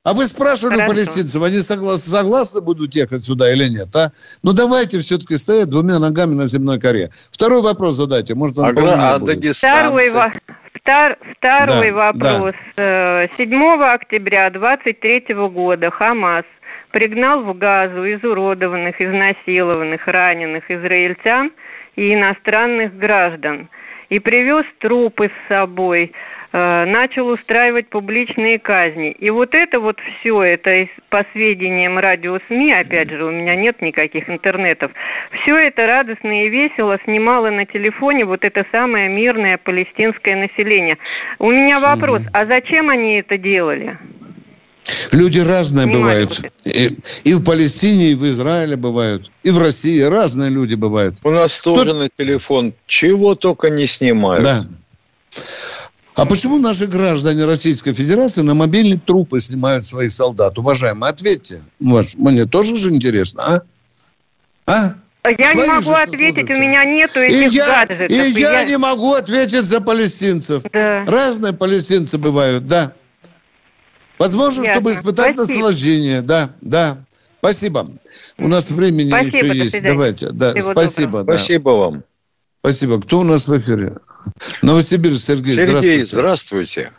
А 0.04 0.14
вы 0.14 0.26
спрашивали 0.26 0.74
Хорошо. 0.74 0.92
палестинцев, 0.92 1.42
они 1.44 1.60
согласны, 1.60 2.10
согласны 2.10 2.60
будут 2.60 2.92
ехать 2.94 3.24
сюда 3.24 3.52
или 3.52 3.68
нет, 3.68 3.94
а? 3.94 4.10
Ну, 4.42 4.52
давайте 4.52 4.98
все-таки 4.98 5.36
стоять 5.36 5.70
двумя 5.70 6.00
ногами 6.00 6.34
на 6.34 6.44
земной 6.44 6.80
коре. 6.80 7.10
Второй 7.30 7.62
вопрос 7.62 7.94
задайте, 7.94 8.34
может, 8.34 8.58
он 8.58 8.76
а, 8.76 9.14
а 9.14 9.20
Второй, 9.20 10.10
Втор, 10.82 11.16
второй 11.36 11.90
да, 11.90 11.96
вопрос. 11.96 12.54
Да. 12.76 13.28
7 13.36 13.54
э, 13.54 13.94
октября 13.94 14.50
23 14.50 15.26
года 15.48 15.90
Хамас 15.92 16.44
пригнал 16.90 17.42
в 17.44 17.56
Газу 17.56 18.04
изуродованных, 18.14 19.00
изнасилованных, 19.00 20.06
раненых 20.08 20.68
израильтян 20.68 21.52
и 21.94 22.14
иностранных 22.14 22.98
граждан 22.98 23.68
и 24.08 24.18
привез 24.18 24.66
трупы 24.80 25.28
с 25.28 25.48
собой– 25.48 26.12
начал 26.52 27.28
устраивать 27.28 27.88
публичные 27.88 28.58
казни. 28.58 29.12
И 29.12 29.30
вот 29.30 29.54
это 29.54 29.80
вот 29.80 29.98
все, 30.00 30.42
это 30.42 30.86
по 31.08 31.24
сведениям 31.32 31.98
радио 31.98 32.38
СМИ, 32.38 32.72
опять 32.72 33.10
же, 33.10 33.24
у 33.24 33.30
меня 33.30 33.56
нет 33.56 33.80
никаких 33.80 34.28
интернетов, 34.28 34.92
все 35.42 35.56
это 35.56 35.86
радостно 35.86 36.44
и 36.44 36.48
весело 36.48 36.98
снимало 37.04 37.50
на 37.50 37.64
телефоне 37.64 38.24
вот 38.24 38.44
это 38.44 38.64
самое 38.70 39.08
мирное 39.08 39.58
палестинское 39.58 40.36
население. 40.36 40.98
У 41.38 41.50
меня 41.50 41.80
вопрос, 41.80 42.22
а 42.32 42.44
зачем 42.44 42.90
они 42.90 43.20
это 43.20 43.38
делали? 43.38 43.98
Люди 45.12 45.40
разные 45.40 45.86
бывают. 45.86 46.40
И, 46.64 46.96
и 47.24 47.34
в 47.34 47.44
Палестине, 47.44 48.12
и 48.12 48.14
в 48.14 48.24
Израиле 48.28 48.76
бывают. 48.76 49.30
И 49.42 49.50
в 49.50 49.58
России 49.58 50.00
разные 50.00 50.50
люди 50.50 50.74
бывают. 50.74 51.16
У 51.22 51.30
нас 51.30 51.60
тоже 51.60 51.90
Кто... 51.90 51.94
на 51.94 52.08
телефон 52.08 52.74
чего 52.86 53.34
только 53.34 53.70
не 53.70 53.86
снимают. 53.86 54.44
Да. 54.44 54.62
А 56.14 56.26
почему 56.26 56.58
наши 56.58 56.86
граждане 56.86 57.46
Российской 57.46 57.92
Федерации 57.92 58.42
на 58.42 58.54
мобильные 58.54 58.98
трупы 58.98 59.40
снимают 59.40 59.84
своих 59.84 60.12
солдат? 60.12 60.58
Уважаемые, 60.58 61.10
ответьте. 61.10 61.62
Может, 61.80 62.18
мне 62.18 62.44
тоже 62.44 62.76
же 62.76 62.90
интересно, 62.90 63.42
а? 63.44 63.62
А? 64.66 64.94
Я 65.24 65.52
Свои 65.52 65.68
не 65.68 65.74
могу 65.74 65.92
ответить, 65.92 66.50
у 66.50 66.60
меня 66.60 66.84
нету 66.84 67.20
этих 67.20 67.52
и 67.52 67.56
я, 67.56 67.86
гаджетов. 67.86 68.10
И, 68.10 68.14
и 68.14 68.40
я, 68.40 68.60
я 68.60 68.64
не 68.64 68.76
могу 68.76 69.14
ответить 69.14 69.62
за 69.62 69.80
палестинцев. 69.80 70.64
Да. 70.72 71.04
Разные 71.06 71.52
палестинцы 71.52 72.18
бывают, 72.18 72.66
да. 72.66 72.92
Возможно, 74.18 74.62
Ясно. 74.62 74.74
чтобы 74.74 74.92
испытать 74.92 75.34
Спасибо. 75.34 75.58
наслаждение. 75.58 76.22
Да, 76.22 76.50
да. 76.60 76.98
Спасибо. 77.38 77.86
У 78.38 78.48
нас 78.48 78.70
времени 78.70 79.10
Спасибо, 79.10 79.46
еще 79.46 79.62
есть. 79.64 79.82
Давайте. 79.82 80.30
Да. 80.30 80.60
Спасибо. 80.60 81.22
Да. 81.22 81.36
Спасибо 81.36 81.70
вам. 81.70 82.04
Спасибо. 82.62 83.00
Кто 83.00 83.18
у 83.18 83.24
нас 83.24 83.48
в 83.48 83.58
эфире? 83.58 83.96
Новосибирск, 84.62 85.18
Сергей, 85.18 85.56
Сергей, 85.56 86.04
здравствуйте. 86.04 86.04
здравствуйте. 86.04 86.92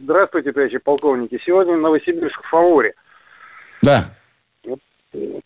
Здравствуйте, 0.00 0.52
товарищи 0.52 0.78
полковники. 0.78 1.40
Сегодня 1.44 1.76
Новосибирск 1.76 2.40
в 2.40 2.48
фаворе. 2.48 2.94
Да. 3.82 4.04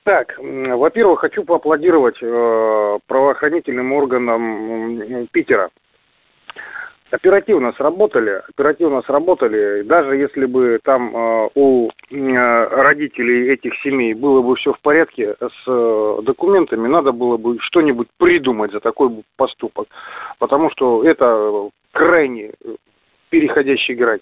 Так, 0.05 0.39
во-первых, 0.39 1.21
хочу 1.21 1.45
поаплодировать 1.45 2.17
э, 2.21 2.99
правоохранительным 3.07 3.93
органам 3.93 5.27
Питера 5.29 5.71
оперативно 7.13 7.73
сработали, 7.77 8.43
оперативно 8.49 9.03
сработали. 9.03 9.83
Даже 9.83 10.17
если 10.17 10.47
бы 10.47 10.81
там 10.83 11.15
э, 11.15 11.49
у 11.55 11.89
э, 11.89 12.65
родителей 12.69 13.53
этих 13.53 13.73
семей 13.85 14.15
было 14.15 14.41
бы 14.41 14.57
все 14.57 14.73
в 14.73 14.81
порядке 14.81 15.37
с 15.39 15.69
э, 15.69 16.19
документами, 16.23 16.89
надо 16.89 17.13
было 17.13 17.37
бы 17.37 17.59
что-нибудь 17.61 18.09
придумать 18.17 18.73
за 18.73 18.81
такой 18.81 19.11
поступок. 19.37 19.89
Потому 20.39 20.71
что 20.71 21.05
это 21.05 21.69
крайне 21.93 22.53
переходящий 23.29 23.95
грань. 23.95 24.21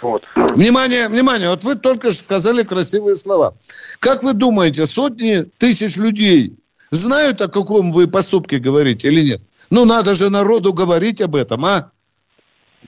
Вот. 0.00 0.22
Внимание, 0.54 1.08
внимание, 1.08 1.48
вот 1.48 1.64
вы 1.64 1.74
только 1.74 2.10
что 2.10 2.22
сказали 2.22 2.62
красивые 2.62 3.16
слова. 3.16 3.54
Как 3.98 4.22
вы 4.22 4.34
думаете, 4.34 4.86
сотни 4.86 5.42
тысяч 5.58 5.96
людей 5.96 6.56
знают, 6.90 7.40
о 7.40 7.48
каком 7.48 7.90
вы 7.90 8.06
поступке 8.06 8.58
говорите 8.58 9.08
или 9.08 9.30
нет? 9.30 9.40
Ну, 9.70 9.84
надо 9.84 10.14
же 10.14 10.30
народу 10.30 10.72
говорить 10.72 11.20
об 11.20 11.34
этом, 11.34 11.64
а? 11.64 11.90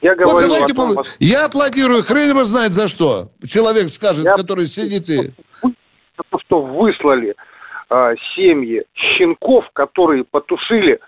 Я 0.00 0.14
говорю 0.14 0.32
вот 0.32 0.42
давайте, 0.42 0.74
том, 0.74 0.96
я 1.18 1.46
аплодирую, 1.46 2.02
хрен 2.02 2.30
его 2.30 2.44
знает 2.44 2.72
за 2.72 2.86
что. 2.88 3.30
Человек 3.46 3.88
скажет, 3.88 4.26
я... 4.26 4.32
который 4.32 4.66
сидит 4.66 5.10
и... 5.10 5.32
То, 6.30 6.38
что 6.44 6.62
выслали 6.62 7.34
а, 7.88 8.14
семьи 8.34 8.84
щенков, 8.94 9.64
которые 9.72 10.24
потушили 10.24 11.00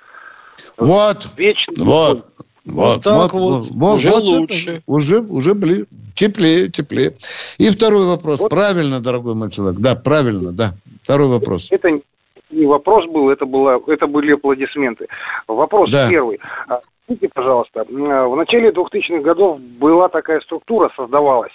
вот, 0.76 1.28
вечно. 1.36 1.84
Вот. 1.84 2.24
Вот, 2.66 3.02
так 3.02 3.32
вот, 3.32 3.32
вот, 3.32 3.68
вот 3.70 3.96
уже 3.96 4.10
вот 4.10 4.22
лучше. 4.22 4.70
Это, 4.70 4.82
уже, 4.86 5.20
уже 5.20 5.54
блин, 5.54 5.86
теплее, 6.14 6.68
теплее. 6.68 7.16
И 7.58 7.70
второй 7.70 8.04
вопрос. 8.06 8.42
Вот. 8.42 8.50
Правильно, 8.50 9.00
дорогой 9.00 9.34
мой 9.34 9.50
человек. 9.50 9.80
Да, 9.80 9.94
правильно, 9.94 10.52
да. 10.52 10.74
Второй 11.02 11.28
вопрос. 11.28 11.72
Это 11.72 11.90
не 11.90 12.02
вопрос 12.50 13.06
был, 13.06 13.30
это, 13.30 13.44
было, 13.46 13.82
это 13.86 14.06
были 14.06 14.32
аплодисменты. 14.32 15.06
Вопрос 15.46 15.90
да. 15.90 16.08
первый. 16.08 16.38
А, 16.68 16.78
скажите, 16.78 17.28
пожалуйста, 17.32 17.84
в 17.84 18.36
начале 18.36 18.70
2000-х 18.70 19.20
годов 19.20 19.60
была 19.78 20.08
такая 20.08 20.40
структура, 20.40 20.90
создавалась, 20.96 21.52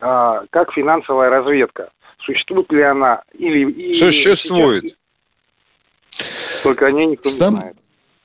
а, 0.00 0.44
как 0.50 0.72
финансовая 0.72 1.30
разведка. 1.30 1.90
Существует 2.24 2.70
ли 2.72 2.82
она? 2.82 3.22
Или, 3.32 3.92
Существует. 3.92 4.84
Сейчас... 6.10 6.62
Только 6.62 6.86
о 6.86 6.92
ней 6.92 7.06
никто 7.06 7.28
Сам... 7.28 7.54
не 7.54 7.60
знает. 7.60 7.76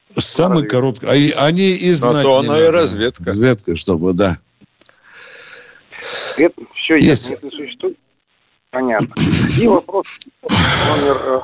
Самый 0.10 0.68
короткий. 0.68 1.06
А, 1.08 1.46
они 1.46 1.72
и 1.72 1.92
знать 1.92 2.18
Но 2.18 2.22
то 2.24 2.38
она 2.38 2.60
и 2.60 2.68
разведка. 2.68 3.26
Разведка, 3.26 3.76
чтобы, 3.76 4.14
да. 4.14 4.38
Это 6.38 6.62
все 6.74 6.96
есть. 6.96 7.32
если 7.32 7.50
существует. 7.50 7.98
Понятно. 8.72 9.14
И 9.62 9.68
вопрос 9.68 10.20
номер 10.44 11.22
э, 11.24 11.40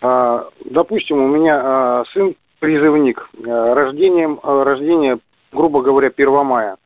а, 0.00 0.48
допустим, 0.64 1.22
у 1.22 1.28
меня 1.28 1.60
а, 1.62 2.04
сын 2.12 2.34
призывник, 2.58 3.28
а, 3.46 3.74
рождением, 3.74 4.40
рождение, 4.42 5.18
грубо 5.52 5.82
говоря, 5.82 6.10
1 6.14 6.44
мая. 6.44 6.76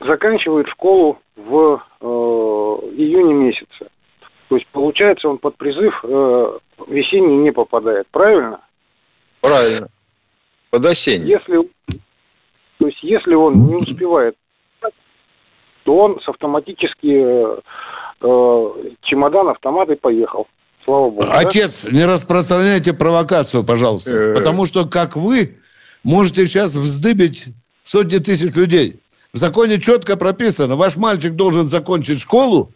Заканчивает 0.00 0.68
школу 0.68 1.18
в 1.36 1.82
э, 2.00 2.04
июне 2.04 3.32
месяце. 3.32 3.88
То 4.48 4.56
есть, 4.56 4.66
получается, 4.68 5.28
он 5.28 5.38
под 5.38 5.56
призыв 5.56 5.98
э, 6.04 6.58
весенний 6.88 7.38
не 7.38 7.50
попадает, 7.50 8.06
правильно? 8.10 8.60
Правильно. 9.40 9.88
Под 10.70 10.84
осенний. 10.84 11.30
Если, 11.30 11.70
то 12.78 12.86
есть, 12.86 13.02
если 13.02 13.34
он 13.34 13.54
не 13.54 13.76
успевает, 13.76 14.36
то 15.84 15.96
он 15.96 16.20
с 16.20 16.28
автоматически 16.28 17.60
э, 18.20 18.90
чемодан, 19.02 19.48
автомат 19.48 19.88
и 19.90 19.94
поехал. 19.94 20.46
Слава 20.86 21.10
Богу. 21.10 21.26
Отец, 21.32 21.84
да? 21.84 21.90
не 21.90 22.04
распространяйте 22.04 22.92
провокацию, 22.92 23.64
пожалуйста. 23.64 24.14
Э-э. 24.14 24.34
Потому 24.34 24.66
что, 24.66 24.86
как 24.86 25.16
вы, 25.16 25.56
можете 26.04 26.46
сейчас 26.46 26.76
вздыбить 26.76 27.48
сотни 27.82 28.18
тысяч 28.18 28.54
людей. 28.54 29.00
В 29.32 29.36
законе 29.36 29.80
четко 29.80 30.16
прописано, 30.16 30.76
ваш 30.76 30.96
мальчик 30.96 31.34
должен 31.34 31.66
закончить 31.66 32.20
школу 32.20 32.72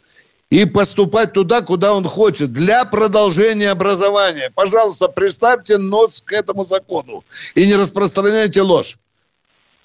и 0.51 0.65
поступать 0.65 1.33
туда, 1.33 1.63
куда 1.63 1.95
он 1.95 2.05
хочет, 2.05 2.53
для 2.53 2.85
продолжения 2.85 3.71
образования. 3.71 4.51
Пожалуйста, 4.57 5.07
представьте 5.07 5.79
нос 5.79 6.21
к 6.21 6.33
этому 6.33 6.65
закону 6.65 7.25
и 7.55 7.65
не 7.65 7.77
распространяйте 7.77 8.63
ложь. 8.63 8.99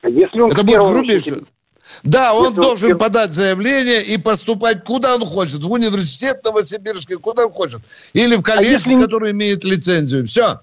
Если 0.03 0.41
он 0.41 0.51
Это 0.51 0.63
будет 0.63 0.79
грубейшее. 0.79 1.43
Да, 2.05 2.35
он 2.35 2.49
Если 2.49 2.55
должен 2.55 2.91
он... 2.93 2.97
подать 2.99 3.33
заявление 3.33 4.01
и 4.01 4.17
поступать 4.19 4.83
куда 4.83 5.15
он 5.15 5.25
хочет. 5.25 5.63
В 5.63 5.71
университет 5.71 6.43
Новосибирский, 6.43 7.17
куда 7.17 7.47
он 7.47 7.51
хочет. 7.51 7.81
Или 8.13 8.35
в 8.35 8.43
колледж, 8.43 8.67
а 8.67 8.69
если... 8.69 9.01
который 9.01 9.31
имеет 9.31 9.63
лицензию. 9.63 10.25
Все. 10.25 10.59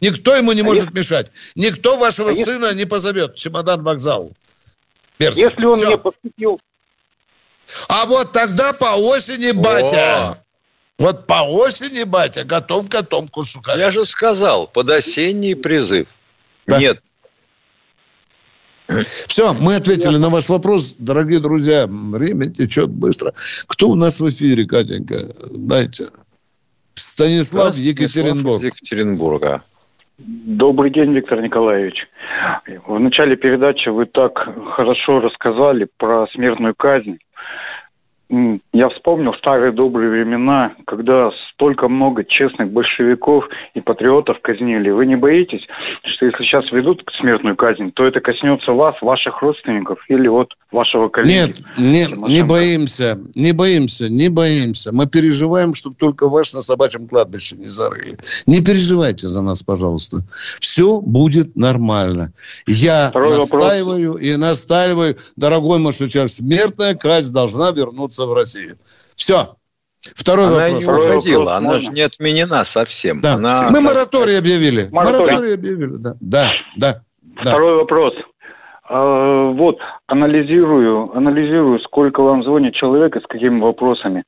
Никто 0.00 0.34
ему 0.34 0.52
не 0.52 0.62
а 0.62 0.64
может 0.64 0.86
если... 0.86 0.98
мешать. 0.98 1.30
Никто 1.54 1.96
вашего 1.96 2.30
а 2.30 2.32
сына 2.32 2.66
если... 2.66 2.78
не 2.78 2.84
позовет. 2.86 3.36
Чемодан 3.36 3.84
вокзал. 3.84 4.32
Перси. 5.16 5.38
Если 5.38 5.64
он 5.64 5.76
Все. 5.76 5.90
не 5.90 5.98
поступил. 5.98 6.60
А 7.88 8.06
вот 8.06 8.32
тогда 8.32 8.72
по 8.72 8.96
осени, 8.96 9.52
батя. 9.52 10.30
О! 10.30 10.38
Вот 10.98 11.26
по 11.28 11.42
осени, 11.48 12.02
батя, 12.02 12.42
готов 12.42 12.88
к 12.88 12.92
котомку 12.92 13.44
сукаря. 13.44 13.86
Я 13.86 13.90
же 13.92 14.04
сказал, 14.04 14.66
под 14.66 14.90
осенний 14.90 15.54
призыв. 15.54 16.08
Да. 16.66 16.78
Нет, 16.78 17.00
все, 19.28 19.54
мы 19.54 19.76
ответили 19.76 20.16
на 20.16 20.28
ваш 20.28 20.48
вопрос. 20.48 20.94
Дорогие 20.98 21.40
друзья, 21.40 21.86
время 21.88 22.50
течет 22.50 22.90
быстро. 22.90 23.32
Кто 23.68 23.88
у 23.88 23.94
нас 23.94 24.20
в 24.20 24.28
эфире, 24.28 24.66
Катенька? 24.66 25.16
Дайте. 25.50 26.06
Станислав, 26.94 27.76
Екатеринбург. 27.76 28.62
Екатеринбурга. 28.62 29.62
Добрый 30.18 30.90
день, 30.90 31.14
Виктор 31.14 31.40
Николаевич. 31.40 32.06
В 32.86 32.98
начале 32.98 33.36
передачи 33.36 33.88
вы 33.88 34.04
так 34.06 34.38
хорошо 34.74 35.20
рассказали 35.20 35.88
про 35.96 36.26
смертную 36.34 36.74
казнь. 36.76 37.18
Я 38.72 38.88
вспомнил 38.90 39.34
старые 39.34 39.72
добрые 39.72 40.10
времена, 40.10 40.74
когда 40.86 41.30
столько 41.60 41.88
много 41.88 42.24
честных 42.24 42.72
большевиков 42.72 43.44
и 43.74 43.80
патриотов 43.82 44.38
казнили. 44.40 44.88
Вы 44.88 45.04
не 45.04 45.16
боитесь, 45.16 45.60
что 46.14 46.24
если 46.24 46.42
сейчас 46.42 46.64
ведут 46.72 47.02
смертную 47.20 47.54
казнь, 47.54 47.92
то 47.92 48.06
это 48.06 48.20
коснется 48.20 48.72
вас, 48.72 48.94
ваших 49.02 49.42
родственников 49.42 49.98
или 50.08 50.26
вот 50.26 50.48
вашего 50.72 51.10
коллеги? 51.10 51.30
Нет, 51.30 51.56
нет, 51.78 52.28
не 52.28 52.42
боимся, 52.42 53.18
не 53.36 53.52
боимся, 53.52 54.08
не 54.08 54.30
боимся. 54.30 54.90
Мы 54.92 55.06
переживаем, 55.06 55.74
чтобы 55.74 55.96
только 55.96 56.30
ваш 56.30 56.54
на 56.54 56.62
собачьем 56.62 57.06
кладбище 57.06 57.56
не 57.56 57.68
зарыли. 57.68 58.16
Не 58.46 58.64
переживайте 58.64 59.28
за 59.28 59.42
нас, 59.42 59.62
пожалуйста. 59.62 60.22
Все 60.60 61.02
будет 61.02 61.56
нормально. 61.56 62.32
Я 62.66 63.10
Второй 63.10 63.34
настаиваю 63.34 64.12
вопрос. 64.12 64.22
и 64.22 64.36
настаиваю, 64.36 65.16
дорогой 65.36 65.78
мой 65.78 65.92
смертная 65.92 66.94
казнь 66.94 67.34
должна 67.34 67.70
вернуться 67.72 68.24
в 68.24 68.32
Россию. 68.32 68.78
Все. 69.14 69.46
Второй 70.00 70.46
она 70.46 70.56
вопрос. 70.56 70.84
не 70.84 70.92
уходила, 70.92 71.56
она 71.56 71.78
же 71.78 71.88
не 71.88 72.00
отменена 72.00 72.64
совсем. 72.64 73.20
Да. 73.20 73.34
Она... 73.34 73.68
Мы 73.70 73.82
мораторий 73.82 74.38
объявили. 74.38 74.88
Мораторий, 74.90 75.26
мораторий 75.26 75.54
объявили, 75.54 75.96
да. 75.98 76.14
Да, 76.20 76.50
да. 76.76 77.02
Второй 77.36 77.72
да. 77.72 77.76
вопрос. 77.80 78.14
А, 78.88 79.50
вот, 79.52 79.78
анализирую, 80.06 81.16
анализирую, 81.16 81.80
сколько 81.80 82.22
вам 82.22 82.42
звонит 82.42 82.74
человек 82.74 83.14
и 83.16 83.20
с 83.20 83.26
какими 83.26 83.60
вопросами. 83.60 84.24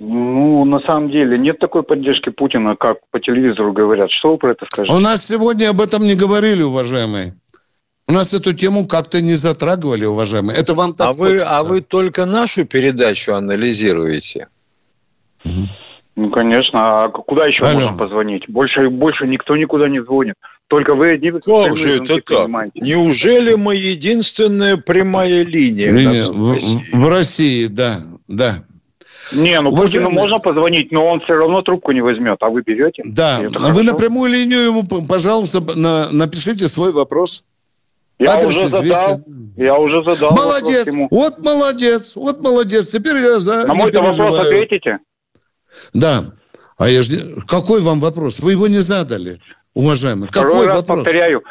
Ну, 0.00 0.64
на 0.64 0.80
самом 0.80 1.10
деле, 1.10 1.38
нет 1.38 1.58
такой 1.58 1.82
поддержки 1.82 2.30
Путина, 2.30 2.76
как 2.76 2.98
по 3.10 3.18
телевизору 3.18 3.72
говорят. 3.72 4.10
Что 4.10 4.32
вы 4.32 4.38
про 4.38 4.52
это 4.52 4.66
скажете? 4.70 4.94
У 4.94 5.00
нас 5.00 5.26
сегодня 5.26 5.70
об 5.70 5.80
этом 5.80 6.02
не 6.02 6.14
говорили, 6.14 6.62
уважаемые. 6.62 7.34
У 8.06 8.12
нас 8.12 8.32
эту 8.32 8.52
тему 8.52 8.86
как-то 8.86 9.20
не 9.20 9.34
затрагивали, 9.34 10.04
уважаемые. 10.04 10.56
Это 10.58 10.74
вам 10.74 10.94
так 10.94 11.08
а 11.08 11.12
вы, 11.12 11.36
а 11.38 11.62
вы 11.64 11.80
только 11.80 12.26
нашу 12.26 12.64
передачу 12.64 13.34
анализируете? 13.34 14.48
Ну, 16.16 16.30
конечно. 16.30 17.04
А 17.04 17.08
куда 17.10 17.46
еще 17.46 17.64
Алло. 17.64 17.80
можно 17.80 17.96
позвонить? 17.96 18.48
Больше, 18.48 18.88
больше 18.88 19.26
никто 19.26 19.56
никуда 19.56 19.88
не 19.88 20.02
звонит. 20.02 20.34
Только 20.66 20.94
вы 20.94 21.16
не 21.16 21.30
Как 21.30 21.76
же 21.76 22.02
это 22.02 22.20
так? 22.20 22.48
Неужели 22.74 23.54
мы 23.54 23.76
единственная 23.76 24.76
прямая 24.76 25.44
линия? 25.44 25.92
Линия 25.92 26.24
в, 26.24 26.98
в 26.98 27.08
России, 27.08 27.66
да, 27.68 27.98
да. 28.26 28.56
Не, 29.32 29.60
ну 29.60 29.70
Уважаемый... 29.70 30.06
Путину 30.06 30.10
можно 30.10 30.38
позвонить, 30.38 30.90
но 30.90 31.06
он 31.06 31.20
все 31.20 31.34
равно 31.34 31.62
трубку 31.62 31.92
не 31.92 32.00
возьмет, 32.00 32.38
а 32.40 32.48
вы 32.48 32.62
берете? 32.62 33.02
Да, 33.04 33.38
а 33.38 33.72
вы 33.72 33.82
на 33.82 33.94
прямую 33.94 34.32
линию 34.32 34.60
ему, 34.60 34.82
пожалуйста, 35.06 35.60
на, 35.76 36.10
напишите 36.12 36.66
свой 36.66 36.92
вопрос. 36.92 37.44
Я 38.18 38.32
Адрес 38.32 38.56
уже 38.56 38.68
задал. 38.68 39.20
Я 39.56 39.78
уже 39.78 40.02
задал. 40.02 40.36
Молодец. 40.36 40.92
Вот 41.10 41.38
молодец. 41.38 42.16
Вот 42.16 42.40
молодец. 42.40 42.88
Теперь 42.88 43.16
я 43.16 43.38
за. 43.38 43.66
На 43.66 43.74
мой 43.74 43.92
вопрос 43.92 44.18
ответите? 44.20 44.98
Да. 45.92 46.32
А 46.76 46.88
я 46.88 47.02
же... 47.02 47.18
Какой 47.48 47.80
вам 47.80 48.00
вопрос? 48.00 48.40
Вы 48.40 48.52
его 48.52 48.68
не 48.68 48.80
задали, 48.80 49.40
уважаемый. 49.74 50.28
Какой 50.28 50.50
Второй 50.50 50.66
вопрос? 50.66 50.88
раз 50.88 51.04
повторяю. 51.04 51.42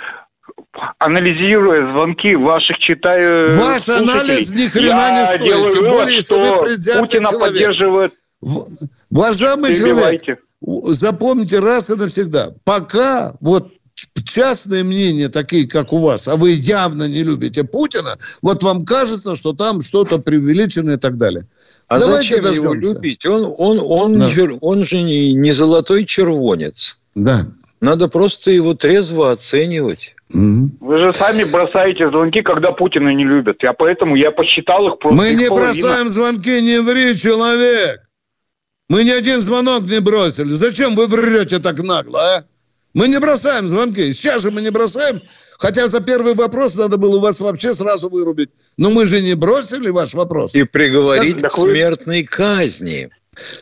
Анализируя 0.99 1.91
звонки 1.91 2.35
ваших, 2.35 2.77
читаю 2.79 3.47
Ваш 3.49 3.89
анализ 3.89 4.53
ни 4.53 4.67
хрена 4.67 5.19
не 5.19 5.25
стоит. 5.25 5.73
Тем 5.73 5.83
более, 5.91 6.15
если 6.15 6.35
вы 6.35 6.99
Путина 6.99 7.29
человек. 7.29 7.39
поддерживает. 7.39 8.13
Уважаемый 9.09 9.75
человек, 9.75 10.39
запомните 10.61 11.59
раз 11.59 11.89
и 11.89 11.95
навсегда. 11.95 12.51
Пока 12.63 13.33
вот 13.41 13.71
частные 14.25 14.83
мнения, 14.83 15.29
такие 15.29 15.67
как 15.67 15.91
у 15.91 15.99
вас, 15.99 16.27
а 16.27 16.35
вы 16.35 16.51
явно 16.51 17.07
не 17.07 17.23
любите 17.23 17.63
Путина, 17.63 18.17
вот 18.41 18.61
вам 18.61 18.85
кажется, 18.85 19.35
что 19.35 19.53
там 19.53 19.81
что-то 19.81 20.19
преувеличено 20.19 20.91
и 20.91 20.97
так 20.97 21.17
далее. 21.17 21.47
А 21.87 21.99
Давайте 21.99 22.29
зачем 22.29 22.43
дождемся. 22.43 22.61
его 22.61 22.73
любить? 22.73 23.25
Он, 23.25 23.53
он, 23.57 23.79
он, 23.81 24.19
да. 24.19 24.29
он 24.61 24.83
же 24.83 25.01
не, 25.01 25.31
не 25.33 25.51
золотой 25.53 26.05
червонец. 26.05 26.97
Да. 27.15 27.45
Надо 27.79 28.07
просто 28.09 28.51
его 28.51 28.73
трезво 28.73 29.31
оценивать. 29.31 30.15
Вы 30.33 30.99
же 30.99 31.13
сами 31.13 31.49
бросаете 31.49 32.09
звонки, 32.09 32.41
когда 32.41 32.71
Путина 32.71 33.13
не 33.13 33.23
любят. 33.23 33.57
Я 33.61 33.71
поэтому 33.71 34.15
я 34.15 34.31
посчитал 34.31 34.87
их 34.89 34.99
просто. 34.99 35.17
Мы 35.17 35.29
их 35.29 35.39
не 35.39 35.47
половина. 35.47 35.71
бросаем 35.71 36.09
звонки, 36.09 36.61
не 36.61 36.81
ври, 36.81 37.17
человек. 37.17 38.01
Мы 38.89 39.03
ни 39.03 39.09
один 39.09 39.39
звонок 39.41 39.83
не 39.83 40.01
бросили. 40.01 40.49
Зачем 40.49 40.95
вы 40.95 41.07
врете 41.07 41.59
так 41.59 41.81
нагло, 41.81 42.19
а? 42.19 42.43
Мы 42.93 43.07
не 43.07 43.19
бросаем 43.19 43.69
звонки. 43.69 44.11
Сейчас 44.11 44.41
же 44.41 44.51
мы 44.51 44.61
не 44.61 44.71
бросаем. 44.71 45.21
Хотя 45.57 45.87
за 45.87 46.01
первый 46.01 46.33
вопрос 46.33 46.77
надо 46.77 46.97
было 46.97 47.19
вас 47.19 47.41
вообще 47.41 47.73
сразу 47.73 48.09
вырубить. 48.09 48.49
Но 48.77 48.89
мы 48.89 49.05
же 49.05 49.21
не 49.21 49.33
бросили 49.33 49.89
ваш 49.89 50.13
вопрос. 50.13 50.55
И 50.55 50.63
приговорить 50.63 51.37
Скажи, 51.37 51.47
к 51.47 51.51
смертной 51.51 52.23
казни. 52.23 53.09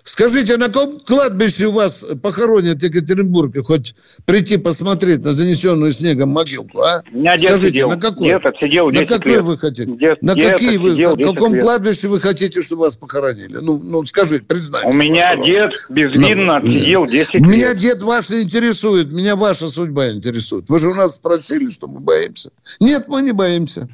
Скажите, 0.03 0.57
на 0.57 0.67
каком 0.67 0.99
кладбище 0.99 1.67
у 1.67 1.71
вас 1.71 2.05
похоронят 2.21 2.79
в 2.81 2.83
Екатеринбурге? 2.83 3.61
Хоть 3.63 3.95
прийти 4.25 4.57
посмотреть 4.57 5.23
на 5.23 5.33
занесенную 5.33 5.91
снегом 5.91 6.29
могилку, 6.29 6.81
а? 6.81 7.01
У 7.11 7.17
меня 7.17 7.37
дед 7.37 7.49
Скажите, 7.51 7.69
сидел. 7.69 7.89
на 7.89 7.97
какой? 7.99 8.27
Дед 8.29 8.45
отсидел 8.45 8.89
На 8.89 9.05
какой 9.05 9.31
лет. 9.33 9.41
вы 9.43 9.57
хотите? 9.57 9.85
Дед, 9.91 10.21
на 10.21 10.33
дед 10.35 10.51
какие 10.51 10.77
вы, 10.77 10.95
в 10.95 11.17
каком 11.17 11.53
лет. 11.53 11.63
кладбище 11.63 12.07
вы 12.07 12.19
хотите, 12.19 12.61
чтобы 12.61 12.81
вас 12.83 12.97
похоронили? 12.97 13.57
Ну, 13.61 13.77
ну 13.83 14.03
скажите, 14.05 14.45
признайтесь. 14.45 14.93
У 14.93 14.97
меня 14.97 15.29
пожалуйста. 15.29 15.61
дед 15.61 15.73
безвинно 15.89 16.45
Ну, 16.45 16.53
отсидел 16.55 17.05
10 17.05 17.33
лет. 17.35 17.41
Меня 17.43 17.73
дед 17.73 18.01
ваш 18.03 18.29
не 18.29 18.41
интересует, 18.43 19.13
меня 19.13 19.35
ваша 19.35 19.67
судьба 19.67 20.11
интересует. 20.11 20.69
Вы 20.69 20.79
же 20.79 20.89
у 20.89 20.93
нас 20.95 21.15
спросили, 21.15 21.69
что 21.69 21.87
мы 21.87 21.99
боимся. 21.99 22.49
Нет, 22.79 23.05
мы 23.07 23.21
не 23.21 23.31
боимся. 23.31 23.87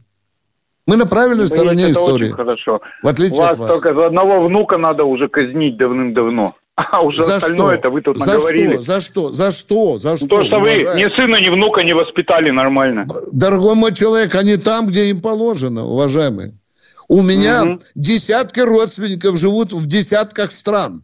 Мы 0.87 0.97
на 0.97 1.05
правильной 1.05 1.37
Боитесь, 1.43 1.53
стороне 1.53 1.83
это 1.83 1.91
истории. 1.93 2.25
Очень 2.25 2.33
хорошо. 2.35 2.79
В 3.03 3.07
отличие 3.07 3.39
вас 3.39 3.49
от 3.51 3.57
вас. 3.59 3.67
только 3.71 3.93
за 3.93 4.07
одного 4.07 4.45
внука 4.47 4.77
надо 4.77 5.03
уже 5.03 5.27
казнить 5.29 5.77
давным-давно. 5.77 6.55
А 6.75 7.01
уже 7.01 7.21
За 7.23 7.35
остальное 7.35 7.67
что? 7.67 7.75
это 7.75 7.89
вы 7.91 8.01
тут 8.01 8.17
За 8.17 8.33
наговорили. 8.33 8.71
что? 8.73 8.81
За 8.81 9.01
что? 9.01 9.29
За 9.29 9.51
что? 9.51 9.97
За 9.97 10.17
что? 10.17 10.27
То, 10.27 10.43
что 10.45 10.55
вы 10.59 10.69
уважаемый? 10.71 11.03
ни 11.03 11.15
сына, 11.15 11.35
ни 11.41 11.49
внука 11.49 11.83
не 11.83 11.93
воспитали 11.93 12.49
нормально. 12.49 13.05
Дорогой 13.31 13.75
мой 13.75 13.93
человек, 13.93 14.33
они 14.35 14.57
там, 14.57 14.87
где 14.87 15.09
им 15.09 15.21
положено, 15.21 15.85
уважаемые. 15.85 16.53
У 17.07 17.21
меня 17.21 17.65
Мгм. 17.65 17.79
десятки 17.93 18.61
родственников 18.61 19.37
живут 19.37 19.73
в 19.73 19.85
десятках 19.85 20.51
стран. 20.51 21.03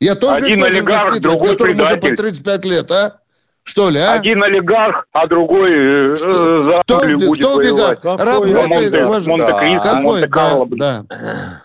Я 0.00 0.16
тоже 0.16 0.44
Один 0.46 0.62
олигарх, 0.62 1.20
другой 1.20 1.50
которому 1.52 1.80
уже 1.82 1.94
по 1.96 2.00
предатель. 2.08 2.16
35 2.16 2.64
лет, 2.66 2.90
а? 2.90 3.20
Что 3.64 3.88
ли, 3.88 3.98
а? 3.98 4.12
Один 4.12 4.42
олигарх, 4.42 5.06
а 5.12 5.26
другой 5.26 5.70
э, 5.72 6.12
э, 6.12 6.14
за 6.16 6.72
Кто, 6.82 6.98
Англию 6.98 7.18
будет 7.28 7.38
кто 7.46 7.56
воевать. 7.56 8.04
Работает, 8.04 8.68
Монте- 8.68 9.26
Монте-Кристо? 9.26 9.96
Монте-Карло. 9.96 10.66
Да, 10.72 11.02
да. 11.08 11.60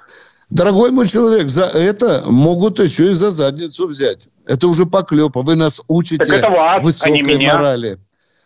Дорогой 0.50 0.92
мой 0.92 1.08
человек, 1.08 1.50
за 1.50 1.66
это 1.66 2.24
могут 2.26 2.80
еще 2.80 3.12
и 3.12 3.14
за 3.14 3.30
задницу 3.30 3.86
взять. 3.86 4.30
Это 4.48 4.68
уже 4.68 4.86
поклепа. 4.86 5.42
Вы 5.44 5.56
нас 5.58 5.84
учите 5.90 6.24
Так 6.24 6.38
это 6.38 6.50
вас, 6.50 6.82
а 6.82 6.84
высокой 6.84 7.22
не 7.22 7.22
меня. 7.38 7.56
морали. 7.56 8.00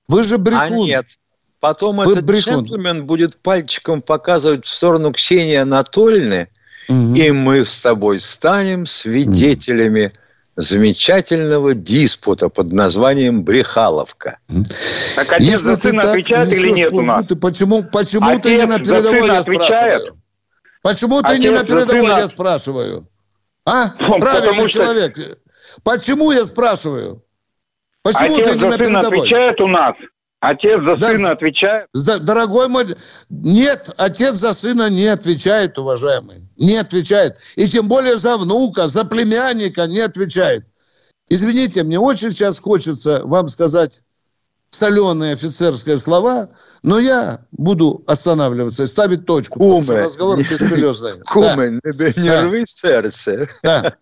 Вы 0.10 0.24
же 0.24 0.36
А 0.36 0.38
брехун. 0.39 0.86
нет. 0.86 1.06
Потом 1.60 1.97
Вы 1.97 2.12
этот 2.12 2.26
брехун. 2.26 2.56
джентльмен 2.66 3.06
будет 3.06 3.38
пальчиком 3.38 4.01
показывать 4.01 4.66
в 4.66 4.70
сторону 4.70 5.14
Ксении 5.14 5.56
Анатольевны, 5.56 6.49
и 6.89 7.32
мы 7.32 7.64
с 7.64 7.80
тобой 7.80 8.20
станем 8.20 8.86
свидетелями 8.86 10.12
замечательного 10.56 11.74
диспута 11.74 12.49
под 12.49 12.72
названием 12.72 13.43
«Брехаловка». 13.43 14.39
Так 15.16 15.34
отец 15.34 15.60
за 15.60 15.76
ты 15.78 15.89
сына 15.89 16.01
так 16.01 16.12
отвечает 16.12 16.51
или 16.51 16.70
нет 16.70 16.91
у 16.93 17.01
нас? 17.01 17.16
клопоты, 17.16 17.36
Почему, 17.36 17.84
почему 17.84 18.39
ты 18.39 18.49
Отец 18.56 18.60
не 18.62 18.66
на 18.66 18.76
за 18.78 18.80
передовой, 18.84 19.28
я 19.28 19.39
отвечает? 19.39 20.01
спрашиваю? 20.01 20.22
Почему 20.82 21.22
ты 21.22 21.38
не 21.39 21.47
Отец 21.47 21.51
на 21.51 21.58
за 21.60 21.66
передовой, 21.88 22.08
сына- 22.08 22.20
я 22.20 22.28
спрашиваю? 22.28 23.08
А? 23.66 23.89
Потому 23.89 24.20
Правильный 24.20 24.70
что- 24.70 24.84
человек. 24.84 25.18
Почему 25.84 26.32
я 26.32 26.45
спрашиваю? 26.45 27.24
Почему 28.04 28.36
Отец 28.36 28.47
ты 28.49 28.54
не 28.56 28.60
за 28.60 28.68
на 28.70 28.78
передовой? 28.78 29.20
отвечает 29.20 29.62
у 29.62 29.68
нас. 29.68 29.95
Отец 30.46 30.82
за 30.84 30.98
Да 30.98 31.16
сына 31.16 31.32
отвечает. 31.32 31.88
За- 31.94 32.20
дорогой 32.20 32.68
мой, 32.68 32.86
нет, 33.30 33.91
отец 33.96 34.34
за 34.36 34.52
сына 34.52 34.89
не 34.89 35.08
отвечает, 35.08 35.78
уважаемый. 35.78 36.44
Не 36.58 36.76
отвечает. 36.76 37.38
И 37.56 37.66
тем 37.66 37.88
более 37.88 38.18
за 38.18 38.36
внука, 38.38 38.88
за 38.88 39.06
племянника 39.06 39.88
не 39.88 40.02
отвечает. 40.02 40.66
Извините, 41.30 41.84
мне 41.84 41.98
очень 41.98 42.32
сейчас 42.32 42.60
хочется 42.60 43.22
вам 43.24 43.48
сказать 43.48 44.02
соленые 44.70 45.34
офицерские 45.34 45.96
слова, 45.98 46.50
но 46.82 47.00
я 47.00 47.39
буду 47.54 48.04
останавливаться 48.06 48.84
и 48.84 48.88
ставить 48.88 49.26
точку. 49.26 49.60
потому 49.60 49.82
что 49.82 49.94
Куме. 49.94 50.04
разговор 50.06 50.38
бесполезный. 50.39 51.14
Куме, 51.26 51.70
не, 51.70 52.22
не 52.22 52.30
Да. 52.30 52.41
рви 52.41 52.64
сердце. 52.66 53.48
Да. 53.64 53.94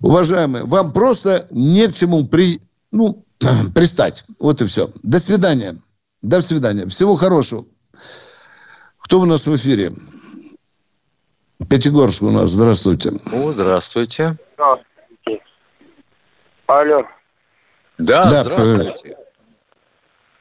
Уважаемые, 0.00 0.64
вам 0.64 0.92
просто 0.92 1.46
не 1.50 1.88
к 1.88 1.94
чему 1.94 2.24
при, 2.26 2.60
ну, 2.92 3.24
пристать. 3.74 4.24
Вот 4.40 4.60
и 4.62 4.66
все. 4.66 4.88
До 5.02 5.18
свидания. 5.18 5.74
До 6.22 6.40
свидания. 6.42 6.86
Всего 6.86 7.16
хорошего. 7.16 7.64
Кто 9.00 9.20
у 9.20 9.24
нас 9.24 9.46
в 9.46 9.54
эфире? 9.56 9.90
Пятигорск 11.68 12.22
у 12.22 12.30
нас. 12.30 12.50
Здравствуйте. 12.50 13.10
О, 13.10 13.52
здравствуйте. 13.52 14.36
Алло, 16.66 17.02
Да, 17.98 18.30
Да, 18.30 18.44
здравствуйте. 18.44 19.16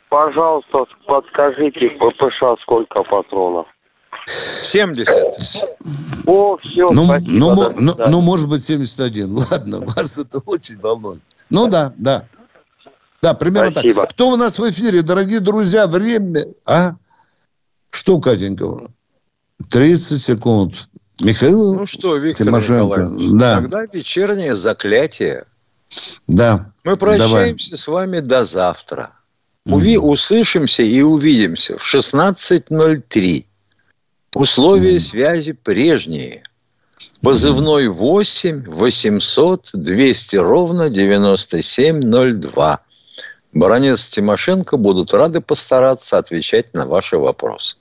пожалуйста, 0.10 0.86
подскажите, 1.08 1.90
ППШ 1.98 2.62
сколько 2.62 3.02
патронов? 3.04 3.66
70. 4.28 5.10
О, 6.28 6.56
все, 6.58 6.86
Ну, 6.92 7.06
спасибо. 7.06 7.32
ну, 7.40 7.56
мо- 7.56 7.70
ну, 7.80 7.92
свидания. 7.94 8.12
ну, 8.12 8.22
может 8.22 8.48
быть, 8.48 8.64
71. 8.64 9.32
Ладно, 9.52 9.80
вас 9.80 10.20
это 10.20 10.40
очень 10.46 10.78
волнует. 10.80 11.22
Ну 11.50 11.68
да, 11.68 11.92
да. 11.98 12.28
Да, 13.22 13.34
примерно 13.34 13.72
Спасибо. 13.72 14.02
так. 14.04 14.12
Кто 14.12 14.30
у 14.30 14.36
нас 14.38 14.60
в 14.60 14.70
эфире, 14.70 15.02
дорогие 15.02 15.40
друзья? 15.40 15.88
Время... 15.88 16.46
А? 16.66 16.92
Что, 17.92 18.20
Катенького? 18.20 18.92
30 19.70 20.22
секунд. 20.22 20.90
Михаил 21.22 21.76
Ну 21.76 21.86
что, 21.86 22.16
Виктор 22.16 22.48
Тимошенко. 22.48 23.02
Николаевич, 23.02 23.40
Да, 23.40 23.62
тогда 23.62 23.86
вечернее 23.92 24.56
заклятие. 24.56 25.46
да. 26.28 26.72
Мы 26.86 26.96
Давай. 26.96 27.18
прощаемся 27.18 27.76
с 27.76 27.88
вами 27.88 28.20
до 28.22 28.46
завтра. 28.46 29.12
Уви, 29.66 29.98
услышимся 29.98 30.82
и 30.84 31.02
увидимся 31.02 31.78
в 31.78 31.84
16.03. 31.84 33.46
Условия 34.36 35.00
связи 35.02 35.52
прежние. 35.52 36.44
Позывной 37.22 37.90
8 37.90 38.64
800 38.70 39.72
200 39.74 40.36
ровно 40.38 40.90
9702. 40.90 42.80
Баронец 43.54 44.10
Тимошенко 44.10 44.78
будут 44.78 45.14
рады 45.14 45.42
постараться 45.42 46.18
отвечать 46.18 46.74
на 46.74 46.86
ваши 46.86 47.18
вопросы. 47.18 47.78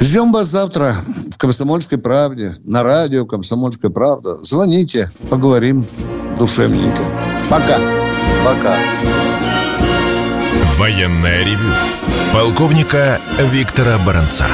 Ждем 0.00 0.32
вас 0.32 0.46
завтра 0.46 0.94
в 1.32 1.36
«Комсомольской 1.36 1.98
правде», 1.98 2.54
на 2.64 2.82
радио 2.82 3.26
«Комсомольская 3.26 3.90
правда». 3.90 4.42
Звоните, 4.42 5.10
поговорим 5.28 5.86
душевненько. 6.38 7.02
Пока. 7.50 7.78
Пока. 8.44 8.78
Военное 10.76 11.44
ревю 11.44 11.70
полковника 12.32 13.20
Виктора 13.38 13.98
Баранца. 14.06 14.46